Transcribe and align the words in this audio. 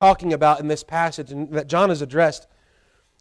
talking 0.00 0.32
about 0.32 0.60
in 0.60 0.68
this 0.68 0.82
passage 0.82 1.30
and 1.30 1.50
that 1.52 1.66
John 1.66 1.90
has 1.90 2.00
addressed, 2.00 2.46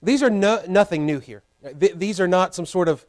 these 0.01 0.23
are 0.23 0.29
no, 0.29 0.63
nothing 0.67 1.05
new 1.05 1.19
here. 1.19 1.43
Th- 1.77 1.93
these 1.93 2.21
are 2.21 2.27
not 2.27 2.55
some 2.55 2.65
sort 2.65 2.87
of 2.87 3.05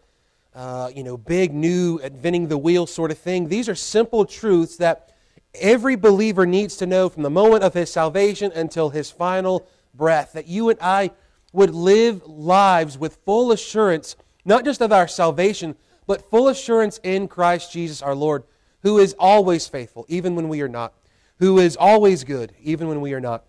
uh, 0.55 0.91
you 0.95 1.05
know, 1.05 1.17
big, 1.17 1.55
new, 1.55 1.99
inventing 1.99 2.49
the 2.49 2.59
wheel 2.59 2.85
sort 2.85 3.13
of 3.13 3.19
thing. 3.19 3.49
These 3.49 3.69
are 3.69 3.77
simple 3.77 4.25
truths 4.25 4.77
that 4.79 5.13
every 5.55 5.95
believer 5.95 6.47
needs 6.47 6.77
to 6.79 6.87
know 6.87 7.09
from 7.09 7.23
the 7.23 7.31
moment 7.31 7.63
of 7.63 7.75
his 7.75 7.93
salvation 7.93 8.51
until 8.53 8.91
his 8.91 9.11
final 9.11 9.69
breath. 9.95 10.33
That 10.33 10.49
you 10.49 10.69
and 10.71 10.79
I 10.83 11.13
would 11.53 11.71
live 11.73 12.27
lives 12.27 12.99
with 12.99 13.19
full 13.25 13.53
assurance, 13.53 14.17
not 14.45 14.65
just 14.65 14.81
of 14.81 14.91
our 14.91 15.07
salvation, 15.07 15.77
but 16.09 16.29
full 16.29 16.49
assurance 16.49 16.99
in 17.05 17.29
Christ 17.29 17.73
Jesus 17.73 18.03
our 18.03 18.17
Lord, 18.17 18.43
who 18.83 18.99
is 18.99 19.15
always 19.17 19.69
faithful, 19.69 20.07
even 20.09 20.35
when 20.35 20.49
we 20.49 20.61
are 20.61 20.69
not, 20.69 20.93
who 21.39 21.59
is 21.59 21.77
always 21.77 22.25
good, 22.25 22.53
even 22.61 22.89
when 22.89 23.01
we 23.01 23.13
are 23.13 23.21
not. 23.21 23.45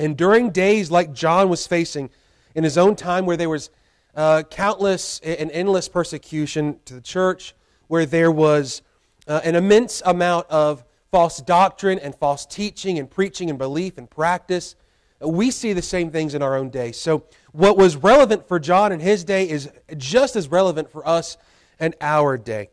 And 0.00 0.16
during 0.16 0.50
days 0.50 0.90
like 0.90 1.12
John 1.12 1.50
was 1.50 1.66
facing 1.66 2.08
in 2.54 2.64
his 2.64 2.78
own 2.78 2.96
time, 2.96 3.26
where 3.26 3.36
there 3.36 3.50
was 3.50 3.68
uh, 4.14 4.42
countless 4.50 5.20
and 5.20 5.50
endless 5.50 5.88
persecution 5.88 6.80
to 6.86 6.94
the 6.94 7.02
church, 7.02 7.54
where 7.88 8.06
there 8.06 8.30
was 8.30 8.80
uh, 9.28 9.42
an 9.44 9.56
immense 9.56 10.00
amount 10.06 10.46
of 10.48 10.84
false 11.10 11.42
doctrine 11.42 11.98
and 11.98 12.14
false 12.14 12.46
teaching 12.46 12.98
and 12.98 13.10
preaching 13.10 13.50
and 13.50 13.58
belief 13.58 13.98
and 13.98 14.08
practice. 14.08 14.74
We 15.20 15.50
see 15.50 15.74
the 15.74 15.82
same 15.82 16.10
things 16.10 16.34
in 16.34 16.40
our 16.40 16.56
own 16.56 16.70
day. 16.70 16.92
So, 16.92 17.24
what 17.52 17.76
was 17.76 17.96
relevant 17.96 18.48
for 18.48 18.58
John 18.58 18.92
in 18.92 19.00
his 19.00 19.22
day 19.22 19.50
is 19.50 19.68
just 19.98 20.34
as 20.34 20.48
relevant 20.48 20.90
for 20.90 21.06
us 21.06 21.36
in 21.78 21.94
our 22.00 22.38
day. 22.38 22.70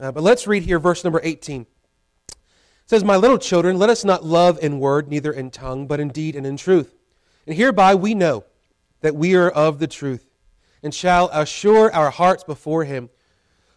Uh, 0.00 0.10
but 0.10 0.24
let's 0.24 0.48
read 0.48 0.64
here 0.64 0.80
verse 0.80 1.04
number 1.04 1.20
18. 1.22 1.66
Says, 2.86 3.04
My 3.04 3.16
little 3.16 3.38
children, 3.38 3.78
let 3.78 3.90
us 3.90 4.04
not 4.04 4.24
love 4.24 4.58
in 4.62 4.78
word, 4.78 5.08
neither 5.08 5.32
in 5.32 5.50
tongue, 5.50 5.86
but 5.86 6.00
in 6.00 6.08
deed 6.08 6.36
and 6.36 6.46
in 6.46 6.56
truth. 6.56 6.94
And 7.46 7.56
hereby 7.56 7.94
we 7.94 8.14
know 8.14 8.44
that 9.00 9.16
we 9.16 9.34
are 9.34 9.50
of 9.50 9.78
the 9.78 9.86
truth 9.86 10.26
and 10.82 10.94
shall 10.94 11.30
assure 11.32 11.92
our 11.94 12.10
hearts 12.10 12.44
before 12.44 12.84
him. 12.84 13.08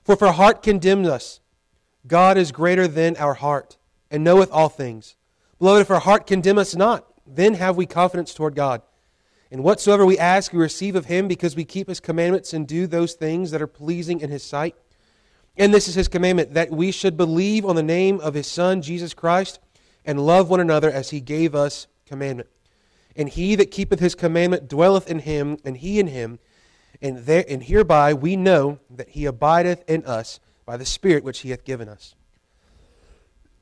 For 0.04 0.14
if 0.14 0.22
our 0.22 0.34
heart 0.34 0.62
condemns 0.62 1.08
us, 1.08 1.40
God 2.06 2.38
is 2.38 2.52
greater 2.52 2.88
than 2.88 3.16
our 3.18 3.34
heart, 3.34 3.78
and 4.12 4.24
knoweth 4.24 4.52
all 4.52 4.70
things. 4.70 5.16
Beloved, 5.60 5.82
if 5.82 5.92
our 5.92 6.00
heart 6.00 6.28
condemn 6.28 6.58
us 6.58 6.76
not, 6.76 7.06
then 7.26 7.56
have 7.56 7.76
we 7.76 7.86
confidence 7.86 8.34
toward 8.34 8.56
God. 8.56 8.82
And 9.52 9.64
whatsoever 9.64 10.06
we 10.06 10.18
ask, 10.18 10.52
we 10.52 10.60
receive 10.60 10.96
of 10.96 11.06
him, 11.06 11.28
because 11.28 11.56
we 11.56 11.66
keep 11.66 11.88
his 11.88 12.00
commandments 12.00 12.54
and 12.54 12.68
do 12.68 12.88
those 12.88 13.14
things 13.14 13.52
that 13.52 13.62
are 13.62 13.68
pleasing 13.68 14.20
in 14.20 14.30
his 14.30 14.44
sight. 14.44 14.76
And 15.58 15.74
this 15.74 15.88
is 15.88 15.96
his 15.96 16.08
commandment, 16.08 16.54
that 16.54 16.72
we 16.72 16.92
should 16.92 17.18
believe 17.18 17.66
on 17.66 17.76
the 17.76 17.84
name 17.84 18.20
of 18.20 18.36
his 18.36 18.48
Son, 18.48 18.82
Jesus 18.82 19.14
Christ, 19.14 19.60
and 20.06 20.26
love 20.26 20.50
one 20.50 20.60
another 20.60 20.92
as 20.92 21.10
he 21.10 21.20
gave 21.20 21.56
us 21.56 21.88
commandment. 22.06 22.50
And 23.16 23.28
he 23.28 23.56
that 23.56 23.72
keepeth 23.72 24.00
his 24.00 24.14
commandment 24.14 24.68
dwelleth 24.70 25.10
in 25.10 25.20
him, 25.20 25.58
and 25.66 25.78
he 25.78 26.00
in 26.00 26.08
him. 26.08 26.38
And, 27.02 27.18
there, 27.26 27.44
and 27.50 27.64
hereby 27.64 28.14
we 28.14 28.36
know 28.36 28.80
that 28.90 29.10
he 29.10 29.26
abideth 29.26 29.84
in 29.90 30.06
us 30.06 30.40
by 30.66 30.78
the 30.78 30.86
Spirit 30.86 31.24
which 31.24 31.40
he 31.40 31.50
hath 31.50 31.64
given 31.64 31.90
us. 31.90 32.16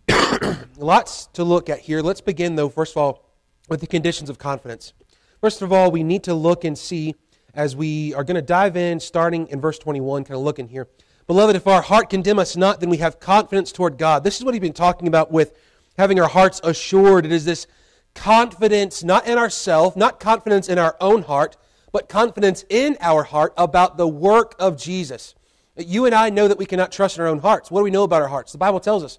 Lots 0.78 1.28
to 1.28 1.44
look 1.44 1.70
at 1.70 1.80
here. 1.80 2.02
Let's 2.02 2.22
begin, 2.22 2.56
though, 2.56 2.70
first 2.70 2.94
of 2.94 2.98
all, 2.98 3.30
with 3.70 3.80
the 3.80 3.88
conditions 3.88 4.30
of 4.30 4.38
confidence. 4.38 4.94
First 5.40 5.62
of 5.62 5.72
all, 5.72 5.92
we 5.92 6.04
need 6.04 6.24
to 6.24 6.34
look 6.34 6.66
and 6.66 6.78
see 6.78 7.16
as 7.54 7.76
we 7.76 8.14
are 8.14 8.24
going 8.24 8.36
to 8.36 8.42
dive 8.42 8.76
in, 8.76 9.00
starting 9.00 9.48
in 9.48 9.62
verse 9.62 9.80
21, 9.80 10.26
kind 10.26 10.36
of 10.36 10.44
looking 10.44 10.68
here. 10.68 10.88
Beloved, 11.28 11.56
if 11.56 11.66
our 11.68 11.82
heart 11.82 12.12
condemn 12.12 12.38
us 12.38 12.56
not, 12.56 12.80
then 12.80 12.90
we 12.90 12.98
have 12.98 13.20
confidence 13.20 13.72
toward 13.72 13.98
God. 13.98 14.24
This 14.24 14.38
is 14.38 14.46
what 14.46 14.54
he's 14.54 14.62
been 14.62 14.74
talking 14.74 15.08
about 15.08 15.32
with 15.32 15.58
having 15.98 16.20
our 16.20 16.28
hearts 16.28 16.62
assured. 16.64 17.26
It 17.26 17.32
is 17.32 17.46
this 17.46 17.66
confidence 18.14 19.04
not 19.04 19.28
in 19.28 19.38
ourselves, 19.38 19.96
not 19.96 20.20
confidence 20.20 20.70
in 20.70 20.78
our 20.78 20.96
own 21.02 21.24
heart, 21.24 21.58
but 21.92 22.10
confidence 22.10 22.64
in 22.70 22.96
our 23.02 23.24
heart 23.24 23.54
about 23.58 23.98
the 23.98 24.08
work 24.08 24.54
of 24.60 24.78
Jesus. 24.78 25.34
You 25.78 26.06
and 26.06 26.14
I 26.14 26.30
know 26.30 26.48
that 26.48 26.60
we 26.60 26.66
cannot 26.68 26.92
trust 26.92 27.18
in 27.18 27.24
our 27.24 27.28
own 27.28 27.40
hearts. 27.40 27.72
What 27.72 27.80
do 27.80 27.86
we 27.86 27.92
know 27.92 28.04
about 28.04 28.22
our 28.22 28.28
hearts? 28.28 28.52
The 28.52 28.58
Bible 28.60 28.80
tells 28.80 29.04
us 29.04 29.18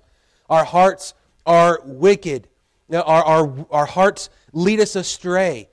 our 0.48 0.64
hearts 0.64 1.14
are 1.44 1.80
wicked, 1.84 2.48
our, 2.92 3.02
our, 3.02 3.66
our 3.70 3.86
hearts 3.86 4.30
lead 4.52 4.78
us 4.78 4.94
astray. 4.94 5.68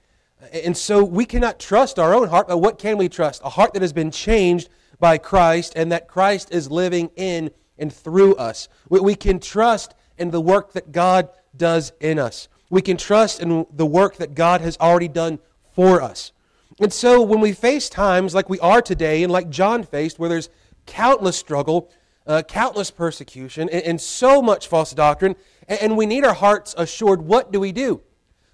And 0.52 0.76
so 0.76 1.04
we 1.04 1.26
cannot 1.26 1.60
trust 1.60 2.00
our 2.00 2.14
own 2.14 2.28
heart, 2.28 2.48
but 2.48 2.58
what 2.58 2.80
can 2.80 2.98
we 2.98 3.08
trust? 3.08 3.42
A 3.46 3.50
heart 3.50 3.74
that 3.74 3.82
has 3.84 3.94
been 3.94 4.10
changed 4.12 4.70
by 5.04 5.18
Christ 5.18 5.74
and 5.76 5.92
that 5.92 6.08
Christ 6.08 6.48
is 6.54 6.72
living 6.72 7.12
in 7.18 7.52
and 7.78 7.92
through 7.92 8.36
us. 8.36 8.70
We, 8.88 9.16
can 9.16 9.42
trust 9.42 9.94
in 10.18 10.32
the 10.32 10.40
work 10.40 10.72
that 10.72 10.94
God 10.94 11.28
does 11.58 11.92
in 12.00 12.18
us. 12.18 12.48
We 12.70 12.82
can 12.82 12.96
trust 12.96 13.42
in 13.42 13.66
the 13.70 13.86
work 13.86 14.16
that 14.16 14.34
God 14.34 14.62
has 14.62 14.78
already 14.78 15.10
done 15.10 15.40
for 15.74 16.02
us. 16.02 16.32
And 16.80 16.94
so 16.94 17.22
when 17.22 17.42
we 17.42 17.52
face 17.52 17.90
times 17.90 18.34
like 18.34 18.48
we 18.48 18.62
are 18.62 18.82
today 18.82 19.24
and 19.24 19.32
like 19.32 19.50
John 19.50 19.84
faced, 19.84 20.20
where 20.20 20.30
there's 20.30 20.50
countless 20.86 21.36
struggle, 21.36 21.92
uh, 22.26 22.42
countless 22.44 22.90
persecution, 22.90 23.68
and, 23.68 23.84
and, 23.84 24.00
so 24.00 24.42
much 24.42 24.70
false 24.70 24.94
doctrine, 24.94 25.36
and, 25.68 25.82
and, 25.82 25.98
we 25.98 26.06
need 26.06 26.24
our 26.24 26.34
hearts 26.34 26.74
assured, 26.78 27.22
what 27.22 27.52
do 27.52 27.60
we 27.60 27.74
do? 27.74 28.02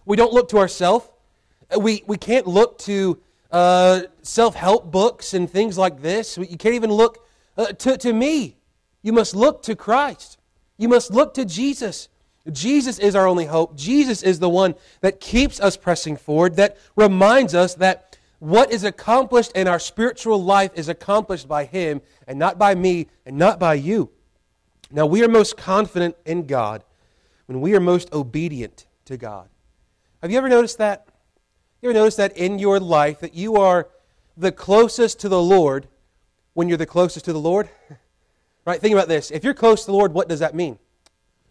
We 0.04 0.18
don't 0.18 0.34
look 0.34 0.50
to 0.50 0.58
ourselves. 0.58 1.08
We, 1.80 2.04
we 2.08 2.18
can't 2.18 2.48
look 2.48 2.80
to 2.80 3.20
uh, 3.52 4.02
self 4.22 4.56
help 4.56 4.92
books 4.92 5.34
and 5.34 5.50
things 5.50 5.78
like 5.78 6.02
this. 6.02 6.38
You 6.38 6.58
can't 6.58 6.76
even 6.76 6.92
look 6.92 7.26
uh, 7.58 7.68
to, 7.68 7.98
to 7.98 8.14
me. 8.14 8.58
You 9.02 9.14
must 9.14 9.36
look 9.36 9.64
to 9.64 9.76
Christ. 9.76 10.38
You 10.78 10.88
must 10.88 11.12
look 11.12 11.34
to 11.36 11.46
Jesus. 11.46 12.10
Jesus 12.52 13.00
is 13.00 13.16
our 13.16 13.28
only 13.28 13.46
hope. 13.46 13.76
Jesus 13.76 14.24
is 14.24 14.40
the 14.40 14.50
one 14.50 14.76
that 15.02 15.20
keeps 15.20 15.60
us 15.60 15.78
pressing 15.78 16.16
forward, 16.16 16.56
that 16.56 16.78
reminds 16.96 17.54
us 17.54 17.76
that 17.76 18.18
what 18.40 18.72
is 18.72 18.84
accomplished 18.84 19.52
in 19.54 19.68
our 19.68 19.80
spiritual 19.80 20.42
life 20.42 20.72
is 20.76 20.88
accomplished 20.88 21.48
by 21.48 21.66
Him 21.66 22.02
and 22.28 22.40
not 22.40 22.58
by 22.58 22.76
me 22.76 23.08
and 23.26 23.38
not 23.38 23.60
by 23.60 23.74
you. 23.74 24.10
Now, 24.92 25.06
we 25.06 25.24
are 25.24 25.28
most 25.28 25.58
confident 25.58 26.16
in 26.26 26.48
God 26.48 26.84
when 27.46 27.62
we 27.62 27.76
are 27.76 27.82
most 27.82 28.12
obedient 28.14 28.88
to 29.06 29.18
God. 29.18 29.50
Have 30.22 30.32
you 30.32 30.38
ever 30.38 30.50
noticed 30.50 30.78
that? 30.78 31.09
You 31.82 31.90
ever 31.90 31.98
notice 31.98 32.18
that 32.18 32.36
in 32.36 32.60
your 32.60 32.78
life 32.80 33.22
that 33.22 33.36
you 33.36 33.56
are 33.56 33.88
the 34.36 34.52
closest 34.52 35.22
to 35.22 35.30
the 35.30 35.42
Lord 35.42 35.88
when 36.54 36.68
you're 36.68 36.78
the 36.78 36.86
closest 36.86 37.24
to 37.26 37.34
the 37.34 37.40
Lord? 37.40 37.70
right? 38.66 38.82
Think 38.82 38.94
about 38.94 39.08
this. 39.08 39.32
If 39.32 39.46
you're 39.46 39.54
close 39.54 39.82
to 39.82 39.86
the 39.88 39.94
Lord, 39.94 40.14
what 40.14 40.28
does 40.28 40.42
that 40.42 40.54
mean? 40.54 40.78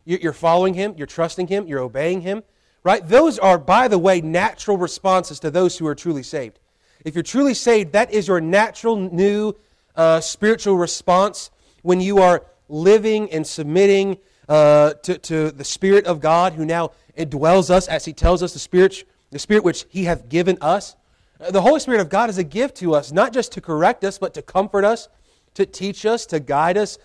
You're 0.04 0.34
following 0.34 0.74
Him, 0.74 0.94
you're 0.96 1.06
trusting 1.06 1.48
Him, 1.48 1.66
you're 1.66 1.80
obeying 1.80 2.22
Him, 2.22 2.42
right? 2.82 3.06
Those 3.06 3.38
are, 3.38 3.58
by 3.58 3.88
the 3.88 3.98
way, 3.98 4.20
natural 4.20 4.76
responses 4.76 5.40
to 5.40 5.50
those 5.50 5.78
who 5.78 5.86
are 5.86 5.94
truly 5.94 6.22
saved. 6.22 6.58
If 7.04 7.14
you're 7.14 7.22
truly 7.22 7.54
saved, 7.54 7.92
that 7.92 8.12
is 8.12 8.28
your 8.28 8.40
natural 8.40 8.96
new 8.96 9.54
uh, 9.96 10.20
spiritual 10.20 10.76
response 10.76 11.50
when 11.82 12.00
you 12.00 12.18
are 12.18 12.44
living 12.68 13.30
and 13.30 13.46
submitting 13.46 14.18
uh, 14.48 14.94
to, 15.02 15.18
to 15.18 15.50
the 15.50 15.64
Spirit 15.64 16.06
of 16.06 16.20
God 16.20 16.54
who 16.54 16.64
now 16.64 16.92
indwells 17.16 17.70
us 17.70 17.88
as 17.88 18.04
He 18.04 18.12
tells 18.12 18.42
us 18.42 18.52
the 18.52 18.58
Spirit, 18.58 19.04
the 19.30 19.38
Spirit 19.38 19.64
which 19.64 19.86
He 19.88 20.04
hath 20.04 20.28
given 20.28 20.58
us. 20.60 20.96
Uh, 21.40 21.50
the 21.50 21.62
Holy 21.62 21.80
Spirit 21.80 22.00
of 22.00 22.08
God 22.08 22.30
is 22.30 22.38
a 22.38 22.44
gift 22.44 22.76
to 22.78 22.94
us, 22.94 23.12
not 23.12 23.32
just 23.32 23.52
to 23.52 23.60
correct 23.60 24.04
us, 24.04 24.18
but 24.18 24.34
to 24.34 24.42
comfort 24.42 24.84
us, 24.84 25.08
to 25.54 25.66
teach 25.66 26.06
us, 26.06 26.26
to 26.26 26.40
guide 26.40 26.76
us, 26.76 26.98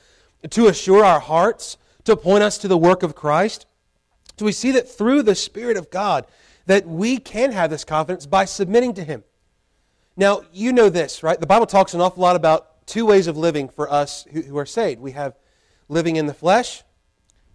to 0.50 0.68
assure 0.68 1.04
our 1.04 1.20
hearts, 1.20 1.78
to 2.06 2.16
point 2.16 2.44
us 2.44 2.58
to 2.60 2.68
the 2.68 2.78
work 2.78 3.04
of 3.04 3.16
Christ. 3.16 3.66
So 4.38 4.46
we 4.46 4.52
see 4.52 4.72
that 4.72 4.90
through 4.90 5.24
the 5.24 5.36
Spirit 5.36 5.78
of 5.78 5.90
God, 5.90 6.26
that 6.66 6.88
we 6.88 7.18
can 7.18 7.52
have 7.52 7.70
this 7.70 7.84
confidence 7.84 8.26
by 8.26 8.46
submitting 8.46 8.94
to 8.96 9.04
Him. 9.04 9.24
Now, 10.16 10.42
you 10.52 10.74
know 10.74 10.90
this, 10.90 11.24
right? 11.24 11.40
The 11.40 11.48
Bible 11.48 11.66
talks 11.66 11.94
an 11.94 12.02
awful 12.02 12.22
lot 12.22 12.36
about 12.36 12.86
two 12.86 13.06
ways 13.06 13.28
of 13.28 13.38
living 13.38 13.70
for 13.70 13.92
us 13.92 14.26
who, 14.32 14.42
who 14.42 14.58
are 14.58 14.66
saved. 14.66 15.02
We 15.02 15.12
have 15.12 15.36
living 15.90 16.16
in 16.16 16.26
the 16.26 16.34
flesh 16.34 16.84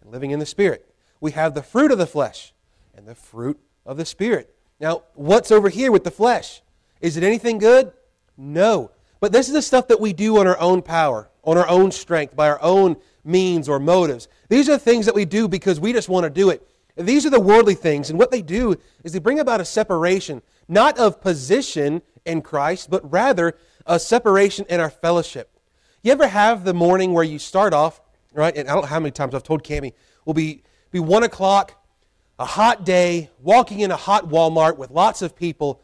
and 0.00 0.10
living 0.10 0.30
in 0.30 0.38
the 0.38 0.46
spirit. 0.46 0.92
We 1.20 1.32
have 1.32 1.54
the 1.54 1.62
fruit 1.62 1.90
of 1.90 1.98
the 1.98 2.06
flesh 2.06 2.52
and 2.94 3.06
the 3.06 3.14
fruit 3.14 3.58
of 3.84 3.96
the 3.96 4.04
spirit. 4.04 4.54
Now, 4.80 5.02
what's 5.14 5.50
over 5.50 5.68
here 5.68 5.90
with 5.90 6.04
the 6.04 6.10
flesh? 6.10 6.62
Is 7.00 7.16
it 7.16 7.24
anything 7.24 7.58
good? 7.58 7.92
No. 8.36 8.90
But 9.20 9.32
this 9.32 9.48
is 9.48 9.54
the 9.54 9.62
stuff 9.62 9.88
that 9.88 10.00
we 10.00 10.12
do 10.12 10.38
on 10.38 10.46
our 10.46 10.58
own 10.58 10.82
power, 10.82 11.28
on 11.42 11.58
our 11.58 11.68
own 11.68 11.90
strength, 11.90 12.36
by 12.36 12.48
our 12.48 12.62
own 12.62 12.96
means 13.24 13.68
or 13.68 13.78
motives. 13.80 14.28
These 14.48 14.68
are 14.68 14.78
things 14.78 15.06
that 15.06 15.14
we 15.14 15.24
do 15.24 15.48
because 15.48 15.80
we 15.80 15.92
just 15.92 16.08
want 16.08 16.24
to 16.24 16.30
do 16.30 16.50
it. 16.50 16.66
These 16.96 17.26
are 17.26 17.30
the 17.30 17.40
worldly 17.40 17.74
things. 17.74 18.10
And 18.10 18.18
what 18.18 18.30
they 18.30 18.42
do 18.42 18.76
is 19.04 19.12
they 19.12 19.18
bring 19.18 19.40
about 19.40 19.60
a 19.60 19.64
separation, 19.64 20.42
not 20.68 20.98
of 20.98 21.20
position 21.20 22.02
in 22.24 22.42
Christ, 22.42 22.90
but 22.90 23.10
rather 23.10 23.56
a 23.86 23.98
separation 23.98 24.66
in 24.68 24.80
our 24.80 24.90
fellowship. 24.90 25.50
You 26.02 26.12
ever 26.12 26.28
have 26.28 26.64
the 26.64 26.74
morning 26.74 27.12
where 27.12 27.24
you 27.24 27.38
start 27.38 27.72
off, 27.72 28.00
right? 28.32 28.56
And 28.56 28.68
I 28.68 28.72
don't 28.72 28.82
know 28.82 28.88
how 28.88 29.00
many 29.00 29.10
times 29.10 29.34
I've 29.34 29.42
told 29.42 29.64
Cami, 29.64 29.92
will 30.24 30.34
be, 30.34 30.62
be 30.90 31.00
one 31.00 31.22
o'clock, 31.22 31.77
a 32.38 32.44
hot 32.44 32.84
day, 32.84 33.30
walking 33.40 33.80
in 33.80 33.90
a 33.90 33.96
hot 33.96 34.28
Walmart 34.28 34.76
with 34.76 34.90
lots 34.90 35.22
of 35.22 35.34
people, 35.34 35.80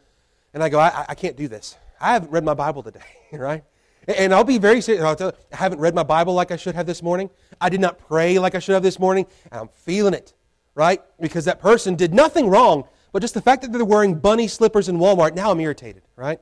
and 0.53 0.63
I 0.63 0.69
go, 0.69 0.79
I, 0.79 1.05
I 1.09 1.15
can't 1.15 1.35
do 1.35 1.47
this. 1.47 1.75
I 1.99 2.13
haven't 2.13 2.31
read 2.31 2.43
my 2.43 2.53
Bible 2.53 2.83
today, 2.83 2.99
right? 3.33 3.63
And 4.07 4.33
I'll 4.33 4.43
be 4.43 4.57
very 4.57 4.81
serious. 4.81 5.03
I 5.03 5.33
haven't 5.55 5.79
read 5.79 5.95
my 5.95 6.03
Bible 6.03 6.33
like 6.33 6.51
I 6.51 6.57
should 6.57 6.75
have 6.75 6.85
this 6.85 7.01
morning. 7.01 7.29
I 7.59 7.69
did 7.69 7.81
not 7.81 7.97
pray 7.97 8.37
like 8.39 8.55
I 8.55 8.59
should 8.59 8.73
have 8.73 8.83
this 8.83 8.99
morning, 8.99 9.25
and 9.51 9.61
I'm 9.61 9.69
feeling 9.69 10.13
it, 10.13 10.33
right? 10.75 11.01
Because 11.19 11.45
that 11.45 11.59
person 11.59 11.95
did 11.95 12.13
nothing 12.13 12.47
wrong, 12.47 12.87
but 13.11 13.21
just 13.21 13.33
the 13.33 13.41
fact 13.41 13.63
that 13.63 13.71
they're 13.71 13.83
wearing 13.83 14.15
bunny 14.15 14.47
slippers 14.47 14.87
in 14.87 14.97
Walmart, 14.97 15.33
now 15.35 15.51
I'm 15.51 15.59
irritated, 15.59 16.03
right? 16.15 16.39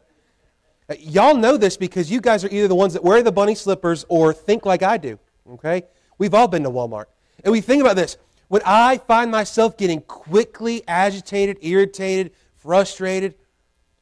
Uh, 0.89 0.95
y'all 0.99 1.35
know 1.35 1.55
this 1.55 1.77
because 1.77 2.11
you 2.11 2.19
guys 2.19 2.43
are 2.43 2.49
either 2.49 2.67
the 2.67 2.75
ones 2.75 2.93
that 2.93 3.03
wear 3.03 3.23
the 3.23 3.31
bunny 3.31 3.55
slippers 3.55 4.05
or 4.09 4.33
think 4.33 4.65
like 4.65 4.83
I 4.83 4.97
do, 4.97 5.17
okay? 5.51 5.83
We've 6.17 6.33
all 6.33 6.47
been 6.47 6.63
to 6.63 6.69
Walmart. 6.69 7.05
And 7.43 7.51
we 7.51 7.61
think 7.61 7.81
about 7.81 7.95
this. 7.95 8.17
When 8.53 8.61
I 8.67 8.99
find 8.99 9.31
myself 9.31 9.77
getting 9.77 10.01
quickly 10.01 10.83
agitated, 10.87 11.57
irritated, 11.61 12.33
frustrated, 12.55 13.33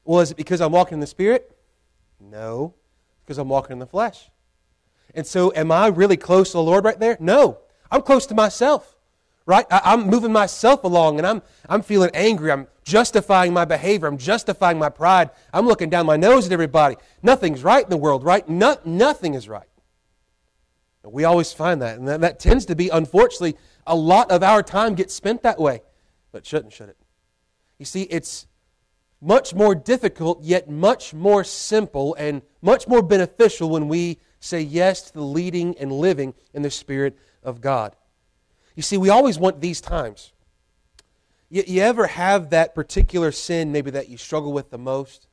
was 0.04 0.32
it 0.32 0.36
because 0.36 0.60
I'm 0.60 0.74
walking 0.74 0.96
in 0.96 1.00
the 1.00 1.08
Spirit? 1.08 1.58
No, 2.20 2.74
because 3.24 3.38
I'm 3.38 3.48
walking 3.48 3.72
in 3.72 3.80
the 3.80 3.86
flesh. 3.86 4.30
And 5.16 5.26
so, 5.26 5.54
am 5.56 5.72
I 5.72 5.88
really 5.88 6.18
close 6.18 6.52
to 6.52 6.58
the 6.58 6.64
Lord 6.64 6.84
right 6.84 7.00
there? 7.00 7.16
No, 7.22 7.60
I'm 7.90 8.02
close 8.02 8.26
to 8.26 8.34
myself, 8.36 8.98
right? 9.46 9.66
I, 9.72 9.94
am 9.94 10.08
moving 10.08 10.34
myself 10.34 10.84
along 10.84 11.18
and 11.20 11.26
I'm, 11.26 11.42
I'm 11.70 11.82
feeling 11.82 12.12
angry. 12.14 12.52
I'm 12.52 12.68
justifying 12.84 13.54
my 13.54 13.64
behavior. 13.64 14.10
I'm 14.10 14.18
justifying 14.18 14.78
my 14.78 14.90
pride. 14.90 15.30
I'm 15.54 15.66
looking 15.66 15.90
down 15.90 16.06
my 16.06 16.18
nose 16.18 16.46
at 16.46 16.52
everybody. 16.52 16.98
Nothing's 17.24 17.64
right 17.64 17.86
in 17.86 17.90
the 17.90 17.96
world, 17.96 18.26
right? 18.26 18.50
No, 18.50 18.76
nothing 18.84 19.34
is 19.34 19.48
right. 19.48 19.70
We 21.04 21.24
always 21.24 21.52
find 21.52 21.82
that. 21.82 21.98
And 21.98 22.08
that, 22.08 22.22
that 22.22 22.40
tends 22.40 22.66
to 22.66 22.76
be, 22.76 22.90
unfortunately, 22.90 23.58
a 23.86 23.96
lot 23.96 24.32
of 24.32 24.44
our 24.44 24.64
time 24.64 24.96
gets 24.96 25.14
spent 25.14 25.44
that 25.44 25.60
way. 25.60 25.82
But 26.32 26.46
shouldn't, 26.46 26.74
should 26.74 26.90
it? 26.90 26.98
You 27.78 27.86
see, 27.86 28.04
it's 28.04 28.48
much 29.22 29.54
more 29.54 29.76
difficult, 29.76 30.42
yet 30.44 30.70
much 30.70 31.14
more 31.14 31.44
simple 31.44 32.16
and 32.16 32.42
much 32.62 32.88
more 32.88 33.02
beneficial 33.02 33.70
when 33.70 33.88
we 33.88 34.18
say 34.40 34.62
yes 34.62 35.04
to 35.04 35.14
the 35.14 35.24
leading 35.24 35.78
and 35.78 35.92
living 35.92 36.34
in 36.54 36.64
the 36.64 36.72
Spirit 36.72 37.18
of 37.44 37.62
God. 37.62 37.96
You 38.76 38.84
see, 38.84 38.98
we 38.98 39.10
always 39.10 39.38
want 39.38 39.62
these 39.62 39.82
times. 39.82 40.34
You, 41.50 41.64
you 41.68 41.82
ever 41.82 42.08
have 42.08 42.50
that 42.50 42.74
particular 42.74 43.32
sin, 43.32 43.72
maybe 43.72 43.92
that 43.92 44.10
you 44.10 44.18
struggle 44.18 44.54
with 44.54 44.72
the 44.72 44.78
most? 44.78 45.28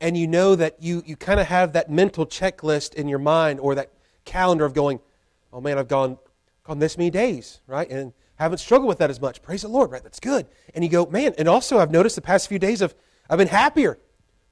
And 0.00 0.16
you 0.16 0.28
know 0.28 0.54
that 0.54 0.76
you, 0.80 1.02
you 1.04 1.16
kind 1.16 1.40
of 1.40 1.46
have 1.46 1.72
that 1.72 1.90
mental 1.90 2.26
checklist 2.26 2.94
in 2.94 3.08
your 3.08 3.18
mind 3.18 3.58
or 3.58 3.74
that 3.74 3.92
calendar 4.24 4.64
of 4.64 4.74
going, 4.74 5.00
oh 5.52 5.60
man, 5.60 5.78
I've 5.78 5.88
gone, 5.88 6.18
gone 6.68 6.78
this 6.78 6.98
many 6.98 7.10
days, 7.10 7.60
right? 7.66 7.90
And 7.90 8.12
haven't 8.36 8.58
struggled 8.58 8.88
with 8.88 8.98
that 8.98 9.10
as 9.10 9.20
much. 9.20 9.42
Praise 9.42 9.62
the 9.62 9.68
Lord, 9.68 9.90
right? 9.90 10.02
That's 10.02 10.20
good. 10.20 10.46
And 10.74 10.84
you 10.84 10.90
go, 10.90 11.06
man, 11.06 11.34
and 11.38 11.48
also 11.48 11.78
I've 11.78 11.90
noticed 11.90 12.14
the 12.14 12.22
past 12.22 12.46
few 12.46 12.58
days 12.58 12.82
of 12.82 12.94
I've 13.28 13.38
been 13.38 13.48
happier, 13.48 13.98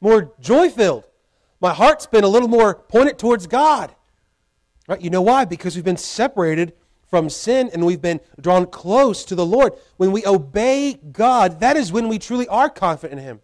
more 0.01 0.33
joy 0.41 0.71
filled. 0.71 1.05
My 1.61 1.73
heart's 1.73 2.07
been 2.07 2.25
a 2.25 2.29
little 2.29 2.49
more 2.49 2.75
pointed 2.75 3.19
towards 3.19 3.47
God. 3.47 3.95
Right? 4.89 5.01
You 5.01 5.11
know 5.11 5.23
why? 5.23 5.45
Because 5.45 5.77
we've 5.77 5.85
been 5.85 5.97
separated 5.97 6.73
from 7.09 7.31
sin 7.31 7.71
and 7.73 7.85
we've 7.85 8.03
been 8.03 8.21
drawn 8.41 8.67
close 8.67 9.25
to 9.27 9.35
the 9.35 9.47
Lord. 9.47 9.75
When 9.97 10.11
we 10.11 10.25
obey 10.27 10.95
God, 11.13 11.61
that 11.61 11.77
is 11.77 11.93
when 11.93 12.09
we 12.09 12.19
truly 12.19 12.49
are 12.49 12.69
confident 12.69 13.21
in 13.21 13.25
Him. 13.25 13.41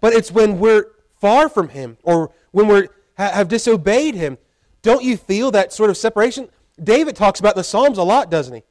But 0.00 0.12
it's 0.12 0.30
when 0.30 0.58
we're 0.58 0.86
far 1.20 1.48
from 1.48 1.68
Him 1.68 1.98
or 2.02 2.32
when 2.52 2.68
we 2.68 2.88
have 3.14 3.48
disobeyed 3.48 4.14
Him. 4.14 4.38
Don't 4.82 5.02
you 5.02 5.16
feel 5.16 5.50
that 5.52 5.72
sort 5.72 5.90
of 5.90 5.96
separation? 5.96 6.48
David 6.82 7.16
talks 7.16 7.40
about 7.40 7.54
the 7.54 7.64
Psalms 7.64 7.98
a 7.98 8.02
lot, 8.02 8.30
doesn't 8.30 8.54
he? 8.54 8.62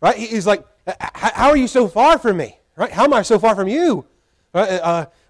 Right? 0.00 0.16
He's 0.16 0.46
like, 0.46 0.64
How 0.98 1.50
are 1.50 1.56
you 1.56 1.68
so 1.68 1.88
far 1.88 2.18
from 2.18 2.36
me? 2.38 2.58
Right? 2.76 2.90
How 2.90 3.04
am 3.04 3.14
I 3.14 3.22
so 3.22 3.38
far 3.38 3.54
from 3.54 3.68
you? 3.68 4.06
Uh, 4.52 4.58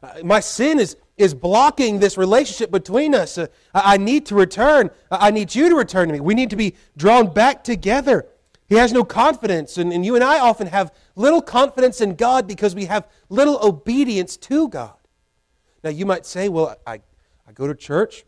uh, 0.02 0.22
my 0.22 0.40
sin 0.40 0.78
is 0.78 0.96
is 1.16 1.34
blocking 1.34 2.00
this 2.00 2.18
relationship 2.18 2.70
between 2.70 3.14
us. 3.14 3.38
Uh, 3.38 3.46
I 3.72 3.96
need 3.96 4.26
to 4.26 4.34
return. 4.34 4.90
I 5.10 5.30
need 5.30 5.54
you 5.54 5.68
to 5.68 5.76
return 5.76 6.08
to 6.08 6.12
me. 6.12 6.20
We 6.20 6.34
need 6.34 6.50
to 6.50 6.56
be 6.56 6.74
drawn 6.96 7.32
back 7.32 7.62
together. 7.62 8.26
He 8.66 8.76
has 8.76 8.92
no 8.92 9.04
confidence. 9.04 9.78
And, 9.78 9.92
and 9.92 10.04
you 10.04 10.14
and 10.14 10.24
I 10.24 10.40
often 10.40 10.66
have 10.66 10.92
little 11.14 11.42
confidence 11.42 12.00
in 12.00 12.16
God 12.16 12.46
because 12.46 12.74
we 12.74 12.86
have 12.86 13.06
little 13.28 13.58
obedience 13.64 14.36
to 14.38 14.68
God. 14.68 14.94
Now, 15.82 15.90
you 15.90 16.06
might 16.06 16.26
say, 16.26 16.48
well, 16.48 16.76
I, 16.86 17.00
I 17.46 17.52
go 17.52 17.66
to 17.66 17.74
church 17.74 18.24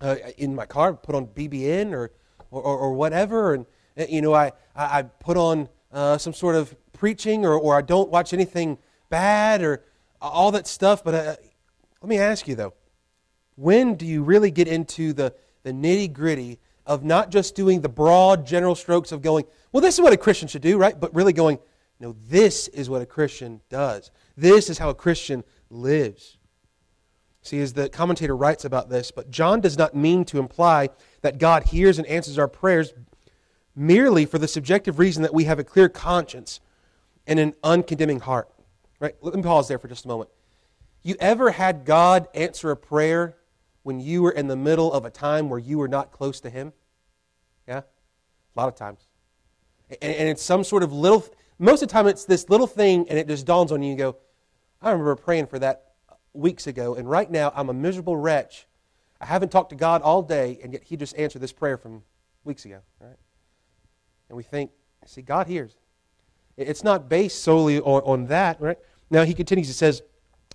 uh, 0.00 0.16
in 0.36 0.54
my 0.54 0.66
car, 0.66 0.92
put 0.92 1.14
on 1.14 1.26
BBN 1.26 1.92
or, 1.92 2.12
or, 2.52 2.78
or 2.78 2.92
whatever, 2.92 3.54
and, 3.54 3.66
uh, 3.98 4.04
you 4.08 4.22
know, 4.22 4.34
I, 4.34 4.52
I 4.76 5.02
put 5.02 5.36
on 5.36 5.68
uh, 5.92 6.18
some 6.18 6.32
sort 6.32 6.54
of 6.54 6.74
preaching 6.92 7.44
or, 7.44 7.58
or 7.58 7.76
I 7.76 7.82
don't 7.82 8.10
watch 8.10 8.32
anything 8.32 8.78
bad 9.08 9.62
or 9.62 9.82
all 10.20 10.52
that 10.52 10.66
stuff. 10.66 11.02
But 11.02 11.14
uh, 11.14 11.36
let 12.00 12.08
me 12.08 12.18
ask 12.18 12.46
you, 12.46 12.54
though, 12.54 12.74
when 13.56 13.96
do 13.96 14.06
you 14.06 14.22
really 14.22 14.50
get 14.50 14.68
into 14.68 15.12
the, 15.12 15.34
the 15.62 15.72
nitty 15.72 16.12
gritty 16.12 16.60
of 16.86 17.04
not 17.04 17.30
just 17.30 17.54
doing 17.54 17.80
the 17.80 17.88
broad 17.88 18.46
general 18.46 18.74
strokes 18.74 19.12
of 19.12 19.22
going, 19.22 19.44
well, 19.72 19.80
this 19.80 19.94
is 19.94 20.00
what 20.00 20.12
a 20.12 20.16
Christian 20.16 20.48
should 20.48 20.62
do, 20.62 20.76
right? 20.78 20.98
But 20.98 21.14
really 21.14 21.32
going, 21.32 21.58
no, 22.00 22.16
this 22.28 22.68
is 22.68 22.90
what 22.90 23.02
a 23.02 23.06
Christian 23.06 23.60
does. 23.68 24.10
This 24.36 24.68
is 24.68 24.78
how 24.78 24.90
a 24.90 24.94
Christian 24.94 25.44
lives. 25.70 26.38
See, 27.42 27.60
as 27.60 27.72
the 27.72 27.88
commentator 27.88 28.36
writes 28.36 28.64
about 28.64 28.88
this, 28.88 29.10
but 29.10 29.30
John 29.30 29.60
does 29.60 29.76
not 29.76 29.96
mean 29.96 30.24
to 30.26 30.38
imply 30.38 30.90
that 31.22 31.38
God 31.38 31.64
hears 31.64 31.98
and 31.98 32.06
answers 32.06 32.38
our 32.38 32.46
prayers 32.46 32.94
merely 33.74 34.26
for 34.26 34.38
the 34.38 34.46
subjective 34.46 35.00
reason 35.00 35.22
that 35.24 35.34
we 35.34 35.44
have 35.44 35.58
a 35.58 35.64
clear 35.64 35.88
conscience 35.88 36.60
and 37.26 37.40
an 37.40 37.54
uncondemning 37.64 38.20
heart. 38.20 38.48
Right? 39.00 39.16
Let 39.20 39.34
me 39.34 39.42
pause 39.42 39.66
there 39.66 39.78
for 39.78 39.88
just 39.88 40.04
a 40.04 40.08
moment. 40.08 40.30
You 41.02 41.16
ever 41.18 41.50
had 41.50 41.84
God 41.84 42.28
answer 42.32 42.70
a 42.70 42.76
prayer 42.76 43.36
when 43.82 43.98
you 43.98 44.22
were 44.22 44.30
in 44.30 44.46
the 44.46 44.54
middle 44.54 44.92
of 44.92 45.04
a 45.04 45.10
time 45.10 45.48
where 45.48 45.58
you 45.58 45.78
were 45.78 45.88
not 45.88 46.12
close 46.12 46.40
to 46.40 46.50
Him? 46.50 46.72
Yeah? 47.66 47.78
A 47.78 48.60
lot 48.60 48.68
of 48.68 48.76
times. 48.76 49.08
And, 50.00 50.14
and 50.14 50.28
it's 50.28 50.42
some 50.42 50.62
sort 50.62 50.84
of 50.84 50.92
little, 50.92 51.26
most 51.58 51.82
of 51.82 51.88
the 51.88 51.92
time 51.92 52.06
it's 52.06 52.24
this 52.24 52.48
little 52.48 52.68
thing 52.68 53.08
and 53.08 53.18
it 53.18 53.26
just 53.26 53.46
dawns 53.46 53.72
on 53.72 53.82
you 53.82 53.90
and 53.90 53.98
you 53.98 54.04
go, 54.04 54.16
I 54.80 54.92
remember 54.92 55.16
praying 55.16 55.48
for 55.48 55.58
that 55.58 55.91
weeks 56.34 56.66
ago, 56.66 56.94
and 56.94 57.08
right 57.08 57.30
now 57.30 57.52
I'm 57.54 57.68
a 57.68 57.74
miserable 57.74 58.16
wretch. 58.16 58.66
I 59.20 59.26
haven't 59.26 59.50
talked 59.50 59.70
to 59.70 59.76
God 59.76 60.02
all 60.02 60.22
day, 60.22 60.58
and 60.62 60.72
yet 60.72 60.82
He 60.84 60.96
just 60.96 61.16
answered 61.16 61.40
this 61.40 61.52
prayer 61.52 61.76
from 61.76 62.02
weeks 62.44 62.64
ago. 62.64 62.78
Right? 63.00 63.16
And 64.28 64.36
we 64.36 64.42
think, 64.42 64.70
see, 65.06 65.22
God 65.22 65.46
hears. 65.46 65.76
It's 66.56 66.84
not 66.84 67.08
based 67.08 67.42
solely 67.42 67.80
on, 67.80 68.02
on 68.02 68.26
that, 68.26 68.60
right? 68.60 68.78
Now 69.10 69.24
he 69.24 69.34
continues, 69.34 69.66
he 69.66 69.72
says, 69.72 70.02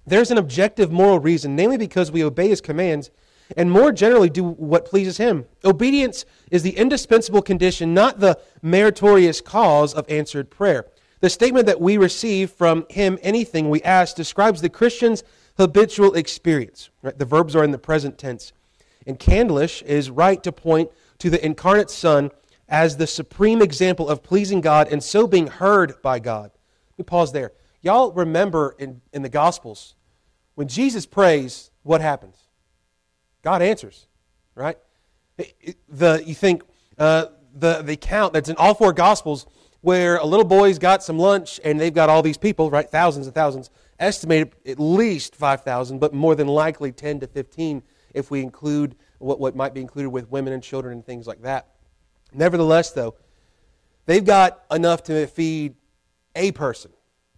there's 0.06 0.32
an 0.32 0.38
objective 0.38 0.92
moral 0.92 1.20
reason, 1.20 1.56
namely 1.56 1.78
because 1.78 2.12
we 2.12 2.24
obey 2.24 2.48
his 2.48 2.62
commands 2.62 3.12
and 3.56 3.72
more 3.72 3.92
generally 3.92 4.30
do 4.30 4.44
what 4.44 4.86
pleases 4.86 5.18
him. 5.18 5.46
Obedience 5.64 6.26
is 6.52 6.64
the 6.64 6.78
indispensable 6.78 7.42
condition, 7.42 7.94
not 7.94 8.20
the 8.20 8.40
meritorious 8.62 9.42
cause 9.42 9.94
of 9.94 10.10
answered 10.10 10.50
prayer. 10.50 10.86
The 11.20 11.30
statement 11.30 11.66
that 11.66 11.82
we 11.82 11.98
receive 11.98 12.52
from 12.52 12.86
him 12.90 13.18
anything 13.22 13.70
we 13.70 13.82
ask 13.84 14.16
describes 14.16 14.62
the 14.62 14.70
Christian's 14.70 15.24
habitual 15.58 16.14
experience. 16.14 16.90
Right? 17.02 17.18
The 17.18 17.26
verbs 17.26 17.56
are 17.56 17.64
in 17.64 17.72
the 17.72 17.78
present 17.78 18.18
tense. 18.18 18.54
And 19.06 19.20
Candlish 19.20 19.82
is 19.84 20.10
right 20.10 20.42
to 20.44 20.52
point 20.52 20.92
to 21.20 21.30
the 21.30 21.44
incarnate 21.44 21.90
Son 21.90 22.32
as 22.70 22.98
the 22.98 23.08
supreme 23.08 23.62
example 23.62 24.10
of 24.10 24.22
pleasing 24.22 24.62
God 24.62 24.90
and 24.92 25.02
so 25.02 25.26
being 25.26 25.48
heard 25.48 26.02
by 26.02 26.20
God. 26.20 26.52
Let 26.92 27.00
me 27.00 27.04
pause 27.04 27.32
there. 27.32 27.54
Y'all 27.82 28.12
remember 28.12 28.76
in, 28.78 29.02
in 29.14 29.22
the 29.22 29.30
Gospels, 29.30 29.96
when 30.56 30.68
Jesus 30.68 31.06
prays, 31.06 31.72
what 31.84 32.02
happens? 32.02 32.36
God 33.44 33.62
answers, 33.62 34.08
right? 34.56 34.78
The, 35.88 36.22
you 36.26 36.36
think 36.36 36.64
uh, 36.98 37.28
the, 37.54 37.82
the 37.82 37.94
account 37.94 38.34
that's 38.34 38.50
in 38.50 38.56
all 38.58 38.74
four 38.74 38.92
Gospels 38.92 39.46
where 39.82 40.18
a 40.18 40.26
little 40.26 40.46
boy's 40.46 40.80
got 40.80 41.04
some 41.04 41.18
lunch 41.18 41.60
and 41.64 41.80
they've 41.80 41.94
got 41.94 42.10
all 42.10 42.22
these 42.22 42.38
people, 42.38 42.70
right? 42.70 42.90
Thousands 42.90 43.28
and 43.28 43.36
thousands. 43.36 43.70
Estimated 44.00 44.56
at 44.66 44.80
least 44.80 45.36
5,000, 45.36 46.00
but 46.00 46.14
more 46.14 46.36
than 46.36 46.48
likely 46.48 46.92
10 46.92 47.22
to 47.22 47.28
15 47.28 47.82
if 48.14 48.30
we 48.30 48.42
include 48.42 48.96
what, 49.20 49.40
what 49.40 49.56
might 49.56 49.74
be 49.74 49.82
included 49.82 50.10
with 50.10 50.30
women 50.30 50.54
and 50.54 50.62
children 50.62 50.94
and 50.94 51.06
things 51.06 51.26
like 51.26 51.42
that. 51.42 51.68
Nevertheless, 52.34 52.92
though, 52.92 53.16
they've 54.06 54.26
got 54.26 54.64
enough 54.72 55.04
to 55.04 55.26
feed 55.28 55.76
a 56.36 56.52
person, 56.52 56.92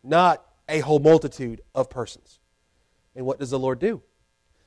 not 0.03 0.45
a 0.67 0.79
whole 0.79 0.99
multitude 0.99 1.61
of 1.73 1.89
persons. 1.89 2.39
And 3.15 3.25
what 3.25 3.39
does 3.39 3.49
the 3.49 3.59
Lord 3.59 3.79
do? 3.79 4.01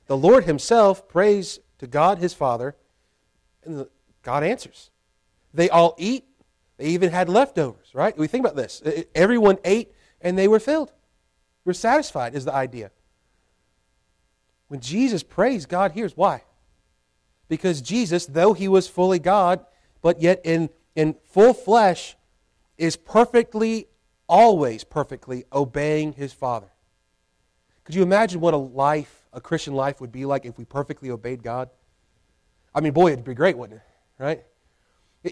The 0.06 0.16
Lord 0.16 0.44
Himself 0.44 1.08
prays 1.08 1.61
to 1.78 1.87
God 1.87 2.18
His 2.18 2.34
Father, 2.34 2.76
and 3.64 3.87
God 4.22 4.42
answers. 4.42 4.90
They 5.54 5.68
all 5.68 5.94
eat. 5.99 6.25
They 6.78 6.87
even 6.87 7.11
had 7.11 7.28
leftovers, 7.28 7.94
right? 7.94 8.16
We 8.16 8.26
think 8.26 8.44
about 8.44 8.56
this. 8.56 8.82
Everyone 9.14 9.58
ate 9.64 9.92
and 10.20 10.38
they 10.38 10.49
were 10.49 10.61
filled. 10.61 10.92
We're 11.64 11.73
satisfied, 11.73 12.35
is 12.35 12.45
the 12.45 12.54
idea. 12.54 12.90
When 14.69 14.81
Jesus 14.81 15.23
prays, 15.23 15.66
God 15.66 15.92
hears. 15.92 16.16
Why? 16.16 16.42
Because 17.49 17.83
Jesus, 17.83 18.26
though 18.26 18.54
he 18.54 18.69
was 18.69 18.88
fully 18.88 19.19
God, 19.19 19.64
but 20.00 20.21
yet 20.21 20.40
in, 20.45 20.71
in 20.97 21.14
full 21.25 21.52
flesh, 21.52 22.16
is 22.78 22.97
perfectly, 22.97 23.88
always 24.28 24.83
perfectly 24.83 25.45
obeying 25.52 26.14
his 26.14 26.33
Father. 26.33 26.69
Could 27.85 27.95
you 27.95 28.02
imagine 28.02 28.40
what 28.40 28.54
a 28.54 28.57
life, 28.57 29.26
a 29.33 29.40
Christian 29.40 29.75
life, 29.75 30.00
would 30.00 30.12
be 30.12 30.25
like 30.25 30.47
if 30.47 30.57
we 30.57 30.64
perfectly 30.64 31.11
obeyed 31.11 31.42
God? 31.42 31.69
I 32.75 32.81
mean, 32.81 32.92
boy, 32.92 33.12
it'd 33.12 33.25
be 33.25 33.35
great, 33.35 33.59
wouldn't 33.59 33.81
it? 33.81 34.23
Right? 34.23 34.45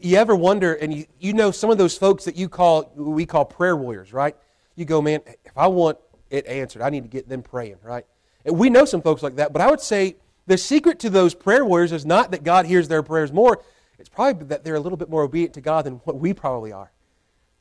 You 0.03 0.19
ever 0.19 0.37
wonder, 0.37 0.75
and 0.75 0.93
you, 0.93 1.07
you 1.19 1.33
know 1.33 1.51
some 1.51 1.71
of 1.71 1.79
those 1.79 1.97
folks 1.97 2.25
that 2.25 2.37
you 2.37 2.49
call, 2.49 2.93
we 2.95 3.27
call 3.27 3.45
prayer 3.45 3.77
warriors, 3.77 4.13
right? 4.13 4.37
You 4.77 4.85
go, 4.85 5.01
man, 5.03 5.21
if 5.45 5.57
I 5.57 5.67
want, 5.67 5.99
it 6.31 6.47
answered. 6.47 6.83
I 6.83 6.91
need 6.91 7.03
to 7.03 7.09
get 7.09 7.29
them 7.29 7.43
praying, 7.43 7.77
right? 7.83 8.07
And 8.45 8.59
we 8.59 8.71
know 8.71 8.85
some 8.85 9.03
folks 9.03 9.23
like 9.23 9.37
that, 9.37 9.53
but 9.53 9.61
I 9.61 9.69
would 9.69 9.81
say 9.81 10.17
the 10.47 10.57
secret 10.57 10.99
to 11.01 11.11
those 11.11 11.35
prayer 11.35 11.65
warriors 11.65 11.93
is 11.93 12.07
not 12.07 12.31
that 12.31 12.45
God 12.45 12.67
hears 12.67 12.89
their 12.89 13.03
prayers 13.03 13.33
more. 13.33 13.63
It's 13.99 14.09
probably 14.09 14.47
that 14.47 14.65
they're 14.65 14.77
a 14.77 14.81
little 14.81 14.97
bit 14.97 15.11
more 15.11 15.23
obedient 15.23 15.55
to 15.55 15.61
God 15.61 15.85
than 15.85 15.95
what 16.05 16.19
we 16.19 16.33
probably 16.33 16.73
are. 16.73 16.91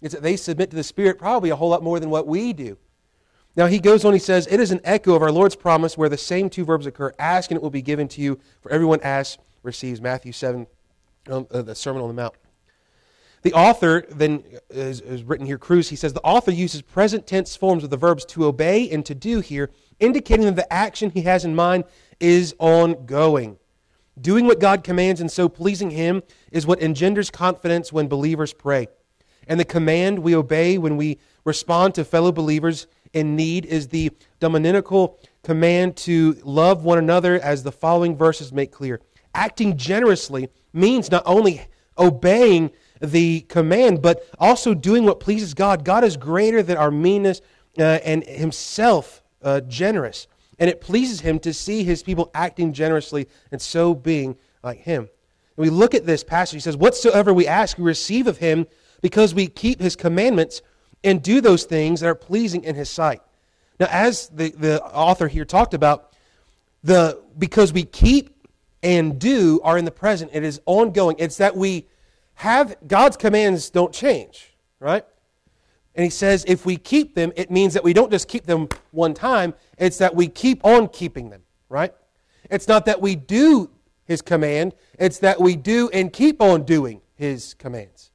It's 0.02 0.14
that 0.14 0.24
they 0.24 0.38
submit 0.38 0.70
to 0.70 0.76
the 0.78 0.84
Spirit 0.84 1.20
probably 1.20 1.50
a 1.50 1.56
whole 1.56 1.70
lot 1.70 1.84
more 1.84 2.00
than 2.00 2.10
what 2.10 2.26
we 2.26 2.54
do. 2.54 2.78
Now 3.56 3.66
he 3.66 3.80
goes 3.80 4.06
on, 4.06 4.14
he 4.14 4.20
says, 4.20 4.48
It 4.48 4.60
is 4.60 4.72
an 4.72 4.80
echo 4.84 5.16
of 5.16 5.22
our 5.22 5.32
Lord's 5.32 5.56
promise 5.56 5.98
where 5.98 6.08
the 6.08 6.18
same 6.18 6.50
two 6.50 6.64
verbs 6.64 6.86
occur 6.86 7.14
ask 7.20 7.52
and 7.52 7.58
it 7.58 7.62
will 7.62 7.70
be 7.70 7.82
given 7.82 8.08
to 8.10 8.22
you, 8.22 8.40
for 8.62 8.72
everyone 8.72 9.02
asks, 9.02 9.38
receives. 9.64 10.00
Matthew 10.00 10.32
7, 10.32 10.66
um, 11.30 11.48
uh, 11.52 11.62
the 11.62 11.76
Sermon 11.76 12.02
on 12.02 12.08
the 12.08 12.14
Mount. 12.14 12.36
The 13.42 13.54
author 13.54 14.06
then 14.10 14.44
uh, 14.54 14.60
is, 14.70 15.02
is 15.02 15.24
written 15.24 15.46
here, 15.46 15.58
Kruse, 15.58 15.90
He 15.90 15.96
says 15.96 16.14
the 16.14 16.22
author 16.22 16.52
uses 16.52 16.82
present 16.82 17.26
tense 17.26 17.56
forms 17.56 17.84
of 17.84 17.90
the 17.90 17.98
verbs 17.98 18.26
to 18.26 18.46
obey 18.46 18.90
and 18.90 19.06
to 19.06 19.16
do 19.16 19.40
here, 19.40 19.70
indicating 20.00 20.46
that 20.46 20.56
the 20.56 20.74
action 20.74 21.10
he 21.10 21.22
has 21.22 21.46
in 21.46 21.56
mind 21.56 21.86
is 22.20 22.54
ongoing. 22.60 23.58
Doing 24.20 24.48
what 24.48 24.60
God 24.60 24.84
commands 24.84 25.22
and 25.22 25.32
so 25.32 25.48
pleasing 25.48 25.92
Him 25.92 26.24
is 26.52 26.68
what 26.68 26.82
engenders 26.82 27.30
confidence 27.30 27.94
when 27.94 28.08
believers 28.08 28.52
pray. 28.52 28.88
And 29.48 29.60
the 29.60 29.66
command 29.66 30.20
we 30.20 30.36
obey 30.36 30.78
when 30.78 30.98
we 30.98 31.20
respond 31.46 31.96
to 31.96 32.04
fellow 32.04 32.32
believers 32.32 32.88
in 33.14 33.36
need 33.36 33.66
is 33.66 33.88
the 33.88 34.12
dominical 34.40 35.20
command 35.44 35.96
to 35.98 36.38
love 36.44 36.84
one 36.84 36.98
another, 36.98 37.40
as 37.40 37.64
the 37.64 37.72
following 37.72 38.18
verses 38.18 38.52
make 38.52 38.72
clear. 38.72 39.00
Acting 39.34 39.78
generously 39.78 40.50
means 40.74 41.10
not 41.10 41.24
only 41.26 41.62
obeying 41.98 42.72
the 43.00 43.42
command, 43.42 44.02
but 44.02 44.28
also 44.40 44.74
doing 44.74 45.06
what 45.06 45.20
pleases 45.20 45.54
God. 45.54 45.86
God 45.86 46.04
is 46.04 46.18
greater 46.18 46.62
than 46.62 46.78
our 46.78 46.92
meanness 46.92 47.42
uh, 47.78 48.00
and 48.04 48.24
Himself 48.24 49.24
uh, 49.42 49.62
generous. 49.62 50.28
And 50.58 50.70
it 50.70 50.82
pleases 50.82 51.22
Him 51.22 51.40
to 51.40 51.54
see 51.54 51.84
His 51.84 52.04
people 52.04 52.30
acting 52.34 52.74
generously 52.74 53.28
and 53.52 53.62
so 53.62 53.94
being 53.94 54.38
like 54.64 54.80
Him. 54.80 55.10
And 55.58 55.64
we 55.66 55.70
look 55.70 55.94
at 55.94 56.06
this 56.06 56.24
passage. 56.24 56.56
He 56.56 56.60
says, 56.60 56.78
Whatsoever 56.78 57.34
we 57.34 57.48
ask, 57.48 57.78
we 57.78 57.86
receive 57.86 58.28
of 58.28 58.38
Him 58.38 58.68
because 59.02 59.34
we 59.34 59.48
keep 59.48 59.80
His 59.80 59.96
commandments 59.96 60.62
and 61.04 61.24
do 61.24 61.40
those 61.40 61.64
things 61.64 62.02
that 62.02 62.08
are 62.08 62.16
pleasing 62.16 62.64
in 62.64 62.76
His 62.76 62.90
sight. 62.90 63.22
Now, 63.80 63.88
as 63.90 64.28
the, 64.30 64.52
the 64.52 64.84
author 64.84 65.30
here 65.30 65.46
talked 65.46 65.74
about, 65.74 66.12
the 66.84 67.22
because 67.38 67.72
we 67.72 67.84
keep 67.84 68.48
and 68.84 69.20
do 69.20 69.60
are 69.64 69.78
in 69.78 69.86
the 69.86 69.92
present, 69.92 70.32
it 70.34 70.44
is 70.44 70.62
ongoing. 70.66 71.16
It's 71.20 71.38
that 71.38 71.56
we 71.56 71.88
have 72.40 72.78
God's 72.88 73.18
commands 73.18 73.70
don't 73.70 73.94
change, 73.94 74.56
right? 74.80 75.06
And 75.94 76.06
he 76.06 76.10
says 76.10 76.46
if 76.48 76.66
we 76.66 76.78
keep 76.78 77.14
them, 77.14 77.34
it 77.36 77.52
means 77.52 77.74
that 77.74 77.84
we 77.84 77.92
don't 77.92 78.10
just 78.10 78.30
keep 78.30 78.46
them 78.46 78.70
one 78.92 79.14
time, 79.14 79.54
it's 79.78 79.98
that 79.98 80.16
we 80.16 80.30
keep 80.30 80.64
on 80.64 80.88
keeping 80.88 81.32
them, 81.32 81.42
right? 81.68 81.94
It's 82.50 82.66
not 82.66 82.86
that 82.86 83.02
we 83.02 83.18
do 83.18 83.70
his 84.06 84.22
command, 84.22 84.74
it's 84.98 85.20
that 85.20 85.42
we 85.42 85.58
do 85.58 85.90
and 85.90 86.14
keep 86.14 86.42
on 86.42 86.64
doing 86.64 87.02
his 87.16 87.56
commands. 87.56 88.12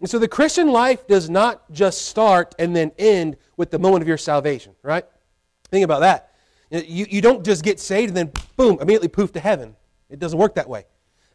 And 0.00 0.08
so 0.08 0.18
the 0.18 0.26
Christian 0.26 0.68
life 0.72 1.06
does 1.06 1.28
not 1.28 1.70
just 1.70 2.06
start 2.06 2.54
and 2.58 2.74
then 2.74 2.92
end 2.98 3.36
with 3.58 3.70
the 3.70 3.78
moment 3.78 4.00
of 4.00 4.08
your 4.08 4.16
salvation, 4.16 4.74
right? 4.82 5.04
Think 5.70 5.84
about 5.84 6.00
that. 6.00 6.32
You, 6.70 7.04
you 7.10 7.20
don't 7.20 7.44
just 7.44 7.62
get 7.62 7.78
saved 7.78 8.08
and 8.08 8.16
then, 8.16 8.32
boom, 8.56 8.78
immediately 8.80 9.08
poof 9.08 9.32
to 9.32 9.40
heaven. 9.40 9.76
It 10.08 10.18
doesn't 10.18 10.38
work 10.38 10.54
that 10.54 10.66
way. 10.68 10.86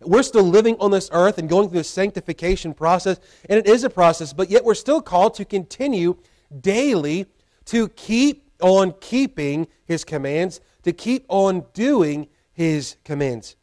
We're 0.02 0.24
still 0.24 0.44
living 0.44 0.76
on 0.80 0.92
this 0.92 1.10
earth 1.14 1.38
and 1.38 1.48
going 1.48 1.70
through 1.70 1.80
the 1.80 1.84
sanctification 1.84 2.74
process, 2.74 3.20
and 3.50 3.58
it 3.58 3.68
is 3.68 3.84
a 3.84 3.90
process, 3.90 4.34
but 4.34 4.50
yet 4.50 4.64
we're 4.64 4.76
still 4.76 5.02
called 5.02 5.34
to 5.36 5.46
continue 5.46 6.18
daily 6.62 7.28
to 7.66 7.88
keep 7.90 8.50
on 8.62 8.94
keeping 9.00 9.68
His 9.86 10.04
commands, 10.04 10.62
to 10.84 10.94
keep 10.94 11.26
on 11.30 11.66
doing 11.74 12.28
His 12.54 12.98
commands. 13.04 13.56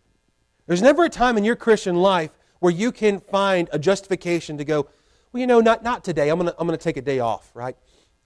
There's 0.66 0.82
never 0.82 1.04
a 1.04 1.10
time 1.10 1.36
in 1.36 1.44
your 1.44 1.56
Christian 1.56 1.96
life 1.96 2.30
where 2.60 2.72
you 2.72 2.92
can 2.92 3.20
find 3.20 3.68
a 3.72 3.78
justification 3.78 4.56
to 4.58 4.64
go, 4.64 4.86
well, 5.32 5.40
you 5.40 5.46
know, 5.46 5.60
not, 5.60 5.82
not 5.82 6.04
today. 6.04 6.28
I'm 6.28 6.38
going 6.38 6.50
to 6.50 6.56
I'm 6.58 6.68
to 6.68 6.76
take 6.76 6.96
a 6.96 7.02
day 7.02 7.18
off, 7.18 7.50
right? 7.54 7.76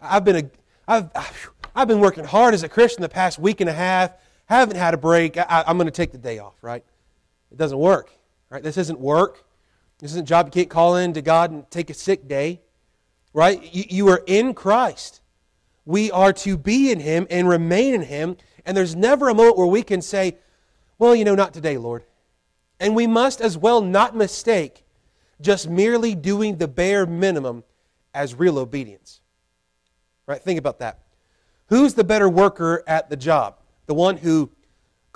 I've 0.00 0.24
been, 0.24 0.36
a, 0.36 0.50
I've, 0.86 1.10
I've 1.74 1.88
been 1.88 2.00
working 2.00 2.24
hard 2.24 2.54
as 2.54 2.62
a 2.62 2.68
Christian 2.68 3.02
the 3.02 3.08
past 3.08 3.38
week 3.38 3.60
and 3.60 3.70
a 3.70 3.72
half, 3.72 4.12
haven't 4.46 4.76
had 4.76 4.94
a 4.94 4.96
break. 4.98 5.38
I, 5.38 5.64
I'm 5.66 5.76
going 5.76 5.86
to 5.86 5.92
take 5.92 6.12
the 6.12 6.18
day 6.18 6.38
off, 6.38 6.54
right? 6.62 6.84
It 7.56 7.58
doesn't 7.58 7.78
work. 7.78 8.10
Right? 8.50 8.62
This 8.62 8.76
isn't 8.76 9.00
work. 9.00 9.42
This 9.98 10.10
isn't 10.10 10.24
a 10.24 10.26
job 10.26 10.48
you 10.48 10.50
can't 10.50 10.68
call 10.68 10.96
in 10.96 11.14
to 11.14 11.22
God 11.22 11.50
and 11.50 11.70
take 11.70 11.88
a 11.88 11.94
sick 11.94 12.28
day. 12.28 12.60
Right? 13.32 13.74
You, 13.74 13.84
you 13.88 14.08
are 14.08 14.22
in 14.26 14.52
Christ. 14.52 15.22
We 15.86 16.10
are 16.10 16.34
to 16.34 16.58
be 16.58 16.90
in 16.92 17.00
Him 17.00 17.26
and 17.30 17.48
remain 17.48 17.94
in 17.94 18.02
Him. 18.02 18.36
And 18.66 18.76
there's 18.76 18.94
never 18.94 19.30
a 19.30 19.34
moment 19.34 19.56
where 19.56 19.66
we 19.66 19.82
can 19.82 20.02
say, 20.02 20.36
well, 20.98 21.16
you 21.16 21.24
know, 21.24 21.34
not 21.34 21.54
today, 21.54 21.78
Lord. 21.78 22.04
And 22.78 22.94
we 22.94 23.06
must 23.06 23.40
as 23.40 23.56
well 23.56 23.80
not 23.80 24.14
mistake 24.14 24.84
just 25.40 25.66
merely 25.66 26.14
doing 26.14 26.58
the 26.58 26.68
bare 26.68 27.06
minimum 27.06 27.64
as 28.12 28.34
real 28.34 28.58
obedience. 28.58 29.22
Right? 30.26 30.42
Think 30.42 30.58
about 30.58 30.80
that. 30.80 30.98
Who's 31.70 31.94
the 31.94 32.04
better 32.04 32.28
worker 32.28 32.84
at 32.86 33.08
the 33.08 33.16
job? 33.16 33.60
The 33.86 33.94
one 33.94 34.18
who 34.18 34.50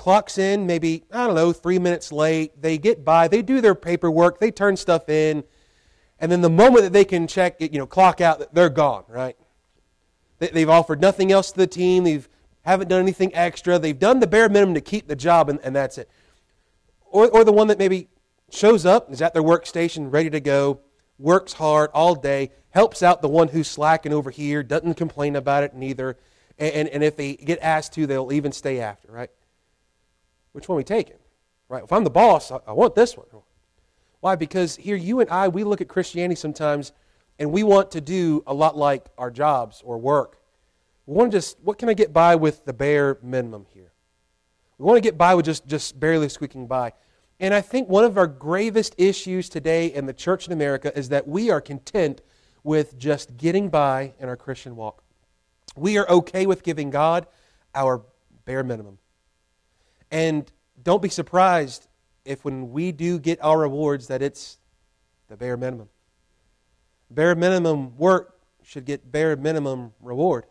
clocks 0.00 0.38
in 0.38 0.66
maybe, 0.66 1.04
I 1.12 1.26
don't 1.26 1.37
know, 1.37 1.52
three 1.52 1.78
minutes 1.78 2.11
late. 2.11 2.62
They 2.62 2.78
get 2.78 3.04
by, 3.04 3.28
they 3.28 3.42
do 3.42 3.61
their 3.61 3.75
paperwork, 3.75 4.40
they 4.40 4.50
turn 4.50 4.78
stuff 4.78 5.11
in, 5.11 5.45
and 6.19 6.33
then 6.33 6.40
the 6.40 6.49
moment 6.49 6.85
that 6.85 6.95
they 6.95 7.04
can 7.04 7.26
check, 7.26 7.57
it, 7.61 7.71
you 7.71 7.78
know, 7.78 7.87
clock 7.87 8.23
out, 8.23 8.54
they're 8.54 8.71
gone, 8.71 9.04
right? 9.09 9.37
They, 10.38 10.61
have 10.61 10.71
offered 10.71 11.02
nothing 11.02 11.30
else 11.30 11.52
to 11.52 11.59
the 11.59 11.66
team. 11.66 12.04
They 12.04 12.23
haven't 12.62 12.88
done 12.88 13.02
anything 13.02 13.35
extra. 13.35 13.78
They've 13.78 13.99
done 13.99 14.21
the 14.21 14.26
bare 14.26 14.49
minimum 14.49 14.75
to 14.75 14.80
keep 14.80 15.07
the 15.07 15.14
job, 15.14 15.50
and, 15.50 15.61
and 15.62 15.76
that's 15.76 15.99
it. 15.99 16.09
Or, 17.04 17.28
or 17.28 17.45
the 17.45 17.52
one 17.52 17.66
that 17.66 17.78
maybe 17.78 18.09
shows 18.50 18.87
up, 18.87 19.12
is 19.12 19.21
at 19.21 19.35
their 19.35 19.42
workstation, 19.42 20.11
ready 20.11 20.30
to 20.30 20.40
go, 20.40 20.80
works 21.19 21.52
hard 21.52 21.90
all 21.92 22.14
day, 22.14 22.52
helps 22.71 23.02
out 23.02 23.21
the 23.21 23.28
one 23.28 23.49
who's 23.49 23.69
slacking 23.69 24.14
over 24.14 24.30
here, 24.30 24.62
doesn't 24.62 24.95
complain 24.95 25.37
about 25.37 25.62
it 25.62 25.75
neither. 25.75 26.16
And, 26.59 26.73
and, 26.73 26.88
and 26.88 27.04
if 27.04 27.16
they 27.16 27.35
get 27.35 27.59
asked 27.61 27.92
to, 27.95 28.07
they'll 28.07 28.33
even 28.33 28.50
stay 28.50 28.80
after, 28.80 29.12
right? 29.12 29.30
Which 30.52 30.69
one 30.69 30.76
we 30.76 30.85
taking? 30.85 31.16
Right? 31.69 31.85
If 31.85 31.92
I'm 31.92 32.04
the 32.04 32.11
boss, 32.11 32.50
I, 32.50 32.59
I 32.66 32.73
want 32.73 32.95
this 32.95 33.16
one. 33.16 33.26
Why? 34.21 34.37
Because 34.37 34.76
here 34.76 34.97
you 34.97 35.21
and 35.21 35.30
I, 35.30 35.49
we 35.49 35.64
look 35.64 35.80
at 35.80 35.88
Christianity 35.88 36.35
sometimes 36.37 36.92
and 37.38 37.50
we 37.50 37.62
want 37.62 37.90
to 37.92 38.00
do 38.00 38.42
a 38.47 38.52
lot 38.52 38.76
like 38.76 39.07
our 39.16 39.30
jobs 39.30 39.83
or 39.85 39.99
work. 39.99 40.38
We 41.07 41.14
want 41.14 41.33
to 41.33 41.38
just, 41.38 41.59
what 41.62 41.78
can 41.78 41.88
I 41.88 41.95
get 41.95 42.12
by 42.12 42.37
with 42.37 42.64
the 42.66 42.73
bare 42.73 43.19
minimum 43.23 43.66
here? 43.73 43.92
We 44.78 44.85
want 44.85 44.99
to 44.99 45.00
get 45.00 45.16
by 45.16 45.35
with 45.35 45.47
just, 45.47 45.66
just 45.66 45.99
barely 45.99 46.28
squeaking 46.28 46.66
by. 46.66 46.92
And 47.38 47.54
I 47.54 47.62
think 47.62 47.88
one 47.88 48.04
of 48.04 48.19
our 48.19 48.26
gravest 48.26 48.95
issues 48.99 49.49
today 49.49 49.87
in 49.87 50.04
the 50.04 50.12
church 50.12 50.47
in 50.47 50.52
America 50.52 50.97
is 50.97 51.09
that 51.09 51.26
we 51.26 51.50
are 51.50 51.61
content 51.61 52.21
with 52.62 52.99
just 52.99 53.38
getting 53.38 53.71
by 53.71 54.12
in 54.19 54.28
our 54.28 54.37
Christian 54.37 54.76
walk. 54.76 55.02
We 55.75 55.97
are 55.97 56.09
okay 56.11 56.45
with 56.45 56.62
giving 56.62 56.90
God 56.90 57.26
our 57.75 58.02
bare 58.45 58.62
minimum. 58.62 58.99
And 60.11 60.50
don't 60.83 61.02
be 61.02 61.09
surprised 61.09 61.87
if 62.25 62.45
when 62.45 62.71
we 62.71 62.93
do 62.93 63.19
get 63.19 63.43
our 63.43 63.59
rewards 63.59 64.09
that 64.09 64.23
it's 64.23 64.59
the 65.29 65.37
bare 65.37 65.57
minimum. 65.57 65.88
Bare 67.11 67.35
minimum 67.35 67.97
work 67.97 68.37
should 68.62 68.85
get 68.85 69.11
bare 69.11 69.37
minimum 69.37 69.93
reward. 70.00 70.47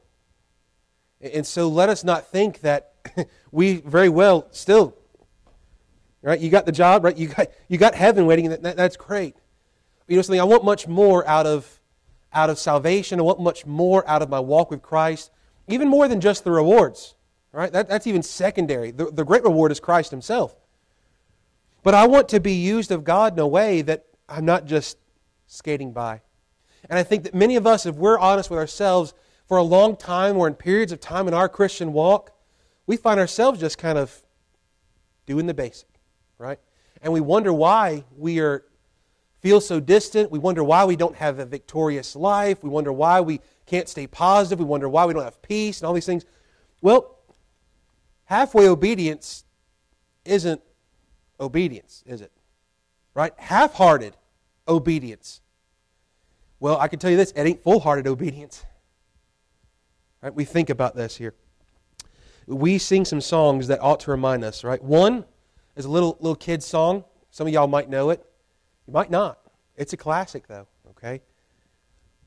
And 1.21 1.45
so 1.45 1.67
let 1.67 1.89
us 1.89 2.03
not 2.03 2.27
think 2.27 2.61
that 2.61 2.93
we 3.51 3.77
very 3.77 4.09
well 4.09 4.47
still 4.51 4.95
right 6.21 6.39
you 6.39 6.49
got 6.49 6.65
the 6.65 6.71
job 6.71 7.03
right 7.03 7.17
you 7.17 7.27
got 7.27 7.47
you 7.67 7.77
got 7.77 7.95
heaven 7.95 8.25
waiting 8.25 8.49
that, 8.49 8.75
that's 8.75 8.97
great 8.97 9.35
you 10.07 10.15
know 10.15 10.21
something 10.21 10.39
i 10.39 10.43
want 10.43 10.63
much 10.63 10.87
more 10.87 11.27
out 11.27 11.45
of 11.45 11.79
out 12.33 12.49
of 12.49 12.59
salvation 12.59 13.19
i 13.19 13.23
want 13.23 13.39
much 13.39 13.65
more 13.65 14.07
out 14.07 14.21
of 14.21 14.29
my 14.29 14.39
walk 14.39 14.69
with 14.69 14.81
christ 14.81 15.31
even 15.67 15.87
more 15.87 16.07
than 16.07 16.19
just 16.19 16.43
the 16.43 16.51
rewards 16.51 17.15
Right? 17.51 17.71
That, 17.71 17.89
that's 17.89 18.07
even 18.07 18.21
secondary. 18.21 18.91
The, 18.91 19.05
the 19.05 19.25
great 19.25 19.43
reward 19.43 19.71
is 19.71 19.79
Christ 19.79 20.11
Himself. 20.11 20.55
But 21.81 21.95
I 21.95 22.05
want 22.07 22.29
to 22.29 22.39
be 22.39 22.53
used 22.53 22.91
of 22.91 23.03
God 23.03 23.33
in 23.33 23.39
a 23.39 23.47
way 23.47 23.81
that 23.81 24.05
I'm 24.27 24.45
not 24.45 24.65
just 24.65 24.97
skating 25.47 25.91
by. 25.91 26.21
And 26.89 26.99
I 26.99 27.03
think 27.03 27.23
that 27.23 27.33
many 27.33 27.55
of 27.55 27.65
us, 27.65 27.85
if 27.85 27.95
we're 27.95 28.19
honest 28.19 28.49
with 28.49 28.59
ourselves, 28.59 29.13
for 29.47 29.57
a 29.57 29.63
long 29.63 29.95
time 29.95 30.37
or 30.37 30.47
in 30.47 30.53
periods 30.53 30.91
of 30.91 30.99
time 30.99 31.27
in 31.27 31.33
our 31.33 31.49
Christian 31.49 31.91
walk, 31.91 32.31
we 32.85 32.95
find 32.95 33.19
ourselves 33.19 33.59
just 33.59 33.79
kind 33.79 33.97
of 33.97 34.23
doing 35.25 35.47
the 35.47 35.55
basic, 35.55 35.89
right? 36.37 36.59
And 37.01 37.11
we 37.11 37.19
wonder 37.19 37.51
why 37.51 38.05
we 38.15 38.39
are 38.39 38.63
feel 39.39 39.61
so 39.61 39.79
distant. 39.79 40.31
We 40.31 40.37
wonder 40.37 40.63
why 40.63 40.85
we 40.85 40.95
don't 40.95 41.15
have 41.15 41.39
a 41.39 41.45
victorious 41.45 42.15
life. 42.15 42.63
We 42.63 42.69
wonder 42.69 42.91
why 42.91 43.21
we 43.21 43.39
can't 43.65 43.87
stay 43.87 44.05
positive. 44.05 44.59
We 44.59 44.65
wonder 44.65 44.89
why 44.89 45.05
we 45.05 45.13
don't 45.13 45.23
have 45.23 45.41
peace 45.41 45.79
and 45.79 45.87
all 45.87 45.93
these 45.93 46.05
things. 46.05 46.25
Well, 46.81 47.17
halfway 48.29 48.67
obedience 48.67 49.43
isn't 50.23 50.61
obedience, 51.39 52.03
is 52.05 52.21
it? 52.21 52.31
Right? 53.15 53.33
Half 53.37 53.73
hearted 53.73 54.15
obedience. 54.67 55.41
Well, 56.59 56.77
I 56.77 56.87
can 56.87 56.99
tell 56.99 57.09
you 57.09 57.17
this 57.17 57.31
it 57.31 57.41
ain't 57.41 57.63
full 57.63 57.79
hearted 57.79 58.05
obedience. 58.07 58.65
Right? 60.21 60.33
We 60.33 60.45
think 60.45 60.69
about 60.69 60.95
this 60.95 61.17
here. 61.17 61.33
We 62.45 62.77
sing 62.77 63.03
some 63.03 63.21
songs 63.21 63.67
that 63.67 63.81
ought 63.81 63.99
to 64.01 64.11
remind 64.11 64.43
us, 64.43 64.63
right? 64.63 64.81
One 64.83 65.25
is 65.75 65.85
a 65.85 65.89
little 65.89 66.17
little 66.19 66.35
kid 66.35 66.61
song. 66.61 67.03
Some 67.31 67.47
of 67.47 67.53
y'all 67.53 67.67
might 67.67 67.89
know 67.89 68.09
it. 68.11 68.23
You 68.87 68.93
might 68.93 69.09
not. 69.09 69.39
It's 69.75 69.93
a 69.93 69.97
classic 69.97 70.47
though, 70.47 70.67
okay? 70.91 71.21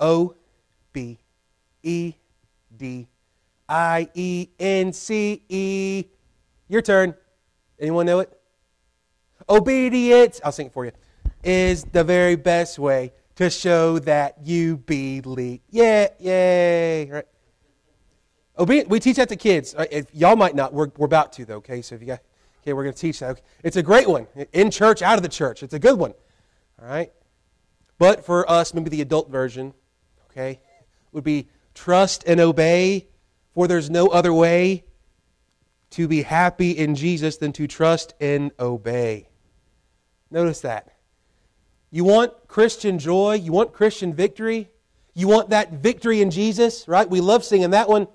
O 0.01 0.35
B 0.93 1.19
E 1.83 2.15
D 2.77 3.09
I 3.73 4.11
E 4.13 4.49
N 4.59 4.93
C 4.93 5.43
E. 5.49 6.05
Your 6.69 6.83
turn. 6.83 7.15
Anyone 7.81 8.05
know 8.05 8.21
it? 8.21 8.39
Obedience, 9.49 10.43
I'll 10.45 10.53
sing 10.53 10.67
it 10.67 10.75
for 10.75 10.85
you, 10.85 10.93
is 11.43 11.85
the 11.85 12.05
very 12.05 12.37
best 12.37 12.79
way 12.79 13.13
to 13.37 13.49
show 13.49 13.99
that 14.01 14.37
you 14.45 14.77
believe. 14.77 15.61
Yeah, 15.71 16.09
yay. 16.19 17.11
Right. 17.11 17.25
Obedience, 18.59 18.91
we 18.91 19.01
teach 19.01 19.17
that 19.17 19.31
to 19.31 19.37
kids. 19.37 19.75
Uh, 19.75 19.87
if, 19.91 20.15
y'all 20.15 20.37
might 20.37 20.55
not. 20.55 20.75
We're, 20.75 20.91
we're 20.99 21.07
about 21.07 21.33
to, 21.35 21.47
though, 21.47 21.57
okay? 21.57 21.81
So 21.81 21.95
if 21.95 22.03
you 22.03 22.09
got, 22.09 22.21
okay, 22.63 22.75
we're 22.75 22.85
going 22.85 22.95
to 22.95 23.01
teach 23.01 23.21
that. 23.21 23.31
Okay. 23.31 23.43
It's 23.65 23.79
a 23.79 23.83
great 23.83 24.07
one. 24.07 24.27
In 24.53 24.71
church, 24.71 25.01
out 25.01 25.17
of 25.17 25.23
the 25.23 25.31
church. 25.31 25.63
It's 25.63 25.75
a 25.75 25.79
good 25.79 25.99
one. 25.99 26.13
All 26.81 26.87
right? 26.87 27.11
But 27.99 28.25
for 28.27 28.49
us, 28.51 28.75
maybe 28.75 28.91
the 28.91 29.01
adult 29.01 29.31
version, 29.31 29.73
okay, 30.31 30.61
would 31.13 31.25
be 31.25 31.49
trust 31.75 32.23
and 32.27 32.39
obey, 32.39 33.09
for 33.55 33.69
there's 33.69 33.91
no 33.91 34.09
other 34.09 34.33
way 34.33 34.85
to 35.91 36.09
be 36.09 36.23
happy 36.23 36.71
in 36.71 36.95
Jesus 36.95 37.37
than 37.37 37.53
to 37.53 37.67
trust 37.67 38.15
and 38.21 38.51
obey. 38.59 39.29
Notice 40.31 40.61
that. 40.61 40.97
You 41.91 42.05
want 42.05 42.33
Christian 42.49 42.99
joy? 42.99 43.35
You 43.35 43.53
want 43.53 43.75
Christian 43.75 44.15
victory? 44.15 44.71
You 45.15 45.29
want 45.29 45.51
that 45.51 45.73
victory 45.73 46.23
in 46.23 46.31
Jesus, 46.31 46.89
right? 46.89 47.09
We 47.09 47.21
love 47.21 47.45
singing 47.45 47.71
that 47.71 47.89
one. 47.89 48.09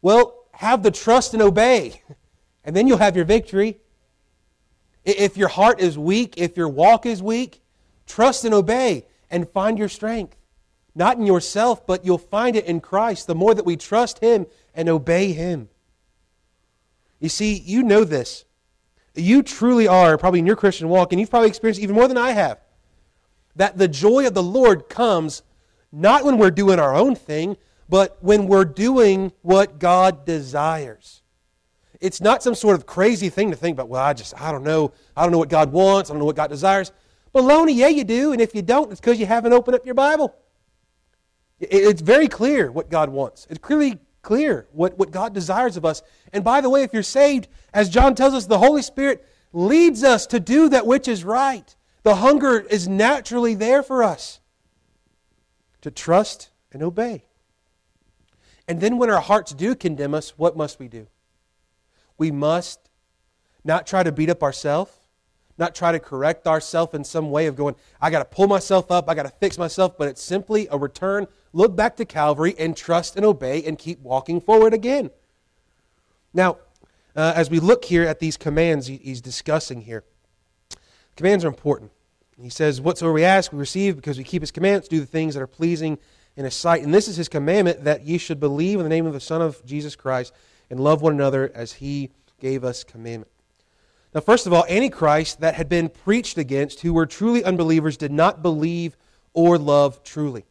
Well, 0.00 0.46
have 0.52 0.82
the 0.82 0.92
trust 0.92 1.34
and 1.34 1.42
obey, 1.42 2.02
and 2.64 2.76
then 2.76 2.86
you'll 2.86 2.98
have 2.98 3.16
your 3.16 3.24
victory. 3.24 3.78
If 5.04 5.36
your 5.36 5.48
heart 5.48 5.80
is 5.80 5.98
weak, 5.98 6.34
if 6.36 6.56
your 6.56 6.68
walk 6.68 7.06
is 7.06 7.22
weak, 7.22 7.60
trust 8.06 8.44
and 8.44 8.54
obey 8.54 9.06
and 9.30 9.48
find 9.48 9.78
your 9.78 9.88
strength. 9.88 10.36
Not 10.94 11.16
in 11.16 11.26
yourself, 11.26 11.86
but 11.86 12.04
you'll 12.04 12.18
find 12.18 12.56
it 12.56 12.64
in 12.64 12.80
Christ 12.80 13.26
the 13.26 13.34
more 13.34 13.54
that 13.54 13.64
we 13.64 13.76
trust 13.76 14.18
Him 14.18 14.46
and 14.74 14.88
obey 14.88 15.32
Him. 15.32 15.68
You 17.20 17.28
see, 17.28 17.54
you 17.58 17.82
know 17.82 18.04
this. 18.04 18.44
You 19.14 19.42
truly 19.42 19.86
are, 19.86 20.16
probably 20.16 20.38
in 20.38 20.46
your 20.46 20.56
Christian 20.56 20.88
walk, 20.88 21.12
and 21.12 21.20
you've 21.20 21.30
probably 21.30 21.48
experienced 21.48 21.80
even 21.80 21.94
more 21.94 22.08
than 22.08 22.16
I 22.16 22.32
have, 22.32 22.60
that 23.56 23.76
the 23.76 23.88
joy 23.88 24.26
of 24.26 24.34
the 24.34 24.42
Lord 24.42 24.88
comes 24.88 25.42
not 25.92 26.24
when 26.24 26.38
we're 26.38 26.50
doing 26.50 26.78
our 26.78 26.94
own 26.94 27.14
thing, 27.14 27.56
but 27.88 28.16
when 28.20 28.46
we're 28.46 28.64
doing 28.64 29.32
what 29.42 29.78
God 29.78 30.24
desires. 30.24 31.22
It's 32.00 32.20
not 32.20 32.42
some 32.42 32.54
sort 32.54 32.76
of 32.76 32.86
crazy 32.86 33.28
thing 33.28 33.50
to 33.50 33.56
think 33.56 33.76
about, 33.76 33.88
well, 33.88 34.02
I 34.02 34.14
just, 34.14 34.40
I 34.40 34.52
don't 34.52 34.62
know. 34.62 34.92
I 35.16 35.22
don't 35.22 35.32
know 35.32 35.38
what 35.38 35.48
God 35.48 35.72
wants. 35.72 36.08
I 36.08 36.14
don't 36.14 36.20
know 36.20 36.24
what 36.24 36.36
God 36.36 36.48
desires. 36.48 36.92
Baloney, 37.34 37.74
yeah, 37.74 37.88
you 37.88 38.04
do. 38.04 38.32
And 38.32 38.40
if 38.40 38.54
you 38.54 38.62
don't, 38.62 38.90
it's 38.90 39.00
because 39.00 39.20
you 39.20 39.26
haven't 39.26 39.52
opened 39.52 39.74
up 39.74 39.84
your 39.84 39.94
Bible. 39.94 40.34
It's 41.60 42.00
very 42.00 42.26
clear 42.26 42.72
what 42.72 42.88
God 42.88 43.10
wants. 43.10 43.46
It's 43.50 43.58
clearly 43.58 43.98
clear 44.22 44.66
what, 44.72 44.98
what 44.98 45.10
God 45.10 45.34
desires 45.34 45.76
of 45.76 45.84
us. 45.84 46.02
And 46.32 46.42
by 46.42 46.60
the 46.60 46.70
way, 46.70 46.82
if 46.82 46.92
you're 46.92 47.02
saved, 47.02 47.48
as 47.72 47.88
John 47.88 48.14
tells 48.14 48.34
us, 48.34 48.46
the 48.46 48.58
Holy 48.58 48.82
Spirit 48.82 49.26
leads 49.52 50.02
us 50.02 50.26
to 50.28 50.40
do 50.40 50.68
that 50.70 50.86
which 50.86 51.06
is 51.08 51.24
right. 51.24 51.74
The 52.02 52.16
hunger 52.16 52.60
is 52.60 52.88
naturally 52.88 53.54
there 53.54 53.82
for 53.82 54.02
us 54.02 54.40
to 55.82 55.90
trust 55.90 56.50
and 56.72 56.82
obey. 56.82 57.24
And 58.68 58.80
then 58.80 58.98
when 58.98 59.10
our 59.10 59.20
hearts 59.20 59.52
do 59.52 59.74
condemn 59.74 60.14
us, 60.14 60.30
what 60.38 60.56
must 60.56 60.78
we 60.78 60.88
do? 60.88 61.08
We 62.16 62.30
must 62.30 62.78
not 63.64 63.86
try 63.86 64.02
to 64.02 64.12
beat 64.12 64.30
up 64.30 64.42
ourselves, 64.42 64.92
not 65.60 65.74
try 65.74 65.92
to 65.92 66.00
correct 66.00 66.46
ourselves 66.46 66.94
in 66.94 67.04
some 67.04 67.30
way 67.30 67.46
of 67.46 67.54
going, 67.54 67.76
I 68.00 68.10
got 68.10 68.18
to 68.20 68.24
pull 68.24 68.48
myself 68.48 68.90
up, 68.90 69.08
I 69.08 69.14
got 69.14 69.24
to 69.24 69.28
fix 69.28 69.58
myself, 69.58 69.96
but 69.96 70.08
it's 70.08 70.22
simply 70.22 70.66
a 70.70 70.78
return, 70.78 71.26
look 71.52 71.76
back 71.76 71.96
to 71.96 72.04
Calvary 72.04 72.54
and 72.58 72.76
trust 72.76 73.16
and 73.16 73.24
obey 73.24 73.62
and 73.64 73.78
keep 73.78 74.00
walking 74.00 74.40
forward 74.40 74.74
again. 74.74 75.10
Now, 76.32 76.58
uh, 77.14 77.32
as 77.36 77.50
we 77.50 77.60
look 77.60 77.84
here 77.84 78.04
at 78.04 78.18
these 78.18 78.36
commands 78.36 78.86
he's 78.86 79.20
discussing 79.20 79.82
here, 79.82 80.04
commands 81.16 81.44
are 81.44 81.48
important. 81.48 81.92
He 82.40 82.48
says, 82.48 82.80
Whatsoever 82.80 83.12
we 83.12 83.24
ask, 83.24 83.52
we 83.52 83.58
receive 83.58 83.96
because 83.96 84.16
we 84.16 84.24
keep 84.24 84.42
his 84.42 84.50
commandments, 84.50 84.88
do 84.88 85.00
the 85.00 85.06
things 85.06 85.34
that 85.34 85.42
are 85.42 85.46
pleasing 85.46 85.98
in 86.36 86.44
his 86.44 86.54
sight. 86.54 86.82
And 86.82 86.94
this 86.94 87.08
is 87.08 87.16
his 87.16 87.28
commandment 87.28 87.84
that 87.84 88.06
ye 88.06 88.16
should 88.16 88.40
believe 88.40 88.78
in 88.78 88.84
the 88.84 88.88
name 88.88 89.06
of 89.06 89.12
the 89.12 89.20
Son 89.20 89.42
of 89.42 89.64
Jesus 89.66 89.94
Christ 89.94 90.32
and 90.70 90.80
love 90.80 91.02
one 91.02 91.12
another 91.12 91.52
as 91.54 91.74
he 91.74 92.10
gave 92.40 92.64
us 92.64 92.84
commandment. 92.84 93.30
Now, 94.14 94.20
first 94.20 94.46
of 94.46 94.52
all, 94.52 94.64
Antichrist 94.68 95.40
that 95.40 95.54
had 95.54 95.68
been 95.68 95.88
preached 95.88 96.36
against, 96.36 96.80
who 96.80 96.92
were 96.92 97.06
truly 97.06 97.44
unbelievers, 97.44 97.96
did 97.96 98.10
not 98.10 98.42
believe 98.42 98.96
or 99.32 99.56
love 99.56 100.02
truly. 100.02 100.44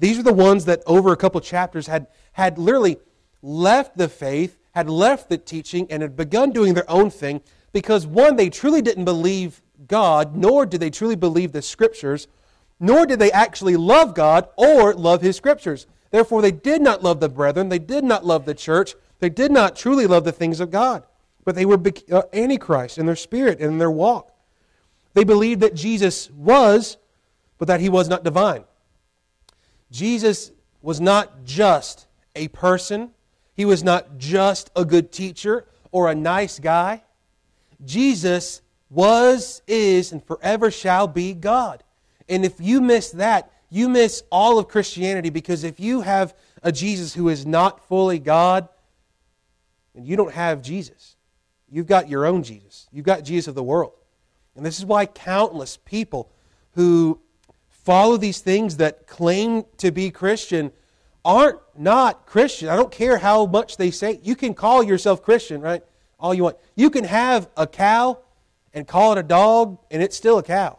These 0.00 0.18
are 0.18 0.24
the 0.24 0.32
ones 0.32 0.64
that 0.64 0.82
over 0.86 1.12
a 1.12 1.16
couple 1.16 1.40
chapters 1.40 1.86
had, 1.86 2.08
had 2.32 2.58
literally 2.58 2.98
left 3.42 3.96
the 3.96 4.08
faith, 4.08 4.58
had 4.72 4.88
left 4.90 5.28
the 5.28 5.38
teaching, 5.38 5.86
and 5.90 6.02
had 6.02 6.16
begun 6.16 6.50
doing 6.50 6.74
their 6.74 6.90
own 6.90 7.10
thing 7.10 7.40
because, 7.72 8.06
one, 8.06 8.36
they 8.36 8.50
truly 8.50 8.82
didn't 8.82 9.04
believe 9.04 9.62
God, 9.86 10.36
nor 10.36 10.66
did 10.66 10.80
they 10.80 10.90
truly 10.90 11.16
believe 11.16 11.52
the 11.52 11.62
Scriptures, 11.62 12.26
nor 12.80 13.06
did 13.06 13.18
they 13.18 13.30
actually 13.30 13.76
love 13.76 14.14
God 14.14 14.48
or 14.56 14.94
love 14.94 15.22
His 15.22 15.36
Scriptures. 15.36 15.86
Therefore, 16.10 16.42
they 16.42 16.50
did 16.50 16.80
not 16.80 17.02
love 17.02 17.20
the 17.20 17.28
brethren, 17.28 17.68
they 17.68 17.78
did 17.78 18.02
not 18.02 18.24
love 18.24 18.44
the 18.44 18.54
church, 18.54 18.94
they 19.20 19.28
did 19.28 19.52
not 19.52 19.76
truly 19.76 20.06
love 20.06 20.24
the 20.24 20.32
things 20.32 20.58
of 20.58 20.70
God. 20.70 21.04
But 21.48 21.54
they 21.54 21.64
were 21.64 21.80
uh, 22.12 22.24
antichrist 22.34 22.98
in 22.98 23.06
their 23.06 23.16
spirit 23.16 23.58
and 23.58 23.72
in 23.72 23.78
their 23.78 23.90
walk. 23.90 24.34
They 25.14 25.24
believed 25.24 25.62
that 25.62 25.74
Jesus 25.74 26.30
was, 26.32 26.98
but 27.56 27.68
that 27.68 27.80
he 27.80 27.88
was 27.88 28.06
not 28.06 28.22
divine. 28.22 28.64
Jesus 29.90 30.52
was 30.82 31.00
not 31.00 31.46
just 31.46 32.06
a 32.36 32.48
person, 32.48 33.12
he 33.54 33.64
was 33.64 33.82
not 33.82 34.18
just 34.18 34.70
a 34.76 34.84
good 34.84 35.10
teacher 35.10 35.64
or 35.90 36.10
a 36.10 36.14
nice 36.14 36.58
guy. 36.58 37.02
Jesus 37.82 38.60
was, 38.90 39.62
is, 39.66 40.12
and 40.12 40.22
forever 40.22 40.70
shall 40.70 41.08
be 41.08 41.32
God. 41.32 41.82
And 42.28 42.44
if 42.44 42.60
you 42.60 42.82
miss 42.82 43.10
that, 43.12 43.50
you 43.70 43.88
miss 43.88 44.22
all 44.30 44.58
of 44.58 44.68
Christianity 44.68 45.30
because 45.30 45.64
if 45.64 45.80
you 45.80 46.02
have 46.02 46.36
a 46.62 46.70
Jesus 46.70 47.14
who 47.14 47.30
is 47.30 47.46
not 47.46 47.88
fully 47.88 48.18
God, 48.18 48.68
and 49.94 50.06
you 50.06 50.14
don't 50.14 50.34
have 50.34 50.60
Jesus. 50.60 51.14
You've 51.70 51.86
got 51.86 52.08
your 52.08 52.26
own 52.26 52.42
Jesus. 52.42 52.88
You've 52.92 53.04
got 53.04 53.24
Jesus 53.24 53.48
of 53.48 53.54
the 53.54 53.62
world. 53.62 53.92
And 54.56 54.64
this 54.64 54.78
is 54.78 54.84
why 54.84 55.06
countless 55.06 55.76
people 55.76 56.30
who 56.72 57.20
follow 57.68 58.16
these 58.16 58.40
things 58.40 58.76
that 58.78 59.06
claim 59.06 59.64
to 59.78 59.90
be 59.90 60.10
Christian 60.10 60.72
aren't 61.24 61.58
not 61.76 62.26
Christian. 62.26 62.68
I 62.68 62.76
don't 62.76 62.90
care 62.90 63.18
how 63.18 63.46
much 63.46 63.76
they 63.76 63.90
say. 63.90 64.20
You 64.22 64.34
can 64.34 64.54
call 64.54 64.82
yourself 64.82 65.22
Christian, 65.22 65.60
right? 65.60 65.82
All 66.18 66.34
you 66.34 66.44
want. 66.44 66.56
You 66.74 66.90
can 66.90 67.04
have 67.04 67.48
a 67.56 67.66
cow 67.66 68.18
and 68.72 68.86
call 68.86 69.12
it 69.12 69.18
a 69.18 69.22
dog, 69.22 69.78
and 69.90 70.02
it's 70.02 70.16
still 70.16 70.38
a 70.38 70.42
cow. 70.42 70.78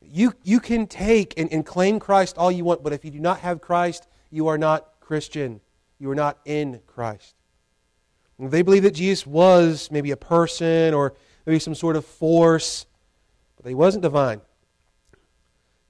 You, 0.00 0.34
you 0.42 0.60
can 0.60 0.86
take 0.86 1.34
and, 1.36 1.52
and 1.52 1.66
claim 1.66 1.98
Christ 1.98 2.38
all 2.38 2.52
you 2.52 2.64
want, 2.64 2.82
but 2.82 2.92
if 2.92 3.04
you 3.04 3.10
do 3.10 3.18
not 3.18 3.40
have 3.40 3.60
Christ, 3.60 4.06
you 4.30 4.48
are 4.48 4.58
not 4.58 5.00
Christian. 5.00 5.60
You 5.98 6.10
are 6.10 6.14
not 6.14 6.38
in 6.44 6.80
Christ. 6.86 7.34
They 8.38 8.62
believe 8.62 8.82
that 8.82 8.94
Jesus 8.94 9.26
was 9.26 9.90
maybe 9.90 10.10
a 10.10 10.16
person 10.16 10.92
or 10.92 11.14
maybe 11.46 11.58
some 11.58 11.74
sort 11.74 11.96
of 11.96 12.04
force, 12.04 12.86
but 13.56 13.68
he 13.68 13.74
wasn't 13.74 14.02
divine. 14.02 14.40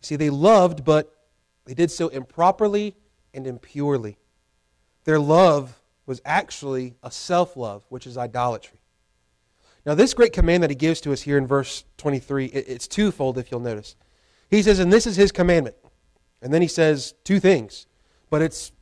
See, 0.00 0.16
they 0.16 0.30
loved, 0.30 0.85
but 0.85 1.11
they 1.64 1.74
did 1.74 1.90
so 1.90 2.09
improperly 2.09 2.94
and 3.33 3.46
impurely. 3.46 4.18
Their 5.04 5.18
love 5.18 5.80
was 6.07 6.20
actually 6.24 6.94
a 7.02 7.11
self 7.11 7.57
love, 7.57 7.85
which 7.88 8.07
is 8.07 8.18
idolatry. 8.18 8.78
Now, 9.87 9.94
this 9.94 10.14
great 10.14 10.33
command 10.33 10.62
that 10.62 10.70
he 10.70 10.76
gives 10.76 11.00
to 11.02 11.12
us 11.12 11.22
here 11.22 11.37
in 11.37 11.46
verse 11.46 11.85
23, 11.98 12.46
it's 12.46 12.88
twofold 12.88 13.37
if 13.37 13.50
you'll 13.50 13.61
notice. 13.61 13.96
He 14.50 14.62
says, 14.62 14.78
and 14.78 14.92
this 14.92 15.07
is 15.07 15.16
his 15.16 15.33
commandment. 15.33 15.76
And 16.40 16.52
then 16.52 16.62
he 16.62 16.68
says 16.68 17.14
two 17.24 17.40
things, 17.40 17.87
but 18.30 18.42
it's 18.42 18.72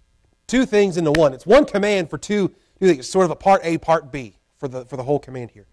two 0.46 0.66
things 0.66 0.96
into 0.96 1.12
one. 1.12 1.32
It's 1.32 1.46
one 1.46 1.64
command 1.64 2.10
for 2.10 2.18
two 2.18 2.52
you 2.82 2.88
think 2.88 2.98
it's 2.98 3.08
sort 3.08 3.24
of 3.24 3.30
a 3.30 3.36
part 3.36 3.60
A, 3.62 3.78
part 3.78 4.10
B 4.10 4.34
for 4.58 4.66
the, 4.66 4.84
for 4.84 4.96
the 4.96 5.04
whole 5.04 5.20
command 5.20 5.52
here. 5.52 5.66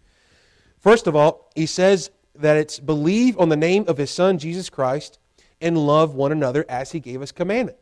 First 0.79 1.07
of 1.07 1.15
all, 1.15 1.49
he 1.55 1.65
says 1.65 2.11
that 2.35 2.55
it's 2.55 2.79
believe 2.79 3.37
on 3.39 3.49
the 3.49 3.57
name 3.57 3.85
of 3.87 3.97
his 3.97 4.11
son, 4.11 4.37
Jesus 4.37 4.69
Christ, 4.69 5.17
and 5.59 5.75
love 5.75 6.13
one 6.13 6.31
another 6.31 6.65
as 6.69 6.91
he 6.91 6.99
gave 6.99 7.23
us 7.23 7.31
commandment. 7.31 7.77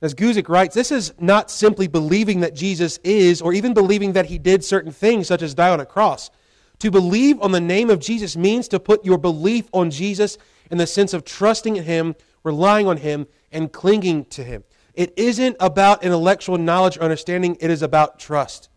As 0.00 0.14
Guzik 0.14 0.48
writes, 0.48 0.74
this 0.74 0.90
is 0.90 1.12
not 1.20 1.50
simply 1.50 1.86
believing 1.86 2.40
that 2.40 2.54
Jesus 2.54 2.98
is, 3.04 3.42
or 3.42 3.52
even 3.52 3.74
believing 3.74 4.14
that 4.14 4.26
he 4.26 4.38
did 4.38 4.64
certain 4.64 4.92
things, 4.92 5.28
such 5.28 5.42
as 5.42 5.54
die 5.54 5.68
on 5.68 5.78
a 5.78 5.86
cross. 5.86 6.30
To 6.78 6.90
believe 6.90 7.38
on 7.42 7.52
the 7.52 7.60
name 7.60 7.90
of 7.90 8.00
Jesus 8.00 8.34
means 8.34 8.66
to 8.68 8.80
put 8.80 9.04
your 9.04 9.18
belief 9.18 9.68
on 9.74 9.90
Jesus 9.90 10.38
in 10.70 10.78
the 10.78 10.86
sense 10.86 11.12
of 11.12 11.26
trusting 11.26 11.76
in 11.76 11.84
him, 11.84 12.16
relying 12.44 12.88
on 12.88 12.96
him, 12.96 13.26
and 13.52 13.70
clinging 13.70 14.24
to 14.26 14.42
him. 14.42 14.64
It 14.94 15.12
isn't 15.16 15.56
about 15.60 16.02
intellectual 16.04 16.58
knowledge 16.58 16.96
or 16.96 17.02
understanding, 17.02 17.56
it 17.60 17.70
is 17.70 17.82
about 17.82 18.18
trust. 18.18 18.68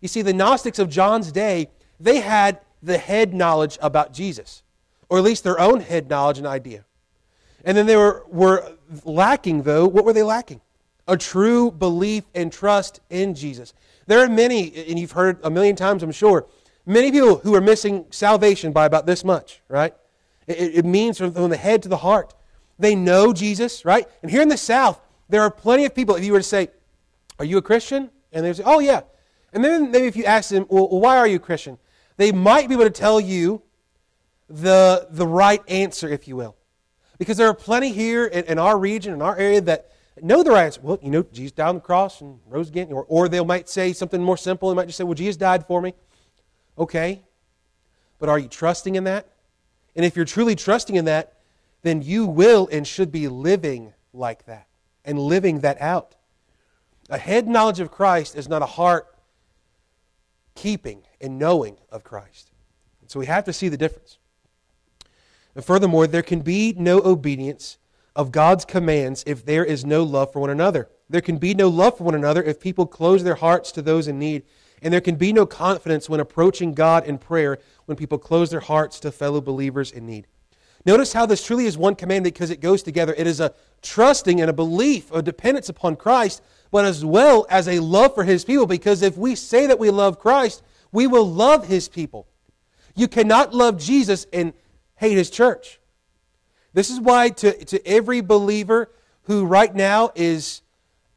You 0.00 0.08
see, 0.08 0.22
the 0.22 0.32
Gnostics 0.32 0.78
of 0.78 0.88
John's 0.88 1.32
day, 1.32 1.70
they 1.98 2.20
had 2.20 2.60
the 2.82 2.98
head 2.98 3.34
knowledge 3.34 3.78
about 3.80 4.12
Jesus, 4.12 4.62
or 5.08 5.18
at 5.18 5.24
least 5.24 5.44
their 5.44 5.58
own 5.58 5.80
head 5.80 6.08
knowledge 6.08 6.38
and 6.38 6.46
idea. 6.46 6.84
And 7.64 7.76
then 7.76 7.86
they 7.86 7.96
were, 7.96 8.24
were 8.28 8.76
lacking, 9.04 9.62
though, 9.62 9.86
what 9.86 10.04
were 10.04 10.12
they 10.12 10.22
lacking? 10.22 10.60
A 11.08 11.16
true 11.16 11.70
belief 11.70 12.24
and 12.34 12.52
trust 12.52 13.00
in 13.10 13.34
Jesus. 13.34 13.74
There 14.06 14.20
are 14.20 14.28
many, 14.28 14.74
and 14.88 14.98
you've 14.98 15.12
heard 15.12 15.38
a 15.42 15.50
million 15.50 15.74
times, 15.74 16.02
I'm 16.02 16.12
sure, 16.12 16.46
many 16.86 17.10
people 17.10 17.38
who 17.38 17.54
are 17.54 17.60
missing 17.60 18.06
salvation 18.10 18.72
by 18.72 18.86
about 18.86 19.06
this 19.06 19.24
much, 19.24 19.60
right? 19.68 19.94
It, 20.46 20.76
it 20.76 20.84
means 20.84 21.18
from 21.18 21.32
the 21.32 21.56
head 21.56 21.82
to 21.82 21.88
the 21.88 21.98
heart. 21.98 22.34
They 22.78 22.94
know 22.94 23.32
Jesus, 23.32 23.84
right? 23.84 24.06
And 24.22 24.30
here 24.30 24.42
in 24.42 24.48
the 24.48 24.56
South, 24.56 25.00
there 25.28 25.42
are 25.42 25.50
plenty 25.50 25.84
of 25.84 25.94
people, 25.94 26.14
if 26.16 26.24
you 26.24 26.32
were 26.32 26.38
to 26.38 26.44
say, 26.44 26.68
Are 27.38 27.44
you 27.44 27.58
a 27.58 27.62
Christian? 27.62 28.10
And 28.32 28.44
they 28.44 28.52
say, 28.52 28.62
Oh, 28.64 28.80
yeah. 28.80 29.02
And 29.52 29.64
then 29.64 29.90
maybe 29.90 30.06
if 30.06 30.16
you 30.16 30.24
ask 30.24 30.50
them, 30.50 30.66
Well, 30.68 30.88
why 30.88 31.16
are 31.18 31.26
you 31.26 31.36
a 31.36 31.40
Christian? 31.40 31.78
They 32.16 32.32
might 32.32 32.68
be 32.68 32.74
able 32.74 32.84
to 32.84 32.90
tell 32.90 33.20
you 33.20 33.62
the, 34.48 35.06
the 35.10 35.26
right 35.26 35.62
answer, 35.68 36.08
if 36.08 36.26
you 36.26 36.36
will. 36.36 36.56
Because 37.18 37.36
there 37.36 37.48
are 37.48 37.54
plenty 37.54 37.92
here 37.92 38.26
in, 38.26 38.44
in 38.44 38.58
our 38.58 38.78
region, 38.78 39.12
in 39.12 39.22
our 39.22 39.36
area, 39.36 39.60
that 39.62 39.90
know 40.20 40.42
the 40.42 40.50
right 40.50 40.64
answer. 40.64 40.80
Well, 40.82 40.98
you 41.02 41.10
know, 41.10 41.22
Jesus 41.32 41.52
died 41.52 41.68
on 41.68 41.74
the 41.76 41.80
cross 41.80 42.20
and 42.20 42.40
rose 42.46 42.68
again. 42.68 42.90
Or, 42.90 43.04
or 43.08 43.28
they 43.28 43.44
might 43.44 43.68
say 43.68 43.92
something 43.92 44.22
more 44.22 44.36
simple. 44.36 44.70
They 44.70 44.76
might 44.76 44.86
just 44.86 44.98
say, 44.98 45.04
Well, 45.04 45.14
Jesus 45.14 45.36
died 45.36 45.66
for 45.66 45.82
me. 45.82 45.94
Okay. 46.78 47.22
But 48.18 48.28
are 48.28 48.38
you 48.38 48.48
trusting 48.48 48.94
in 48.94 49.04
that? 49.04 49.28
And 49.94 50.04
if 50.04 50.16
you're 50.16 50.24
truly 50.24 50.54
trusting 50.54 50.96
in 50.96 51.04
that, 51.04 51.34
then 51.82 52.02
you 52.02 52.26
will 52.26 52.68
and 52.72 52.86
should 52.86 53.12
be 53.12 53.28
living 53.28 53.92
like 54.12 54.46
that 54.46 54.67
and 55.08 55.18
living 55.18 55.60
that 55.60 55.80
out. 55.80 56.14
A 57.10 57.18
head 57.18 57.48
knowledge 57.48 57.80
of 57.80 57.90
Christ 57.90 58.36
is 58.36 58.48
not 58.48 58.62
a 58.62 58.66
heart 58.66 59.06
keeping 60.54 61.02
and 61.20 61.38
knowing 61.38 61.78
of 61.90 62.04
Christ. 62.04 62.52
So 63.06 63.18
we 63.18 63.26
have 63.26 63.44
to 63.44 63.52
see 63.52 63.68
the 63.68 63.78
difference. 63.78 64.18
And 65.54 65.64
furthermore, 65.64 66.06
there 66.06 66.22
can 66.22 66.40
be 66.40 66.74
no 66.76 67.00
obedience 67.02 67.78
of 68.14 68.30
God's 68.30 68.66
commands 68.66 69.24
if 69.26 69.44
there 69.44 69.64
is 69.64 69.84
no 69.84 70.02
love 70.02 70.32
for 70.32 70.40
one 70.40 70.50
another. 70.50 70.90
There 71.08 71.22
can 71.22 71.38
be 71.38 71.54
no 71.54 71.68
love 71.68 71.96
for 71.96 72.04
one 72.04 72.14
another 72.14 72.42
if 72.42 72.60
people 72.60 72.86
close 72.86 73.24
their 73.24 73.36
hearts 73.36 73.72
to 73.72 73.82
those 73.82 74.08
in 74.08 74.18
need. 74.18 74.42
And 74.82 74.92
there 74.92 75.00
can 75.00 75.16
be 75.16 75.32
no 75.32 75.46
confidence 75.46 76.08
when 76.08 76.20
approaching 76.20 76.74
God 76.74 77.06
in 77.06 77.16
prayer 77.16 77.58
when 77.86 77.96
people 77.96 78.18
close 78.18 78.50
their 78.50 78.60
hearts 78.60 79.00
to 79.00 79.10
fellow 79.10 79.40
believers 79.40 79.90
in 79.90 80.04
need. 80.04 80.26
Notice 80.88 81.12
how 81.12 81.26
this 81.26 81.44
truly 81.44 81.66
is 81.66 81.76
one 81.76 81.94
command 81.94 82.24
because 82.24 82.48
it 82.48 82.62
goes 82.62 82.82
together. 82.82 83.14
It 83.14 83.26
is 83.26 83.40
a 83.40 83.52
trusting 83.82 84.40
and 84.40 84.48
a 84.48 84.54
belief, 84.54 85.12
a 85.12 85.20
dependence 85.20 85.68
upon 85.68 85.96
Christ, 85.96 86.42
but 86.70 86.86
as 86.86 87.04
well 87.04 87.46
as 87.50 87.68
a 87.68 87.80
love 87.80 88.14
for 88.14 88.24
His 88.24 88.42
people. 88.42 88.66
Because 88.66 89.02
if 89.02 89.14
we 89.18 89.34
say 89.34 89.66
that 89.66 89.78
we 89.78 89.90
love 89.90 90.18
Christ, 90.18 90.62
we 90.90 91.06
will 91.06 91.30
love 91.30 91.66
His 91.66 91.90
people. 91.90 92.26
You 92.96 93.06
cannot 93.06 93.52
love 93.52 93.76
Jesus 93.76 94.26
and 94.32 94.54
hate 94.94 95.18
His 95.18 95.28
church. 95.28 95.78
This 96.72 96.88
is 96.88 96.98
why, 96.98 97.28
to, 97.28 97.52
to 97.66 97.86
every 97.86 98.22
believer 98.22 98.90
who 99.24 99.44
right 99.44 99.74
now 99.74 100.10
is 100.14 100.62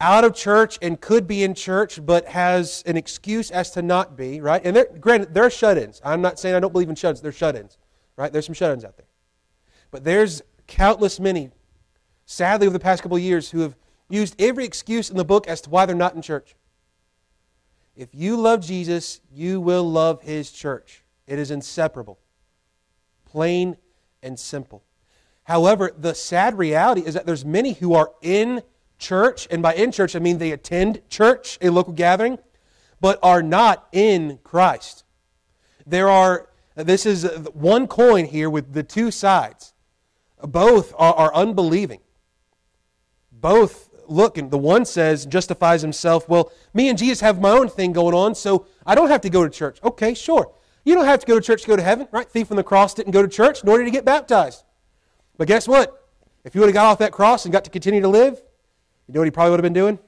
out 0.02 0.22
of 0.22 0.34
church 0.34 0.78
and 0.82 1.00
could 1.00 1.26
be 1.26 1.42
in 1.42 1.54
church 1.54 1.98
but 2.04 2.26
has 2.26 2.82
an 2.84 2.98
excuse 2.98 3.50
as 3.50 3.70
to 3.70 3.80
not 3.80 4.18
be, 4.18 4.42
right? 4.42 4.60
And 4.66 4.76
they're, 4.76 4.98
granted, 5.00 5.32
they're 5.32 5.48
shut 5.48 5.78
ins. 5.78 5.98
I'm 6.04 6.20
not 6.20 6.38
saying 6.38 6.56
I 6.56 6.60
don't 6.60 6.72
believe 6.72 6.90
in 6.90 6.94
shut 6.94 7.12
ins, 7.12 7.22
they're 7.22 7.32
shut 7.32 7.56
ins, 7.56 7.78
right? 8.18 8.30
There's 8.30 8.44
some 8.44 8.54
shut 8.54 8.70
ins 8.70 8.84
out 8.84 8.98
there. 8.98 9.06
But 9.92 10.02
there's 10.02 10.42
countless 10.66 11.20
many, 11.20 11.50
sadly, 12.26 12.66
over 12.66 12.72
the 12.72 12.82
past 12.82 13.02
couple 13.02 13.16
of 13.16 13.22
years, 13.22 13.50
who 13.50 13.60
have 13.60 13.76
used 14.08 14.34
every 14.40 14.64
excuse 14.64 15.08
in 15.08 15.16
the 15.16 15.24
book 15.24 15.46
as 15.46 15.60
to 15.60 15.70
why 15.70 15.86
they're 15.86 15.94
not 15.94 16.16
in 16.16 16.22
church. 16.22 16.56
If 17.94 18.08
you 18.12 18.36
love 18.36 18.60
Jesus, 18.62 19.20
you 19.30 19.60
will 19.60 19.88
love 19.88 20.22
his 20.22 20.50
church. 20.50 21.04
It 21.26 21.38
is 21.38 21.50
inseparable, 21.50 22.18
plain 23.26 23.76
and 24.22 24.38
simple. 24.38 24.82
However, 25.44 25.92
the 25.96 26.14
sad 26.14 26.56
reality 26.56 27.02
is 27.02 27.14
that 27.14 27.26
there's 27.26 27.44
many 27.44 27.74
who 27.74 27.94
are 27.94 28.12
in 28.22 28.62
church, 28.98 29.46
and 29.50 29.62
by 29.62 29.74
in 29.74 29.92
church 29.92 30.16
I 30.16 30.20
mean 30.20 30.38
they 30.38 30.52
attend 30.52 31.02
church, 31.10 31.58
a 31.60 31.68
local 31.68 31.92
gathering, 31.92 32.38
but 33.00 33.18
are 33.22 33.42
not 33.42 33.88
in 33.92 34.38
Christ. 34.42 35.04
There 35.86 36.08
are, 36.08 36.48
this 36.76 37.04
is 37.04 37.24
one 37.52 37.88
coin 37.88 38.24
here 38.24 38.48
with 38.48 38.72
the 38.72 38.82
two 38.82 39.10
sides. 39.10 39.71
Both 40.42 40.92
are, 40.96 41.14
are 41.14 41.34
unbelieving. 41.34 42.00
Both 43.30 43.90
look, 44.08 44.38
and 44.38 44.50
the 44.50 44.58
one 44.58 44.84
says, 44.84 45.26
justifies 45.26 45.82
himself, 45.82 46.28
well, 46.28 46.52
me 46.74 46.88
and 46.88 46.98
Jesus 46.98 47.20
have 47.20 47.40
my 47.40 47.50
own 47.50 47.68
thing 47.68 47.92
going 47.92 48.14
on, 48.14 48.34
so 48.34 48.66
I 48.84 48.94
don't 48.94 49.08
have 49.08 49.20
to 49.22 49.30
go 49.30 49.44
to 49.44 49.50
church. 49.50 49.78
Okay, 49.82 50.14
sure. 50.14 50.52
You 50.84 50.94
don't 50.94 51.04
have 51.04 51.20
to 51.20 51.26
go 51.26 51.36
to 51.36 51.40
church 51.40 51.62
to 51.62 51.68
go 51.68 51.76
to 51.76 51.82
heaven, 51.82 52.08
right? 52.10 52.28
Thief 52.28 52.50
on 52.50 52.56
the 52.56 52.64
cross 52.64 52.94
didn't 52.94 53.12
go 53.12 53.22
to 53.22 53.28
church, 53.28 53.64
nor 53.64 53.78
did 53.78 53.86
he 53.86 53.90
get 53.90 54.04
baptized. 54.04 54.64
But 55.38 55.48
guess 55.48 55.66
what? 55.66 56.08
If 56.44 56.54
you 56.54 56.60
would 56.60 56.68
have 56.68 56.74
got 56.74 56.86
off 56.86 56.98
that 56.98 57.12
cross 57.12 57.44
and 57.44 57.52
got 57.52 57.64
to 57.64 57.70
continue 57.70 58.00
to 58.00 58.08
live, 58.08 58.42
you 59.06 59.14
know 59.14 59.20
what 59.20 59.26
he 59.26 59.30
probably 59.30 59.52
would 59.52 59.60
have 59.60 59.64
been 59.64 59.72
doing? 59.72 59.98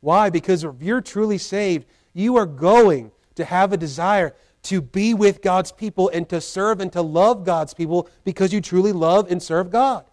Why? 0.00 0.30
Because 0.30 0.64
if 0.64 0.74
you're 0.80 1.00
truly 1.00 1.38
saved, 1.38 1.86
you 2.12 2.36
are 2.36 2.46
going 2.46 3.12
to 3.34 3.44
have 3.44 3.72
a 3.72 3.76
desire 3.76 4.34
to 4.64 4.80
be 4.80 5.14
with 5.14 5.42
God's 5.42 5.72
people 5.72 6.10
and 6.12 6.28
to 6.28 6.40
serve 6.40 6.80
and 6.80 6.92
to 6.92 7.02
love 7.02 7.44
God's 7.44 7.74
people 7.74 8.08
because 8.24 8.52
you 8.52 8.60
truly 8.60 8.92
love 8.92 9.30
and 9.30 9.42
serve 9.42 9.70
God. 9.70 10.04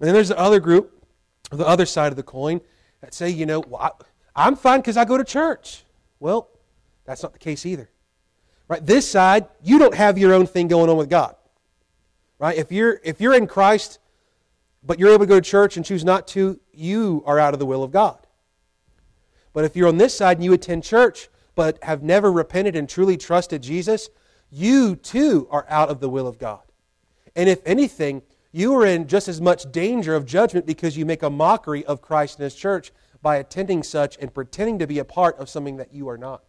And 0.00 0.06
then 0.06 0.14
there's 0.14 0.28
the 0.28 0.38
other 0.38 0.60
group, 0.60 1.04
the 1.50 1.66
other 1.66 1.86
side 1.86 2.12
of 2.12 2.16
the 2.16 2.22
coin, 2.22 2.60
that 3.00 3.14
say, 3.14 3.30
you 3.30 3.46
know, 3.46 3.60
well, 3.60 3.98
I'm 4.34 4.56
fine 4.56 4.80
because 4.80 4.96
I 4.96 5.04
go 5.04 5.18
to 5.18 5.24
church. 5.24 5.84
Well, 6.20 6.48
that's 7.04 7.22
not 7.22 7.32
the 7.32 7.38
case 7.38 7.66
either. 7.66 7.90
Right? 8.68 8.84
This 8.84 9.08
side, 9.08 9.46
you 9.62 9.78
don't 9.78 9.94
have 9.94 10.18
your 10.18 10.34
own 10.34 10.46
thing 10.46 10.68
going 10.68 10.90
on 10.90 10.96
with 10.96 11.08
God. 11.08 11.34
Right? 12.38 12.56
If 12.56 12.70
you're 12.70 13.00
if 13.02 13.20
you're 13.20 13.34
in 13.34 13.46
Christ, 13.46 13.98
but 14.84 14.98
you're 14.98 15.10
able 15.10 15.24
to 15.24 15.28
go 15.28 15.40
to 15.40 15.50
church 15.50 15.76
and 15.76 15.84
choose 15.84 16.04
not 16.04 16.28
to, 16.28 16.60
you 16.72 17.22
are 17.26 17.38
out 17.38 17.54
of 17.54 17.60
the 17.60 17.66
will 17.66 17.82
of 17.82 17.90
God. 17.90 18.26
But 19.52 19.64
if 19.64 19.74
you're 19.74 19.88
on 19.88 19.98
this 19.98 20.16
side 20.16 20.36
and 20.36 20.44
you 20.44 20.52
attend 20.52 20.84
church, 20.84 21.28
but 21.58 21.82
have 21.82 22.04
never 22.04 22.30
repented 22.30 22.76
and 22.76 22.88
truly 22.88 23.16
trusted 23.16 23.64
Jesus, 23.64 24.10
you 24.48 24.94
too 24.94 25.48
are 25.50 25.66
out 25.68 25.88
of 25.88 25.98
the 25.98 26.08
will 26.08 26.28
of 26.28 26.38
God. 26.38 26.62
And 27.34 27.48
if 27.48 27.60
anything, 27.66 28.22
you 28.52 28.76
are 28.76 28.86
in 28.86 29.08
just 29.08 29.26
as 29.26 29.40
much 29.40 29.72
danger 29.72 30.14
of 30.14 30.24
judgment 30.24 30.66
because 30.66 30.96
you 30.96 31.04
make 31.04 31.24
a 31.24 31.28
mockery 31.28 31.84
of 31.86 32.00
Christ 32.00 32.38
and 32.38 32.44
His 32.44 32.54
church 32.54 32.92
by 33.22 33.38
attending 33.38 33.82
such 33.82 34.16
and 34.18 34.32
pretending 34.32 34.78
to 34.78 34.86
be 34.86 35.00
a 35.00 35.04
part 35.04 35.36
of 35.40 35.48
something 35.48 35.78
that 35.78 35.92
you 35.92 36.08
are 36.08 36.16
not. 36.16 36.44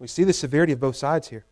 We 0.00 0.08
see 0.08 0.24
the 0.24 0.32
severity 0.32 0.72
of 0.72 0.80
both 0.80 0.96
sides 0.96 1.28
here. 1.28 1.44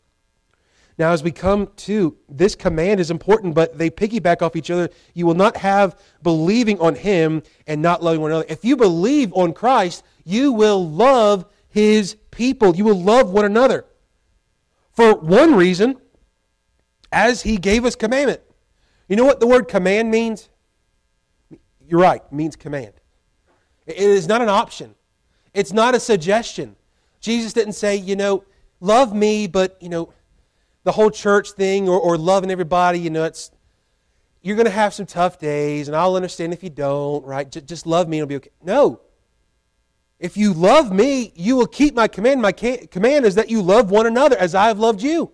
Now, 0.98 1.12
as 1.12 1.22
we 1.22 1.30
come 1.30 1.68
to 1.76 2.16
this 2.28 2.56
command 2.56 2.98
is 2.98 3.12
important, 3.12 3.54
but 3.54 3.78
they 3.78 3.88
piggyback 3.88 4.42
off 4.42 4.56
each 4.56 4.72
other. 4.72 4.90
You 5.14 5.26
will 5.26 5.34
not 5.34 5.58
have 5.58 5.96
believing 6.24 6.80
on 6.80 6.96
Him 6.96 7.44
and 7.68 7.80
not 7.80 8.02
loving 8.02 8.20
one 8.20 8.32
another. 8.32 8.46
If 8.48 8.64
you 8.64 8.76
believe 8.76 9.32
on 9.32 9.52
Christ, 9.52 10.02
you 10.24 10.50
will 10.50 10.90
love 10.90 11.44
his 11.76 12.16
people. 12.30 12.74
You 12.74 12.84
will 12.84 12.98
love 12.98 13.30
one 13.30 13.44
another. 13.44 13.84
For 14.92 15.14
one 15.14 15.54
reason, 15.54 16.00
as 17.12 17.42
he 17.42 17.58
gave 17.58 17.84
us 17.84 17.94
commandment. 17.94 18.40
You 19.10 19.16
know 19.16 19.26
what 19.26 19.40
the 19.40 19.46
word 19.46 19.68
command 19.68 20.10
means? 20.10 20.48
You're 21.86 22.00
right, 22.00 22.22
means 22.32 22.56
command. 22.56 22.94
It 23.86 23.98
is 23.98 24.26
not 24.26 24.40
an 24.40 24.48
option. 24.48 24.94
It's 25.52 25.70
not 25.70 25.94
a 25.94 26.00
suggestion. 26.00 26.76
Jesus 27.20 27.52
didn't 27.52 27.74
say, 27.74 27.94
you 27.94 28.16
know, 28.16 28.44
love 28.80 29.14
me, 29.14 29.46
but, 29.46 29.76
you 29.82 29.90
know, 29.90 30.14
the 30.84 30.92
whole 30.92 31.10
church 31.10 31.50
thing 31.50 31.90
or, 31.90 32.00
or 32.00 32.16
loving 32.16 32.50
everybody, 32.50 32.98
you 32.98 33.10
know, 33.10 33.24
it's, 33.24 33.50
you're 34.40 34.56
to 34.56 34.70
have 34.70 34.94
some 34.94 35.04
tough 35.04 35.38
days, 35.38 35.88
and 35.88 35.96
I'll 35.96 36.16
understand 36.16 36.54
if 36.54 36.62
you 36.62 36.70
don't, 36.70 37.22
right? 37.26 37.50
Just, 37.50 37.66
just 37.66 37.86
love 37.86 38.08
me, 38.08 38.18
and 38.18 38.22
it'll 38.22 38.28
be 38.30 38.36
okay. 38.36 38.50
No. 38.64 39.02
If 40.18 40.36
you 40.36 40.52
love 40.52 40.92
me, 40.92 41.32
you 41.34 41.56
will 41.56 41.66
keep 41.66 41.94
my 41.94 42.08
command. 42.08 42.40
My 42.40 42.52
command 42.52 43.26
is 43.26 43.34
that 43.34 43.50
you 43.50 43.60
love 43.60 43.90
one 43.90 44.06
another 44.06 44.36
as 44.36 44.54
I 44.54 44.68
have 44.68 44.78
loved 44.78 45.02
you. 45.02 45.30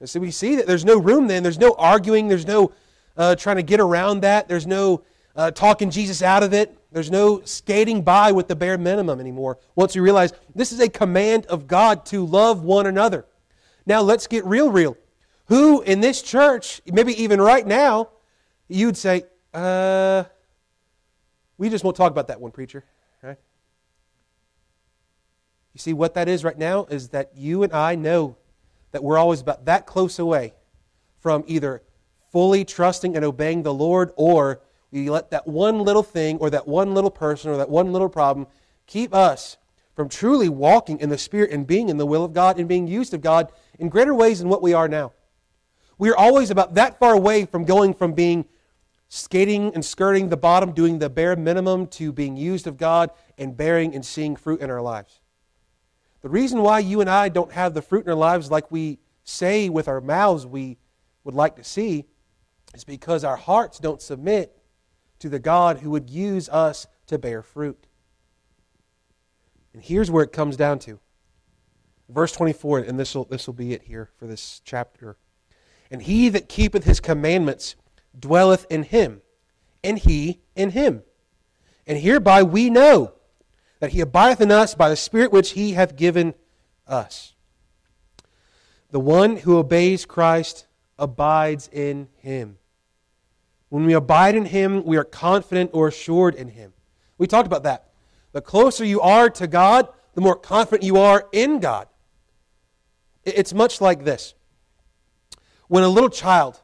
And 0.00 0.08
so 0.08 0.20
we 0.20 0.30
see 0.30 0.56
that 0.56 0.66
there's 0.66 0.84
no 0.84 0.98
room 0.98 1.26
then. 1.26 1.42
There's 1.42 1.58
no 1.58 1.74
arguing. 1.78 2.28
There's 2.28 2.46
no 2.46 2.72
uh, 3.16 3.34
trying 3.36 3.56
to 3.56 3.62
get 3.62 3.80
around 3.80 4.20
that. 4.20 4.48
There's 4.48 4.66
no 4.66 5.02
uh, 5.34 5.50
talking 5.50 5.90
Jesus 5.90 6.22
out 6.22 6.42
of 6.42 6.52
it. 6.52 6.76
There's 6.92 7.10
no 7.10 7.42
skating 7.44 8.02
by 8.02 8.32
with 8.32 8.48
the 8.48 8.56
bare 8.56 8.78
minimum 8.78 9.20
anymore 9.20 9.58
once 9.74 9.94
you 9.94 10.02
realize 10.02 10.32
this 10.54 10.72
is 10.72 10.80
a 10.80 10.88
command 10.88 11.44
of 11.46 11.66
God 11.66 12.06
to 12.06 12.24
love 12.24 12.62
one 12.62 12.86
another. 12.86 13.26
Now 13.84 14.00
let's 14.00 14.26
get 14.26 14.44
real, 14.46 14.70
real. 14.70 14.96
Who 15.46 15.82
in 15.82 16.00
this 16.00 16.22
church, 16.22 16.80
maybe 16.86 17.22
even 17.22 17.40
right 17.40 17.66
now, 17.66 18.08
you'd 18.68 18.96
say, 18.96 19.24
uh, 19.52 20.24
we 21.58 21.68
just 21.68 21.84
won't 21.84 21.96
talk 21.96 22.10
about 22.10 22.28
that 22.28 22.40
one, 22.40 22.50
preacher. 22.50 22.84
Right? 23.22 23.38
You 25.72 25.78
see, 25.78 25.92
what 25.92 26.14
that 26.14 26.28
is 26.28 26.44
right 26.44 26.56
now 26.56 26.86
is 26.86 27.10
that 27.10 27.32
you 27.36 27.62
and 27.62 27.72
I 27.72 27.94
know 27.94 28.36
that 28.92 29.02
we're 29.02 29.18
always 29.18 29.40
about 29.40 29.66
that 29.66 29.86
close 29.86 30.18
away 30.18 30.54
from 31.20 31.44
either 31.46 31.82
fully 32.32 32.64
trusting 32.64 33.16
and 33.16 33.24
obeying 33.24 33.62
the 33.62 33.74
Lord 33.74 34.12
or 34.16 34.60
we 34.90 35.10
let 35.10 35.30
that 35.30 35.46
one 35.46 35.80
little 35.80 36.02
thing 36.02 36.38
or 36.38 36.48
that 36.50 36.66
one 36.66 36.94
little 36.94 37.10
person 37.10 37.50
or 37.50 37.56
that 37.58 37.68
one 37.68 37.92
little 37.92 38.08
problem 38.08 38.46
keep 38.86 39.14
us 39.14 39.56
from 39.94 40.08
truly 40.08 40.48
walking 40.48 41.00
in 41.00 41.08
the 41.08 41.18
Spirit 41.18 41.50
and 41.50 41.66
being 41.66 41.88
in 41.88 41.96
the 41.96 42.06
will 42.06 42.24
of 42.24 42.32
God 42.32 42.58
and 42.58 42.68
being 42.68 42.86
used 42.86 43.12
of 43.12 43.20
God 43.20 43.50
in 43.78 43.88
greater 43.88 44.14
ways 44.14 44.38
than 44.38 44.48
what 44.48 44.62
we 44.62 44.72
are 44.72 44.88
now. 44.88 45.12
We 45.98 46.10
are 46.10 46.16
always 46.16 46.50
about 46.50 46.74
that 46.74 46.98
far 46.98 47.14
away 47.14 47.46
from 47.46 47.64
going 47.64 47.94
from 47.94 48.12
being 48.12 48.44
skating 49.16 49.72
and 49.74 49.84
skirting 49.84 50.28
the 50.28 50.36
bottom, 50.36 50.72
doing 50.72 50.98
the 50.98 51.08
bare 51.08 51.36
minimum, 51.36 51.86
to 51.86 52.12
being 52.12 52.36
used 52.36 52.66
of 52.66 52.76
God 52.76 53.10
and 53.38 53.56
bearing 53.56 53.94
and 53.94 54.04
seeing 54.04 54.36
fruit 54.36 54.60
in 54.60 54.70
our 54.70 54.82
lives. 54.82 55.20
The 56.20 56.28
reason 56.28 56.62
why 56.62 56.80
you 56.80 57.00
and 57.00 57.08
I 57.08 57.28
don't 57.28 57.52
have 57.52 57.72
the 57.72 57.82
fruit 57.82 58.04
in 58.04 58.10
our 58.10 58.16
lives 58.16 58.50
like 58.50 58.70
we 58.70 58.98
say 59.24 59.68
with 59.68 59.88
our 59.88 60.00
mouths 60.00 60.46
we 60.46 60.76
would 61.24 61.34
like 61.34 61.56
to 61.56 61.64
see 61.64 62.04
is 62.74 62.84
because 62.84 63.24
our 63.24 63.36
hearts 63.36 63.78
don't 63.78 64.02
submit 64.02 64.56
to 65.18 65.28
the 65.28 65.38
God 65.38 65.78
who 65.78 65.90
would 65.90 66.10
use 66.10 66.48
us 66.48 66.86
to 67.06 67.18
bear 67.18 67.42
fruit. 67.42 67.86
And 69.72 69.82
here's 69.82 70.10
where 70.10 70.24
it 70.24 70.32
comes 70.32 70.56
down 70.56 70.78
to. 70.80 71.00
Verse 72.08 72.32
24, 72.32 72.80
and 72.80 73.00
this 73.00 73.14
will, 73.14 73.24
this 73.24 73.46
will 73.46 73.54
be 73.54 73.72
it 73.72 73.82
here 73.82 74.10
for 74.18 74.26
this 74.26 74.60
chapter. 74.64 75.16
And 75.90 76.02
he 76.02 76.28
that 76.28 76.48
keepeth 76.48 76.84
his 76.84 77.00
commandments 77.00 77.76
dwelleth 78.18 78.66
in 78.70 78.82
him, 78.82 79.22
and 79.82 79.98
he 79.98 80.40
in 80.54 80.70
him. 80.70 81.02
And 81.86 81.98
hereby 81.98 82.42
we 82.42 82.70
know 82.70 83.12
that 83.80 83.90
he 83.92 84.00
abideth 84.00 84.40
in 84.40 84.50
us 84.50 84.74
by 84.74 84.88
the 84.88 84.96
Spirit 84.96 85.32
which 85.32 85.50
he 85.50 85.72
hath 85.72 85.96
given 85.96 86.34
us. 86.86 87.34
The 88.90 89.00
one 89.00 89.36
who 89.36 89.58
obeys 89.58 90.06
Christ 90.06 90.66
abides 90.98 91.68
in 91.72 92.08
him. 92.16 92.58
When 93.68 93.84
we 93.84 93.92
abide 93.92 94.34
in 94.34 94.46
him, 94.46 94.84
we 94.84 94.96
are 94.96 95.04
confident 95.04 95.70
or 95.74 95.88
assured 95.88 96.34
in 96.34 96.48
him. 96.48 96.72
We 97.18 97.26
talked 97.26 97.46
about 97.46 97.64
that. 97.64 97.90
The 98.32 98.40
closer 98.40 98.84
you 98.84 99.00
are 99.00 99.28
to 99.30 99.46
God, 99.46 99.88
the 100.14 100.20
more 100.20 100.36
confident 100.36 100.82
you 100.82 100.98
are 100.98 101.28
in 101.32 101.60
God. 101.60 101.88
It's 103.24 103.52
much 103.52 103.80
like 103.80 104.04
this. 104.04 104.34
When 105.68 105.82
a 105.82 105.88
little 105.88 106.10
child 106.10 106.62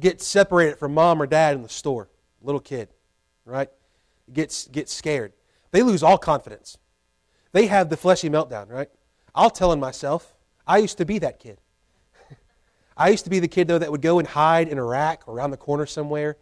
gets 0.00 0.26
separated 0.26 0.78
from 0.78 0.94
mom 0.94 1.20
or 1.20 1.26
dad 1.26 1.54
in 1.54 1.62
the 1.62 1.68
store, 1.68 2.08
little 2.42 2.60
kid, 2.60 2.88
right? 3.44 3.68
Gets, 4.32 4.68
gets 4.68 4.92
scared. 4.92 5.32
They 5.70 5.82
lose 5.82 6.02
all 6.02 6.18
confidence. 6.18 6.78
They 7.52 7.66
have 7.66 7.90
the 7.90 7.96
fleshy 7.96 8.30
meltdown, 8.30 8.70
right? 8.70 8.88
I'll 9.34 9.50
tell 9.50 9.70
on 9.70 9.80
myself, 9.80 10.34
I 10.66 10.78
used 10.78 10.98
to 10.98 11.04
be 11.04 11.18
that 11.18 11.38
kid. 11.38 11.60
I 12.96 13.10
used 13.10 13.24
to 13.24 13.30
be 13.30 13.40
the 13.40 13.48
kid, 13.48 13.68
though, 13.68 13.78
that 13.78 13.90
would 13.90 14.02
go 14.02 14.18
and 14.18 14.26
hide 14.26 14.68
in 14.68 14.78
a 14.78 14.84
rack 14.84 15.26
around 15.28 15.50
the 15.50 15.56
corner 15.56 15.86
somewhere 15.86 16.36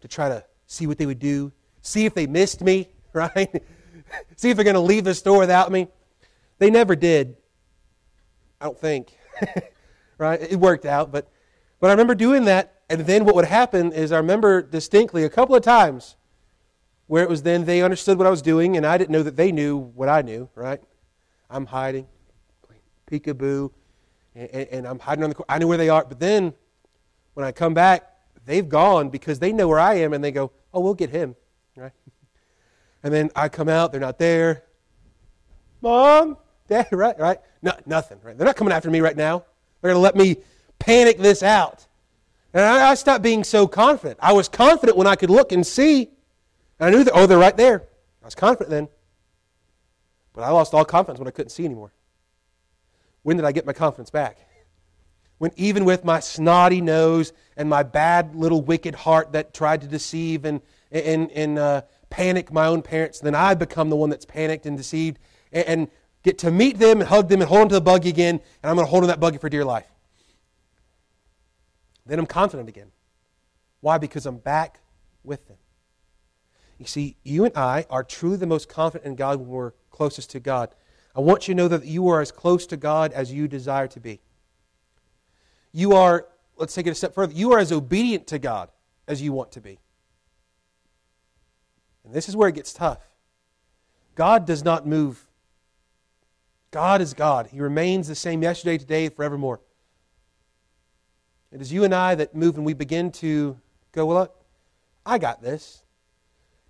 to 0.00 0.08
try 0.08 0.28
to 0.28 0.44
see 0.66 0.86
what 0.86 0.98
they 0.98 1.06
would 1.06 1.18
do, 1.18 1.52
see 1.82 2.04
if 2.04 2.14
they 2.14 2.26
missed 2.26 2.60
me, 2.60 2.88
right? 3.12 3.62
see 4.36 4.50
if 4.50 4.56
they're 4.56 4.64
going 4.64 4.74
to 4.74 4.80
leave 4.80 5.04
the 5.04 5.14
store 5.14 5.38
without 5.38 5.72
me. 5.72 5.88
They 6.58 6.70
never 6.70 6.96
did. 6.96 7.36
I 8.60 8.66
don't 8.66 8.78
think. 8.78 9.16
right? 10.18 10.40
It 10.40 10.56
worked 10.56 10.84
out, 10.84 11.12
but 11.12 11.28
but 11.80 11.88
I 11.88 11.92
remember 11.92 12.14
doing 12.14 12.46
that, 12.46 12.77
and 12.88 13.02
then 13.02 13.24
what 13.24 13.34
would 13.34 13.44
happen 13.44 13.92
is 13.92 14.12
I 14.12 14.16
remember 14.16 14.62
distinctly 14.62 15.24
a 15.24 15.28
couple 15.28 15.54
of 15.54 15.62
times 15.62 16.16
where 17.06 17.22
it 17.22 17.28
was 17.28 17.42
then 17.42 17.64
they 17.64 17.82
understood 17.82 18.18
what 18.18 18.26
I 18.26 18.30
was 18.30 18.42
doing, 18.42 18.76
and 18.76 18.86
I 18.86 18.98
didn't 18.98 19.10
know 19.10 19.22
that 19.22 19.36
they 19.36 19.50
knew 19.50 19.76
what 19.76 20.08
I 20.08 20.22
knew, 20.22 20.48
right? 20.54 20.80
I'm 21.50 21.66
hiding, 21.66 22.06
peekaboo, 23.10 23.70
and, 24.34 24.50
and 24.50 24.86
I'm 24.86 24.98
hiding 24.98 25.24
on 25.24 25.30
the 25.30 25.34
corner. 25.34 25.46
I 25.48 25.58
know 25.58 25.66
where 25.66 25.78
they 25.78 25.88
are, 25.88 26.04
but 26.04 26.20
then 26.20 26.52
when 27.34 27.46
I 27.46 27.52
come 27.52 27.72
back, 27.72 28.10
they've 28.44 28.68
gone 28.68 29.08
because 29.08 29.38
they 29.38 29.52
know 29.52 29.68
where 29.68 29.78
I 29.78 29.94
am, 29.94 30.12
and 30.12 30.22
they 30.22 30.30
go, 30.30 30.52
"Oh, 30.72 30.80
we'll 30.80 30.94
get 30.94 31.10
him," 31.10 31.34
right? 31.76 31.92
And 33.00 33.14
then 33.14 33.30
I 33.36 33.48
come 33.48 33.68
out, 33.68 33.92
they're 33.92 34.00
not 34.00 34.18
there. 34.18 34.64
Mom, 35.80 36.36
Dad, 36.68 36.88
right, 36.92 37.18
right? 37.18 37.38
No, 37.62 37.72
nothing, 37.86 38.18
right? 38.22 38.36
They're 38.36 38.46
not 38.46 38.56
coming 38.56 38.72
after 38.72 38.90
me 38.90 39.00
right 39.00 39.16
now. 39.16 39.44
They're 39.80 39.92
going 39.92 39.98
to 39.98 40.02
let 40.02 40.16
me 40.16 40.36
panic 40.78 41.18
this 41.18 41.42
out. 41.42 41.86
And 42.54 42.64
I, 42.64 42.90
I, 42.90 42.94
stopped 42.94 43.22
being 43.22 43.44
so 43.44 43.66
confident. 43.66 44.18
I 44.22 44.32
was 44.32 44.48
confident 44.48 44.96
when 44.96 45.06
I 45.06 45.16
could 45.16 45.30
look 45.30 45.52
and 45.52 45.66
see. 45.66 46.10
And 46.80 46.88
I 46.88 46.90
knew 46.90 47.04
that, 47.04 47.12
oh, 47.14 47.26
they're 47.26 47.38
right 47.38 47.56
there. 47.56 47.84
I 48.22 48.24
was 48.24 48.34
confident 48.34 48.70
then. 48.70 48.88
But 50.32 50.42
I 50.42 50.50
lost 50.50 50.72
all 50.72 50.84
confidence 50.84 51.18
when 51.18 51.28
I 51.28 51.32
couldn't 51.32 51.50
see 51.50 51.64
anymore. 51.64 51.92
When 53.22 53.36
did 53.36 53.44
I 53.44 53.52
get 53.52 53.66
my 53.66 53.72
confidence 53.72 54.10
back? 54.10 54.38
When 55.38 55.52
even 55.56 55.84
with 55.84 56.04
my 56.04 56.20
snotty 56.20 56.80
nose 56.80 57.32
and 57.56 57.68
my 57.68 57.82
bad 57.82 58.34
little 58.34 58.62
wicked 58.62 58.94
heart 58.94 59.32
that 59.32 59.54
tried 59.54 59.82
to 59.82 59.86
deceive 59.86 60.44
and, 60.44 60.60
and, 60.90 61.30
and 61.32 61.58
uh, 61.58 61.82
panic 62.10 62.52
my 62.52 62.66
own 62.66 62.82
parents, 62.82 63.20
then 63.20 63.34
I 63.34 63.54
become 63.54 63.90
the 63.90 63.96
one 63.96 64.10
that's 64.10 64.24
panicked 64.24 64.66
and 64.66 64.76
deceived 64.76 65.18
and, 65.52 65.66
and 65.66 65.88
get 66.22 66.38
to 66.38 66.50
meet 66.50 66.78
them 66.78 67.00
and 67.00 67.08
hug 67.08 67.28
them 67.28 67.40
and 67.40 67.48
hold 67.48 67.62
on 67.62 67.68
to 67.68 67.74
the 67.74 67.80
buggy 67.80 68.08
again, 68.08 68.40
and 68.62 68.70
I'm 68.70 68.74
going 68.74 68.86
to 68.86 68.90
hold 68.90 69.04
on 69.04 69.08
that 69.08 69.20
buggy 69.20 69.38
for 69.38 69.48
dear 69.48 69.64
life. 69.64 69.86
Then 72.08 72.18
I'm 72.18 72.26
confident 72.26 72.68
again. 72.68 72.90
Why? 73.80 73.98
Because 73.98 74.26
I'm 74.26 74.38
back 74.38 74.80
with 75.22 75.46
them. 75.46 75.58
You 76.78 76.86
see, 76.86 77.16
you 77.22 77.44
and 77.44 77.56
I 77.56 77.84
are 77.90 78.02
truly 78.02 78.36
the 78.36 78.46
most 78.46 78.68
confident 78.68 79.06
in 79.06 79.14
God 79.14 79.38
when 79.38 79.48
we're 79.48 79.72
closest 79.90 80.30
to 80.30 80.40
God. 80.40 80.74
I 81.14 81.20
want 81.20 81.46
you 81.46 81.54
to 81.54 81.56
know 81.56 81.68
that 81.68 81.84
you 81.84 82.08
are 82.08 82.20
as 82.20 82.32
close 82.32 82.66
to 82.68 82.76
God 82.76 83.12
as 83.12 83.32
you 83.32 83.46
desire 83.46 83.88
to 83.88 84.00
be. 84.00 84.20
You 85.70 85.92
are, 85.92 86.26
let's 86.56 86.74
take 86.74 86.86
it 86.86 86.90
a 86.90 86.94
step 86.94 87.14
further, 87.14 87.34
you 87.34 87.52
are 87.52 87.58
as 87.58 87.72
obedient 87.72 88.26
to 88.28 88.38
God 88.38 88.70
as 89.06 89.20
you 89.20 89.32
want 89.32 89.52
to 89.52 89.60
be. 89.60 89.78
And 92.04 92.14
this 92.14 92.28
is 92.28 92.36
where 92.36 92.48
it 92.48 92.54
gets 92.54 92.72
tough. 92.72 93.06
God 94.14 94.46
does 94.46 94.64
not 94.64 94.86
move. 94.86 95.28
God 96.70 97.00
is 97.02 97.12
God. 97.12 97.48
He 97.48 97.60
remains 97.60 98.08
the 98.08 98.14
same 98.14 98.42
yesterday, 98.42 98.78
today, 98.78 99.08
forevermore. 99.08 99.60
It 101.52 101.60
is 101.60 101.72
you 101.72 101.84
and 101.84 101.94
I 101.94 102.14
that 102.14 102.34
move 102.34 102.56
and 102.56 102.66
we 102.66 102.74
begin 102.74 103.10
to 103.12 103.58
go, 103.92 104.06
well, 104.06 104.34
I 105.06 105.18
got 105.18 105.42
this. 105.42 105.82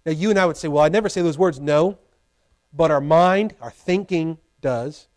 Now, 0.06 0.12
you 0.12 0.30
and 0.30 0.38
I 0.38 0.46
would 0.46 0.56
say, 0.56 0.68
well, 0.68 0.84
I'd 0.84 0.92
never 0.92 1.08
say 1.08 1.22
those 1.22 1.38
words. 1.38 1.58
No. 1.60 1.98
But 2.72 2.90
our 2.90 3.00
mind, 3.00 3.54
our 3.60 3.70
thinking 3.70 4.38
does. 4.60 5.08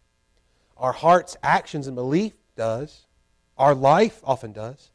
Our 0.77 0.91
heart's 0.91 1.37
actions 1.43 1.87
and 1.87 1.95
belief 1.95 2.33
does. 2.55 3.05
Our 3.57 3.75
life 3.75 4.21
often 4.23 4.51
does. 4.51 4.89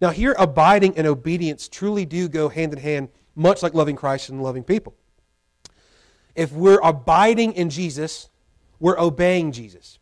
Now, 0.00 0.10
here, 0.10 0.34
abiding 0.38 0.96
and 0.96 1.06
obedience 1.06 1.68
truly 1.68 2.04
do 2.04 2.28
go 2.28 2.48
hand 2.48 2.72
in 2.72 2.78
hand, 2.78 3.08
much 3.34 3.62
like 3.62 3.74
loving 3.74 3.96
Christ 3.96 4.28
and 4.28 4.42
loving 4.42 4.64
people. 4.64 4.94
If 6.34 6.52
we're 6.52 6.80
abiding 6.82 7.52
in 7.52 7.70
Jesus, 7.70 8.28
we're 8.80 8.98
obeying 8.98 9.52
Jesus. 9.52 9.98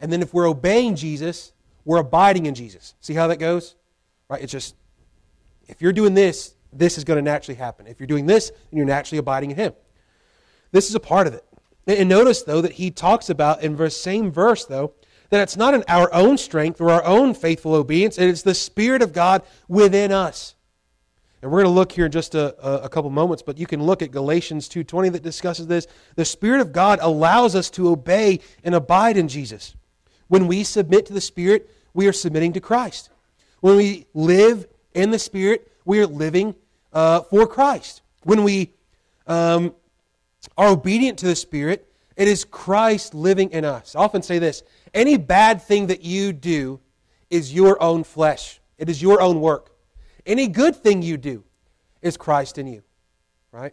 And 0.00 0.12
then 0.12 0.22
if 0.22 0.32
we're 0.32 0.48
obeying 0.48 0.96
Jesus, 0.96 1.52
we're 1.84 1.98
abiding 1.98 2.46
in 2.46 2.54
Jesus. 2.54 2.94
See 3.00 3.14
how 3.14 3.26
that 3.28 3.38
goes? 3.38 3.74
Right? 4.28 4.42
It's 4.42 4.52
just, 4.52 4.74
if 5.66 5.80
you're 5.80 5.92
doing 5.92 6.14
this, 6.14 6.54
this 6.72 6.98
is 6.98 7.04
going 7.04 7.16
to 7.16 7.22
naturally 7.22 7.58
happen. 7.58 7.86
If 7.86 7.98
you're 8.00 8.06
doing 8.06 8.26
this, 8.26 8.50
then 8.50 8.76
you're 8.76 8.86
naturally 8.86 9.18
abiding 9.18 9.50
in 9.50 9.56
Him. 9.56 9.72
This 10.70 10.88
is 10.88 10.94
a 10.94 11.00
part 11.00 11.26
of 11.26 11.34
it. 11.34 11.44
And 11.86 12.08
notice, 12.08 12.42
though, 12.42 12.60
that 12.60 12.72
he 12.72 12.90
talks 12.90 13.30
about 13.30 13.62
in 13.62 13.76
the 13.76 13.88
same 13.88 14.30
verse, 14.30 14.66
though, 14.66 14.92
that 15.30 15.40
it's 15.40 15.56
not 15.56 15.72
in 15.72 15.84
our 15.88 16.12
own 16.12 16.36
strength 16.36 16.80
or 16.80 16.90
our 16.90 17.04
own 17.04 17.32
faithful 17.32 17.74
obedience, 17.74 18.18
it's 18.18 18.42
the 18.42 18.54
Spirit 18.54 19.00
of 19.00 19.14
God 19.14 19.42
within 19.68 20.12
us. 20.12 20.54
And 21.40 21.50
we're 21.50 21.62
going 21.62 21.72
to 21.72 21.74
look 21.74 21.92
here 21.92 22.06
in 22.06 22.12
just 22.12 22.34
a, 22.34 22.84
a, 22.84 22.88
couple 22.88 23.10
moments, 23.10 23.42
but 23.42 23.58
you 23.58 23.66
can 23.66 23.82
look 23.82 24.02
at 24.02 24.10
Galatians 24.10 24.68
2.20 24.68 25.12
that 25.12 25.22
discusses 25.22 25.68
this. 25.68 25.86
The 26.16 26.24
Spirit 26.24 26.60
of 26.60 26.72
God 26.72 26.98
allows 27.00 27.54
us 27.54 27.70
to 27.70 27.88
obey 27.88 28.40
and 28.64 28.74
abide 28.74 29.16
in 29.16 29.28
Jesus. 29.28 29.76
When 30.28 30.46
we 30.46 30.64
submit 30.64 31.06
to 31.06 31.12
the 31.12 31.20
Spirit, 31.20 31.70
we 31.94 32.06
are 32.06 32.12
submitting 32.12 32.52
to 32.52 32.60
Christ. 32.60 33.10
When 33.60 33.76
we 33.76 34.06
live 34.14 34.66
in 34.94 35.10
the 35.10 35.18
Spirit, 35.18 35.70
we 35.84 36.00
are 36.00 36.06
living 36.06 36.54
uh, 36.92 37.22
for 37.22 37.46
Christ. 37.46 38.02
When 38.22 38.44
we 38.44 38.72
um, 39.26 39.74
are 40.56 40.68
obedient 40.68 41.18
to 41.20 41.26
the 41.26 41.36
Spirit, 41.36 41.90
it 42.16 42.28
is 42.28 42.44
Christ 42.44 43.14
living 43.14 43.50
in 43.50 43.64
us. 43.64 43.94
I 43.94 44.00
often 44.00 44.22
say 44.22 44.38
this 44.38 44.62
any 44.92 45.16
bad 45.16 45.62
thing 45.62 45.86
that 45.86 46.02
you 46.02 46.32
do 46.32 46.80
is 47.30 47.54
your 47.54 47.80
own 47.82 48.04
flesh, 48.04 48.60
it 48.76 48.88
is 48.88 49.00
your 49.00 49.20
own 49.20 49.40
work. 49.40 49.70
Any 50.26 50.46
good 50.46 50.76
thing 50.76 51.00
you 51.00 51.16
do 51.16 51.44
is 52.02 52.16
Christ 52.16 52.58
in 52.58 52.66
you, 52.66 52.82
right? 53.50 53.72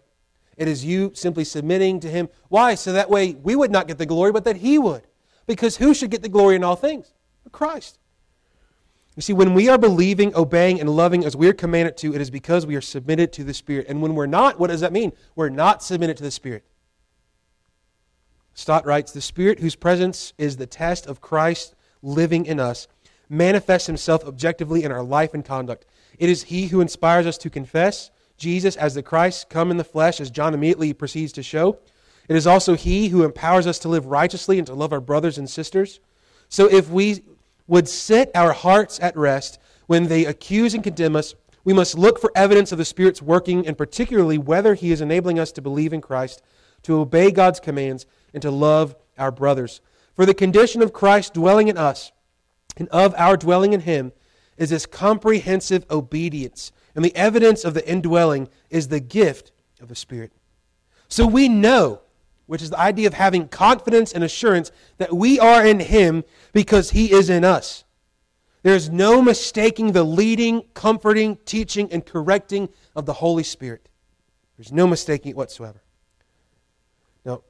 It 0.57 0.69
is 0.69 0.85
you 0.85 1.11
simply 1.13 1.43
submitting 1.43 1.99
to 1.99 2.09
Him. 2.09 2.29
Why? 2.47 2.75
So 2.75 2.93
that 2.93 3.09
way 3.09 3.33
we 3.33 3.55
would 3.55 3.71
not 3.71 3.87
get 3.87 3.97
the 3.97 4.05
glory, 4.05 4.31
but 4.31 4.45
that 4.45 4.57
He 4.57 4.77
would. 4.77 5.05
Because 5.47 5.77
who 5.77 5.93
should 5.93 6.11
get 6.11 6.21
the 6.21 6.29
glory 6.29 6.55
in 6.55 6.63
all 6.63 6.75
things? 6.75 7.13
Christ. 7.51 7.99
You 9.15 9.21
see, 9.21 9.33
when 9.33 9.53
we 9.53 9.69
are 9.69 9.77
believing, 9.77 10.35
obeying, 10.35 10.79
and 10.81 10.89
loving 10.89 11.23
as 11.23 11.37
we 11.37 11.47
are 11.47 11.53
commanded 11.53 11.95
to, 11.97 12.13
it 12.13 12.19
is 12.19 12.29
because 12.29 12.65
we 12.65 12.75
are 12.75 12.81
submitted 12.81 13.31
to 13.33 13.43
the 13.43 13.53
Spirit. 13.53 13.85
And 13.87 14.01
when 14.01 14.13
we're 14.13 14.25
not, 14.25 14.59
what 14.59 14.69
does 14.69 14.81
that 14.81 14.91
mean? 14.91 15.13
We're 15.35 15.49
not 15.49 15.81
submitted 15.81 16.17
to 16.17 16.23
the 16.23 16.31
Spirit. 16.31 16.65
Stott 18.53 18.85
writes 18.85 19.11
The 19.11 19.21
Spirit, 19.21 19.59
whose 19.59 19.75
presence 19.75 20.33
is 20.37 20.57
the 20.57 20.65
test 20.65 21.07
of 21.07 21.21
Christ 21.21 21.75
living 22.01 22.45
in 22.45 22.59
us, 22.59 22.87
manifests 23.29 23.87
himself 23.87 24.23
objectively 24.25 24.83
in 24.83 24.91
our 24.91 25.03
life 25.03 25.33
and 25.33 25.45
conduct. 25.45 25.85
It 26.17 26.29
is 26.29 26.43
He 26.43 26.67
who 26.67 26.81
inspires 26.81 27.25
us 27.25 27.37
to 27.39 27.49
confess 27.49 28.11
Jesus 28.37 28.75
as 28.75 28.95
the 28.95 29.03
Christ 29.03 29.49
come 29.49 29.71
in 29.71 29.77
the 29.77 29.83
flesh, 29.83 30.19
as 30.19 30.29
John 30.29 30.53
immediately 30.53 30.93
proceeds 30.93 31.31
to 31.33 31.43
show. 31.43 31.79
It 32.27 32.35
is 32.35 32.47
also 32.47 32.75
He 32.75 33.09
who 33.09 33.23
empowers 33.23 33.67
us 33.67 33.79
to 33.79 33.89
live 33.89 34.07
righteously 34.07 34.57
and 34.57 34.67
to 34.67 34.73
love 34.73 34.93
our 34.93 35.01
brothers 35.01 35.37
and 35.37 35.49
sisters. 35.49 35.99
So 36.49 36.69
if 36.69 36.89
we 36.89 37.23
would 37.67 37.87
set 37.87 38.31
our 38.35 38.53
hearts 38.53 38.99
at 38.99 39.17
rest 39.17 39.59
when 39.87 40.07
they 40.07 40.25
accuse 40.25 40.73
and 40.73 40.83
condemn 40.83 41.15
us, 41.15 41.35
we 41.63 41.73
must 41.73 41.97
look 41.97 42.19
for 42.19 42.31
evidence 42.35 42.71
of 42.71 42.77
the 42.77 42.85
Spirit's 42.85 43.21
working, 43.21 43.65
and 43.65 43.77
particularly 43.77 44.37
whether 44.37 44.75
He 44.75 44.91
is 44.91 45.01
enabling 45.01 45.39
us 45.39 45.51
to 45.53 45.61
believe 45.61 45.93
in 45.93 46.01
Christ, 46.01 46.41
to 46.83 46.99
obey 46.99 47.31
God's 47.31 47.59
commands, 47.59 48.05
and 48.33 48.41
to 48.41 48.51
love 48.51 48.95
our 49.17 49.31
brothers. 49.31 49.81
For 50.13 50.25
the 50.25 50.33
condition 50.33 50.81
of 50.81 50.93
Christ 50.93 51.33
dwelling 51.33 51.67
in 51.67 51.77
us 51.77 52.11
and 52.77 52.87
of 52.89 53.15
our 53.17 53.35
dwelling 53.35 53.73
in 53.73 53.81
Him 53.81 54.11
is 54.57 54.69
this 54.69 54.85
comprehensive 54.85 55.85
obedience. 55.89 56.71
And 56.95 57.03
the 57.03 57.15
evidence 57.15 57.65
of 57.65 57.73
the 57.73 57.87
indwelling 57.87 58.47
is 58.69 58.87
the 58.87 58.99
gift 58.99 59.51
of 59.81 59.89
the 59.89 59.95
Spirit. 59.95 60.31
So 61.07 61.25
we 61.27 61.49
know, 61.49 62.01
which 62.47 62.61
is 62.61 62.69
the 62.69 62.79
idea 62.79 63.07
of 63.07 63.13
having 63.13 63.47
confidence 63.47 64.13
and 64.13 64.23
assurance, 64.23 64.71
that 64.97 65.13
we 65.13 65.39
are 65.39 65.65
in 65.65 65.79
Him 65.79 66.23
because 66.53 66.91
He 66.91 67.11
is 67.11 67.29
in 67.29 67.43
us. 67.43 67.83
There's 68.63 68.89
no 68.89 69.21
mistaking 69.21 69.91
the 69.91 70.03
leading, 70.03 70.63
comforting, 70.73 71.37
teaching, 71.45 71.91
and 71.91 72.05
correcting 72.05 72.69
of 72.95 73.05
the 73.05 73.13
Holy 73.13 73.43
Spirit. 73.43 73.89
There's 74.57 74.71
no 74.71 74.87
mistaking 74.87 75.31
it 75.31 75.37
whatsoever. 75.37 75.81
Now, 77.25 77.43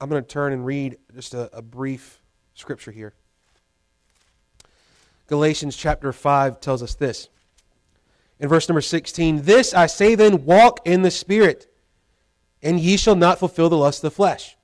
I'm 0.00 0.08
going 0.08 0.22
to 0.22 0.28
turn 0.28 0.52
and 0.52 0.64
read 0.64 0.98
just 1.14 1.34
a, 1.34 1.56
a 1.56 1.62
brief 1.62 2.20
scripture 2.54 2.90
here. 2.90 3.14
Galatians 5.26 5.76
chapter 5.76 6.12
5 6.12 6.60
tells 6.60 6.82
us 6.82 6.94
this. 6.94 7.28
In 8.38 8.48
verse 8.48 8.68
number 8.68 8.80
16, 8.80 9.42
This 9.42 9.74
I 9.74 9.86
say 9.86 10.14
then, 10.14 10.44
walk 10.44 10.80
in 10.84 11.02
the 11.02 11.10
Spirit, 11.10 11.66
and 12.62 12.80
ye 12.80 12.96
shall 12.96 13.16
not 13.16 13.38
fulfill 13.38 13.68
the 13.68 13.76
lust 13.76 13.98
of 13.98 14.10
the 14.10 14.16
flesh. 14.16 14.56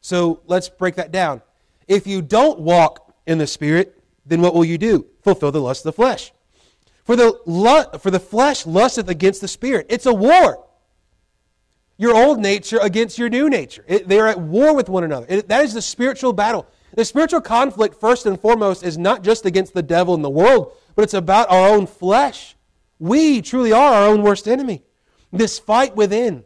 So 0.00 0.42
let's 0.46 0.68
break 0.68 0.96
that 0.96 1.12
down. 1.12 1.42
If 1.88 2.06
you 2.06 2.22
don't 2.22 2.60
walk 2.60 3.14
in 3.26 3.38
the 3.38 3.46
Spirit, 3.46 3.98
then 4.26 4.40
what 4.40 4.54
will 4.54 4.64
you 4.64 4.78
do? 4.78 5.06
Fulfill 5.22 5.52
the 5.52 5.60
lust 5.60 5.86
of 5.86 5.94
the 5.94 5.96
flesh. 5.96 6.32
For 7.04 7.16
the, 7.16 7.98
for 8.00 8.10
the 8.10 8.20
flesh 8.20 8.66
lusteth 8.66 9.08
against 9.08 9.40
the 9.40 9.48
Spirit. 9.48 9.86
It's 9.88 10.06
a 10.06 10.14
war. 10.14 10.64
Your 11.98 12.16
old 12.16 12.40
nature 12.40 12.78
against 12.80 13.18
your 13.18 13.28
new 13.28 13.48
nature. 13.48 13.84
It, 13.86 14.08
they 14.08 14.18
are 14.18 14.28
at 14.28 14.40
war 14.40 14.74
with 14.74 14.88
one 14.88 15.04
another. 15.04 15.26
It, 15.28 15.48
that 15.48 15.64
is 15.64 15.74
the 15.74 15.82
spiritual 15.82 16.32
battle. 16.32 16.66
The 16.94 17.04
spiritual 17.04 17.40
conflict, 17.40 17.98
first 17.98 18.26
and 18.26 18.38
foremost, 18.40 18.82
is 18.82 18.98
not 18.98 19.22
just 19.22 19.46
against 19.46 19.72
the 19.72 19.82
devil 19.82 20.14
and 20.14 20.24
the 20.24 20.30
world, 20.30 20.72
but 20.94 21.02
it's 21.02 21.14
about 21.14 21.50
our 21.50 21.68
own 21.68 21.86
flesh. 21.86 22.56
We 22.98 23.40
truly 23.40 23.72
are 23.72 23.94
our 23.94 24.08
own 24.08 24.22
worst 24.22 24.46
enemy. 24.46 24.84
This 25.32 25.58
fight 25.58 25.96
within. 25.96 26.44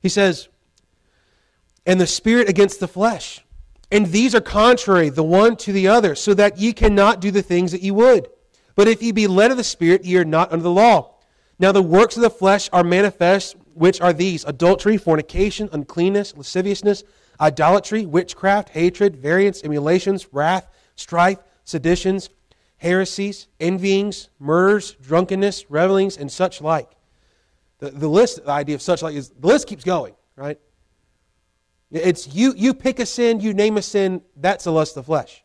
He 0.00 0.08
says, 0.08 0.48
and 1.86 2.00
the 2.00 2.06
spirit 2.06 2.48
against 2.48 2.80
the 2.80 2.88
flesh. 2.88 3.44
And 3.90 4.06
these 4.06 4.34
are 4.34 4.40
contrary, 4.40 5.08
the 5.08 5.22
one 5.22 5.56
to 5.56 5.72
the 5.72 5.88
other, 5.88 6.14
so 6.14 6.34
that 6.34 6.58
ye 6.58 6.72
cannot 6.72 7.20
do 7.20 7.30
the 7.30 7.42
things 7.42 7.72
that 7.72 7.82
ye 7.82 7.90
would. 7.90 8.28
But 8.74 8.86
if 8.86 9.02
ye 9.02 9.12
be 9.12 9.26
led 9.26 9.50
of 9.50 9.56
the 9.56 9.64
Spirit, 9.64 10.04
ye 10.04 10.18
are 10.18 10.24
not 10.24 10.52
under 10.52 10.62
the 10.62 10.70
law. 10.70 11.14
Now 11.58 11.72
the 11.72 11.82
works 11.82 12.16
of 12.16 12.22
the 12.22 12.30
flesh 12.30 12.68
are 12.72 12.84
manifest, 12.84 13.56
which 13.74 14.00
are 14.00 14.12
these 14.12 14.44
adultery, 14.44 14.96
fornication, 14.96 15.68
uncleanness, 15.72 16.36
lasciviousness 16.36 17.02
idolatry, 17.40 18.04
witchcraft, 18.04 18.70
hatred, 18.70 19.16
variance, 19.16 19.62
emulations, 19.62 20.32
wrath, 20.32 20.68
strife, 20.96 21.38
seditions, 21.64 22.30
heresies, 22.78 23.46
envyings, 23.60 24.28
murders, 24.38 24.96
drunkenness, 25.00 25.70
revelings, 25.70 26.16
and 26.16 26.30
such 26.30 26.60
like. 26.60 26.90
The, 27.78 27.90
the 27.90 28.08
list, 28.08 28.44
the 28.44 28.50
idea 28.50 28.74
of 28.74 28.82
such 28.82 29.02
like 29.02 29.14
is 29.14 29.30
the 29.30 29.46
list 29.46 29.68
keeps 29.68 29.84
going, 29.84 30.14
right? 30.36 30.58
It's 31.90 32.34
you 32.34 32.54
you 32.56 32.74
pick 32.74 32.98
a 32.98 33.06
sin, 33.06 33.40
you 33.40 33.54
name 33.54 33.76
a 33.76 33.82
sin, 33.82 34.22
that's 34.36 34.64
the 34.64 34.72
lust 34.72 34.96
of 34.96 35.04
the 35.04 35.06
flesh. 35.06 35.42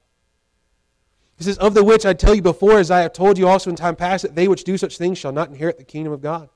He 1.37 1.43
says, 1.43 1.57
Of 1.57 1.73
the 1.73 1.83
which 1.83 2.05
I 2.05 2.13
tell 2.13 2.35
you 2.35 2.41
before, 2.41 2.79
as 2.79 2.91
I 2.91 3.01
have 3.01 3.13
told 3.13 3.37
you 3.37 3.47
also 3.47 3.69
in 3.69 3.75
time 3.75 3.95
past, 3.95 4.23
that 4.23 4.35
they 4.35 4.47
which 4.47 4.63
do 4.63 4.77
such 4.77 4.97
things 4.97 5.17
shall 5.17 5.31
not 5.31 5.49
inherit 5.49 5.77
the 5.77 5.83
kingdom 5.83 6.13
of 6.13 6.21
God. 6.21 6.49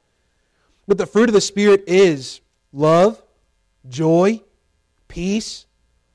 But 0.88 0.98
the 0.98 1.06
fruit 1.06 1.30
of 1.30 1.34
the 1.34 1.42
Spirit 1.42 1.84
is 1.88 2.42
love, 2.72 3.22
joy, 3.90 4.42
peace, 5.08 5.66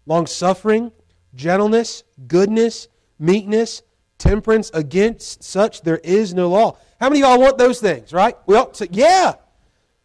long 0.06 0.26
suffering, 0.26 0.92
gentleness, 1.34 2.04
goodness, 2.26 2.88
meekness, 3.18 3.82
temperance. 4.18 4.70
Against 4.72 5.42
such 5.42 5.82
there 5.82 5.98
is 5.98 6.34
no 6.34 6.48
law. 6.50 6.78
How 7.00 7.08
many 7.08 7.22
of 7.22 7.28
y'all 7.28 7.40
want 7.40 7.58
those 7.58 7.80
things, 7.80 8.12
right? 8.12 8.36
Well, 8.46 8.72
say, 8.74 8.88
yeah, 8.90 9.34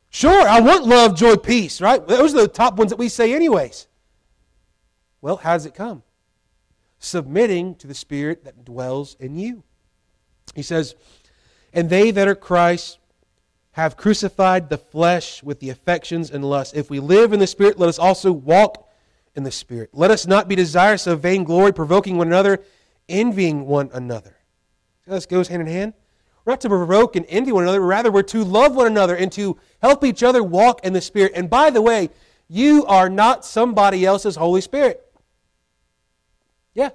sure, 0.09 0.47
I 0.47 0.59
want 0.59 0.85
love, 0.85 1.15
joy, 1.15 1.35
peace, 1.35 1.81
right? 1.81 2.05
Those 2.07 2.33
are 2.35 2.41
the 2.41 2.47
top 2.47 2.77
ones 2.77 2.91
that 2.91 2.97
we 2.97 3.09
say, 3.09 3.33
anyways. 3.33 3.87
Well, 5.21 5.37
how 5.37 5.53
does 5.53 5.65
it 5.65 5.73
come? 5.73 6.03
Submitting 6.99 7.75
to 7.75 7.87
the 7.87 7.93
Spirit 7.93 8.43
that 8.45 8.65
dwells 8.65 9.15
in 9.19 9.37
you. 9.37 9.63
He 10.55 10.61
says, 10.61 10.95
And 11.73 11.89
they 11.89 12.11
that 12.11 12.27
are 12.27 12.35
Christ 12.35 12.99
have 13.71 13.95
crucified 13.95 14.69
the 14.69 14.77
flesh 14.77 15.43
with 15.43 15.59
the 15.59 15.69
affections 15.69 16.31
and 16.31 16.43
lusts. 16.43 16.73
If 16.73 16.89
we 16.89 16.99
live 16.99 17.31
in 17.31 17.39
the 17.39 17.45
Spirit, 17.45 17.77
let 17.77 17.89
us 17.89 17.99
also 17.99 18.31
walk 18.31 18.89
in 19.35 19.43
the 19.43 19.51
Spirit. 19.51 19.91
Let 19.93 20.09
us 20.09 20.25
not 20.25 20.47
be 20.47 20.55
desirous 20.55 21.05
of 21.05 21.21
vainglory, 21.21 21.71
provoking 21.71 22.17
one 22.17 22.27
another, 22.27 22.63
envying 23.07 23.67
one 23.67 23.91
another. 23.93 24.35
This 25.05 25.27
goes 25.27 25.47
hand 25.47 25.61
in 25.61 25.67
hand. 25.67 25.93
We're 26.47 26.53
not 26.53 26.61
to 26.61 26.69
provoke 26.69 27.17
and 27.17 27.25
envy 27.27 27.51
one 27.51 27.63
another, 27.63 27.81
rather, 27.81 28.09
we're 28.09 28.21
to 28.21 28.41
love 28.41 28.73
one 28.73 28.87
another 28.87 29.17
and 29.17 29.29
to 29.33 29.57
help 29.81 30.05
each 30.05 30.23
other 30.23 30.41
walk 30.41 30.79
in 30.85 30.93
the 30.93 31.01
Spirit. 31.01 31.33
And 31.35 31.49
by 31.49 31.71
the 31.71 31.81
way, 31.81 32.09
you 32.47 32.85
are 32.85 33.09
not 33.09 33.43
somebody 33.43 34.05
else's 34.05 34.37
Holy 34.37 34.61
Spirit. 34.61 35.03
Yeah, 36.73 36.91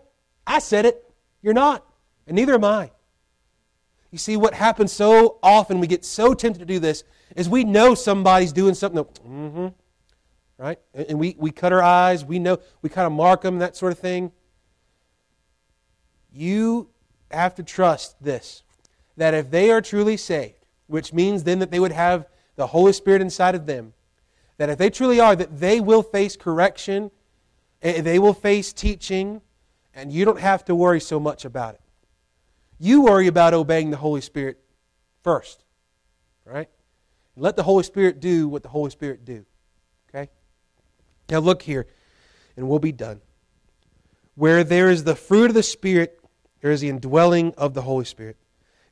I 0.46 0.58
said 0.58 0.86
it. 0.86 1.04
You're 1.42 1.52
not. 1.52 1.84
And 2.26 2.34
neither 2.34 2.54
am 2.54 2.64
I. 2.64 2.92
You 4.10 4.16
see, 4.16 4.38
what 4.38 4.54
happens 4.54 4.90
so 4.90 5.38
often, 5.42 5.80
we 5.80 5.86
get 5.86 6.06
so 6.06 6.32
tempted 6.32 6.60
to 6.60 6.64
do 6.64 6.78
this, 6.78 7.04
is 7.36 7.46
we 7.46 7.62
know 7.62 7.94
somebody's 7.94 8.54
doing 8.54 8.72
something 8.72 9.04
that, 9.04 9.22
mm-hmm, 9.22 9.66
right? 10.56 10.78
And 10.94 11.18
we, 11.18 11.36
we 11.38 11.50
cut 11.50 11.74
our 11.74 11.82
eyes, 11.82 12.24
we 12.24 12.38
know, 12.38 12.58
we 12.80 12.88
kind 12.88 13.06
of 13.06 13.12
mark 13.12 13.42
them, 13.42 13.58
that 13.58 13.76
sort 13.76 13.92
of 13.92 13.98
thing. 13.98 14.32
You 16.32 16.88
have 17.30 17.54
to 17.56 17.62
trust 17.62 18.16
this 18.24 18.62
that 19.16 19.34
if 19.34 19.50
they 19.50 19.70
are 19.70 19.80
truly 19.80 20.16
saved, 20.16 20.66
which 20.86 21.12
means 21.12 21.44
then 21.44 21.58
that 21.58 21.70
they 21.70 21.80
would 21.80 21.92
have 21.92 22.26
the 22.56 22.68
Holy 22.68 22.92
Spirit 22.92 23.22
inside 23.22 23.54
of 23.54 23.66
them, 23.66 23.94
that 24.58 24.68
if 24.68 24.78
they 24.78 24.90
truly 24.90 25.20
are, 25.20 25.34
that 25.34 25.58
they 25.58 25.80
will 25.80 26.02
face 26.02 26.36
correction, 26.36 27.10
eh, 27.82 28.00
they 28.00 28.18
will 28.18 28.34
face 28.34 28.72
teaching, 28.72 29.40
and 29.94 30.12
you 30.12 30.24
don't 30.24 30.40
have 30.40 30.64
to 30.66 30.74
worry 30.74 31.00
so 31.00 31.18
much 31.18 31.44
about 31.44 31.74
it. 31.74 31.80
You 32.78 33.02
worry 33.02 33.26
about 33.26 33.54
obeying 33.54 33.90
the 33.90 33.96
Holy 33.96 34.20
Spirit 34.20 34.58
first. 35.22 35.64
Right? 36.44 36.68
Let 37.36 37.56
the 37.56 37.62
Holy 37.62 37.84
Spirit 37.84 38.20
do 38.20 38.48
what 38.48 38.62
the 38.62 38.68
Holy 38.68 38.90
Spirit 38.90 39.24
do. 39.24 39.44
Okay? 40.08 40.30
Now 41.30 41.38
look 41.38 41.62
here, 41.62 41.86
and 42.56 42.68
we'll 42.68 42.78
be 42.78 42.92
done. 42.92 43.20
Where 44.34 44.64
there 44.64 44.90
is 44.90 45.04
the 45.04 45.14
fruit 45.14 45.46
of 45.46 45.54
the 45.54 45.62
Spirit, 45.62 46.18
there 46.60 46.70
is 46.70 46.80
the 46.80 46.88
indwelling 46.88 47.54
of 47.56 47.74
the 47.74 47.82
Holy 47.82 48.04
Spirit. 48.04 48.36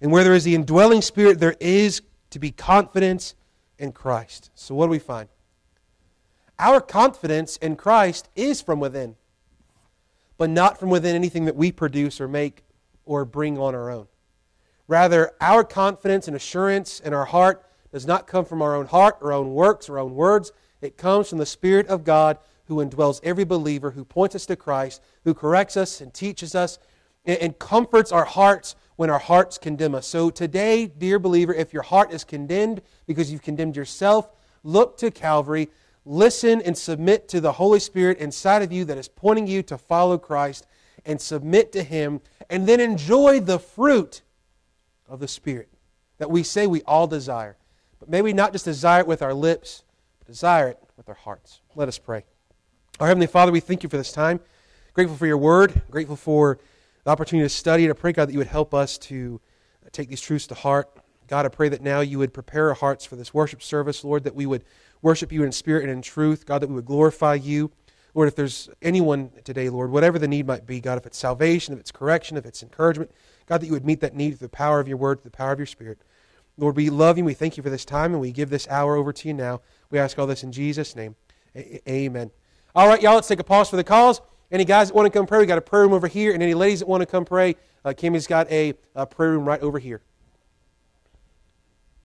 And 0.00 0.10
where 0.10 0.24
there 0.24 0.34
is 0.34 0.44
the 0.44 0.54
indwelling 0.54 1.02
Spirit, 1.02 1.40
there 1.40 1.56
is 1.60 2.02
to 2.30 2.38
be 2.38 2.50
confidence 2.50 3.34
in 3.78 3.92
Christ. 3.92 4.50
So 4.54 4.74
what 4.74 4.86
do 4.86 4.90
we 4.90 4.98
find? 4.98 5.28
Our 6.58 6.80
confidence 6.80 7.56
in 7.56 7.76
Christ 7.76 8.28
is 8.36 8.60
from 8.60 8.80
within, 8.80 9.16
but 10.36 10.50
not 10.50 10.78
from 10.78 10.90
within 10.90 11.16
anything 11.16 11.46
that 11.46 11.56
we 11.56 11.72
produce 11.72 12.20
or 12.20 12.28
make 12.28 12.62
or 13.04 13.24
bring 13.24 13.58
on 13.58 13.74
our 13.74 13.90
own. 13.90 14.06
Rather, 14.86 15.32
our 15.40 15.64
confidence 15.64 16.26
and 16.26 16.36
assurance 16.36 17.00
in 17.00 17.14
our 17.14 17.24
heart 17.24 17.64
does 17.92 18.06
not 18.06 18.26
come 18.26 18.44
from 18.44 18.60
our 18.60 18.74
own 18.74 18.86
heart, 18.86 19.18
our 19.22 19.32
own 19.32 19.54
works, 19.54 19.88
our 19.88 19.98
own 19.98 20.14
words. 20.14 20.52
It 20.80 20.96
comes 20.96 21.28
from 21.28 21.38
the 21.38 21.46
Spirit 21.46 21.86
of 21.88 22.04
God 22.04 22.38
who 22.66 22.76
indwells 22.76 23.20
every 23.22 23.44
believer, 23.44 23.90
who 23.92 24.04
points 24.04 24.34
us 24.34 24.46
to 24.46 24.56
Christ, 24.56 25.02
who 25.24 25.34
corrects 25.34 25.76
us 25.76 26.00
and 26.00 26.12
teaches 26.12 26.54
us 26.54 26.78
and 27.24 27.58
comforts 27.58 28.12
our 28.12 28.24
hearts 28.24 28.76
when 29.00 29.08
our 29.08 29.18
hearts 29.18 29.56
condemn 29.56 29.94
us. 29.94 30.06
So 30.06 30.28
today, 30.28 30.84
dear 30.84 31.18
believer, 31.18 31.54
if 31.54 31.72
your 31.72 31.82
heart 31.82 32.12
is 32.12 32.22
condemned 32.22 32.82
because 33.06 33.32
you've 33.32 33.40
condemned 33.40 33.74
yourself, 33.74 34.28
look 34.62 34.98
to 34.98 35.10
Calvary, 35.10 35.70
listen 36.04 36.60
and 36.60 36.76
submit 36.76 37.26
to 37.28 37.40
the 37.40 37.52
Holy 37.52 37.80
Spirit 37.80 38.18
inside 38.18 38.60
of 38.60 38.70
you 38.70 38.84
that 38.84 38.98
is 38.98 39.08
pointing 39.08 39.46
you 39.46 39.62
to 39.62 39.78
follow 39.78 40.18
Christ 40.18 40.66
and 41.06 41.18
submit 41.18 41.72
to 41.72 41.82
Him, 41.82 42.20
and 42.50 42.68
then 42.68 42.78
enjoy 42.78 43.40
the 43.40 43.58
fruit 43.58 44.20
of 45.08 45.18
the 45.18 45.28
Spirit 45.28 45.70
that 46.18 46.30
we 46.30 46.42
say 46.42 46.66
we 46.66 46.82
all 46.82 47.06
desire. 47.06 47.56
But 48.00 48.10
may 48.10 48.20
we 48.20 48.34
not 48.34 48.52
just 48.52 48.66
desire 48.66 49.00
it 49.00 49.06
with 49.06 49.22
our 49.22 49.32
lips, 49.32 49.82
but 50.18 50.28
desire 50.28 50.68
it 50.68 50.78
with 50.98 51.08
our 51.08 51.14
hearts. 51.14 51.62
Let 51.74 51.88
us 51.88 51.96
pray. 51.96 52.24
Our 53.00 53.06
Heavenly 53.06 53.28
Father, 53.28 53.50
we 53.50 53.60
thank 53.60 53.82
you 53.82 53.88
for 53.88 53.96
this 53.96 54.12
time. 54.12 54.40
Grateful 54.92 55.16
for 55.16 55.26
your 55.26 55.38
word, 55.38 55.80
grateful 55.90 56.16
for 56.16 56.58
the 57.04 57.10
opportunity 57.10 57.44
to 57.44 57.54
study, 57.54 57.86
and 57.86 57.96
pray, 57.96 58.12
God, 58.12 58.28
that 58.28 58.32
you 58.32 58.38
would 58.38 58.46
help 58.46 58.74
us 58.74 58.98
to 58.98 59.40
take 59.92 60.08
these 60.08 60.20
truths 60.20 60.46
to 60.48 60.54
heart. 60.54 60.88
God, 61.28 61.46
I 61.46 61.48
pray 61.48 61.68
that 61.68 61.80
now 61.80 62.00
you 62.00 62.18
would 62.18 62.34
prepare 62.34 62.68
our 62.68 62.74
hearts 62.74 63.04
for 63.04 63.16
this 63.16 63.32
worship 63.32 63.62
service, 63.62 64.04
Lord, 64.04 64.24
that 64.24 64.34
we 64.34 64.46
would 64.46 64.64
worship 65.00 65.32
you 65.32 65.44
in 65.44 65.52
spirit 65.52 65.84
and 65.84 65.92
in 65.92 66.02
truth. 66.02 66.44
God, 66.44 66.60
that 66.60 66.68
we 66.68 66.74
would 66.74 66.84
glorify 66.84 67.34
you. 67.34 67.70
Lord, 68.14 68.26
if 68.26 68.34
there's 68.34 68.68
anyone 68.82 69.30
today, 69.44 69.68
Lord, 69.68 69.90
whatever 69.90 70.18
the 70.18 70.26
need 70.26 70.46
might 70.46 70.66
be, 70.66 70.80
God, 70.80 70.98
if 70.98 71.06
it's 71.06 71.16
salvation, 71.16 71.72
if 71.72 71.80
it's 71.80 71.92
correction, 71.92 72.36
if 72.36 72.44
it's 72.44 72.62
encouragement, 72.62 73.12
God, 73.46 73.60
that 73.60 73.66
you 73.66 73.72
would 73.72 73.84
meet 73.84 74.00
that 74.00 74.14
need 74.14 74.30
through 74.30 74.48
the 74.48 74.48
power 74.48 74.80
of 74.80 74.88
your 74.88 74.96
word, 74.96 75.20
through 75.20 75.30
the 75.30 75.36
power 75.36 75.52
of 75.52 75.58
your 75.58 75.66
spirit. 75.66 76.00
Lord, 76.56 76.76
we 76.76 76.90
love 76.90 77.16
you. 77.16 77.24
We 77.24 77.34
thank 77.34 77.56
you 77.56 77.62
for 77.62 77.70
this 77.70 77.84
time, 77.84 78.12
and 78.12 78.20
we 78.20 78.32
give 78.32 78.50
this 78.50 78.66
hour 78.68 78.96
over 78.96 79.12
to 79.12 79.28
you 79.28 79.34
now. 79.34 79.60
We 79.90 79.98
ask 79.98 80.18
all 80.18 80.26
this 80.26 80.42
in 80.42 80.52
Jesus' 80.52 80.96
name. 80.96 81.14
A- 81.54 81.88
amen. 81.88 82.32
All 82.74 82.88
right, 82.88 83.00
y'all, 83.00 83.14
let's 83.14 83.28
take 83.28 83.40
a 83.40 83.44
pause 83.44 83.70
for 83.70 83.76
the 83.76 83.84
calls. 83.84 84.20
Any 84.52 84.64
guys 84.64 84.88
that 84.88 84.94
want 84.94 85.06
to 85.06 85.16
come 85.16 85.26
pray, 85.26 85.38
we 85.38 85.46
got 85.46 85.58
a 85.58 85.62
prayer 85.62 85.82
room 85.82 85.92
over 85.92 86.08
here, 86.08 86.32
and 86.32 86.42
any 86.42 86.54
ladies 86.54 86.80
that 86.80 86.88
want 86.88 87.02
to 87.02 87.06
come 87.06 87.24
pray, 87.24 87.54
uh, 87.84 87.92
Kimmy's 87.96 88.26
got 88.26 88.50
a, 88.50 88.74
a 88.96 89.06
prayer 89.06 89.30
room 89.30 89.44
right 89.44 89.60
over 89.60 89.78
here. 89.78 90.02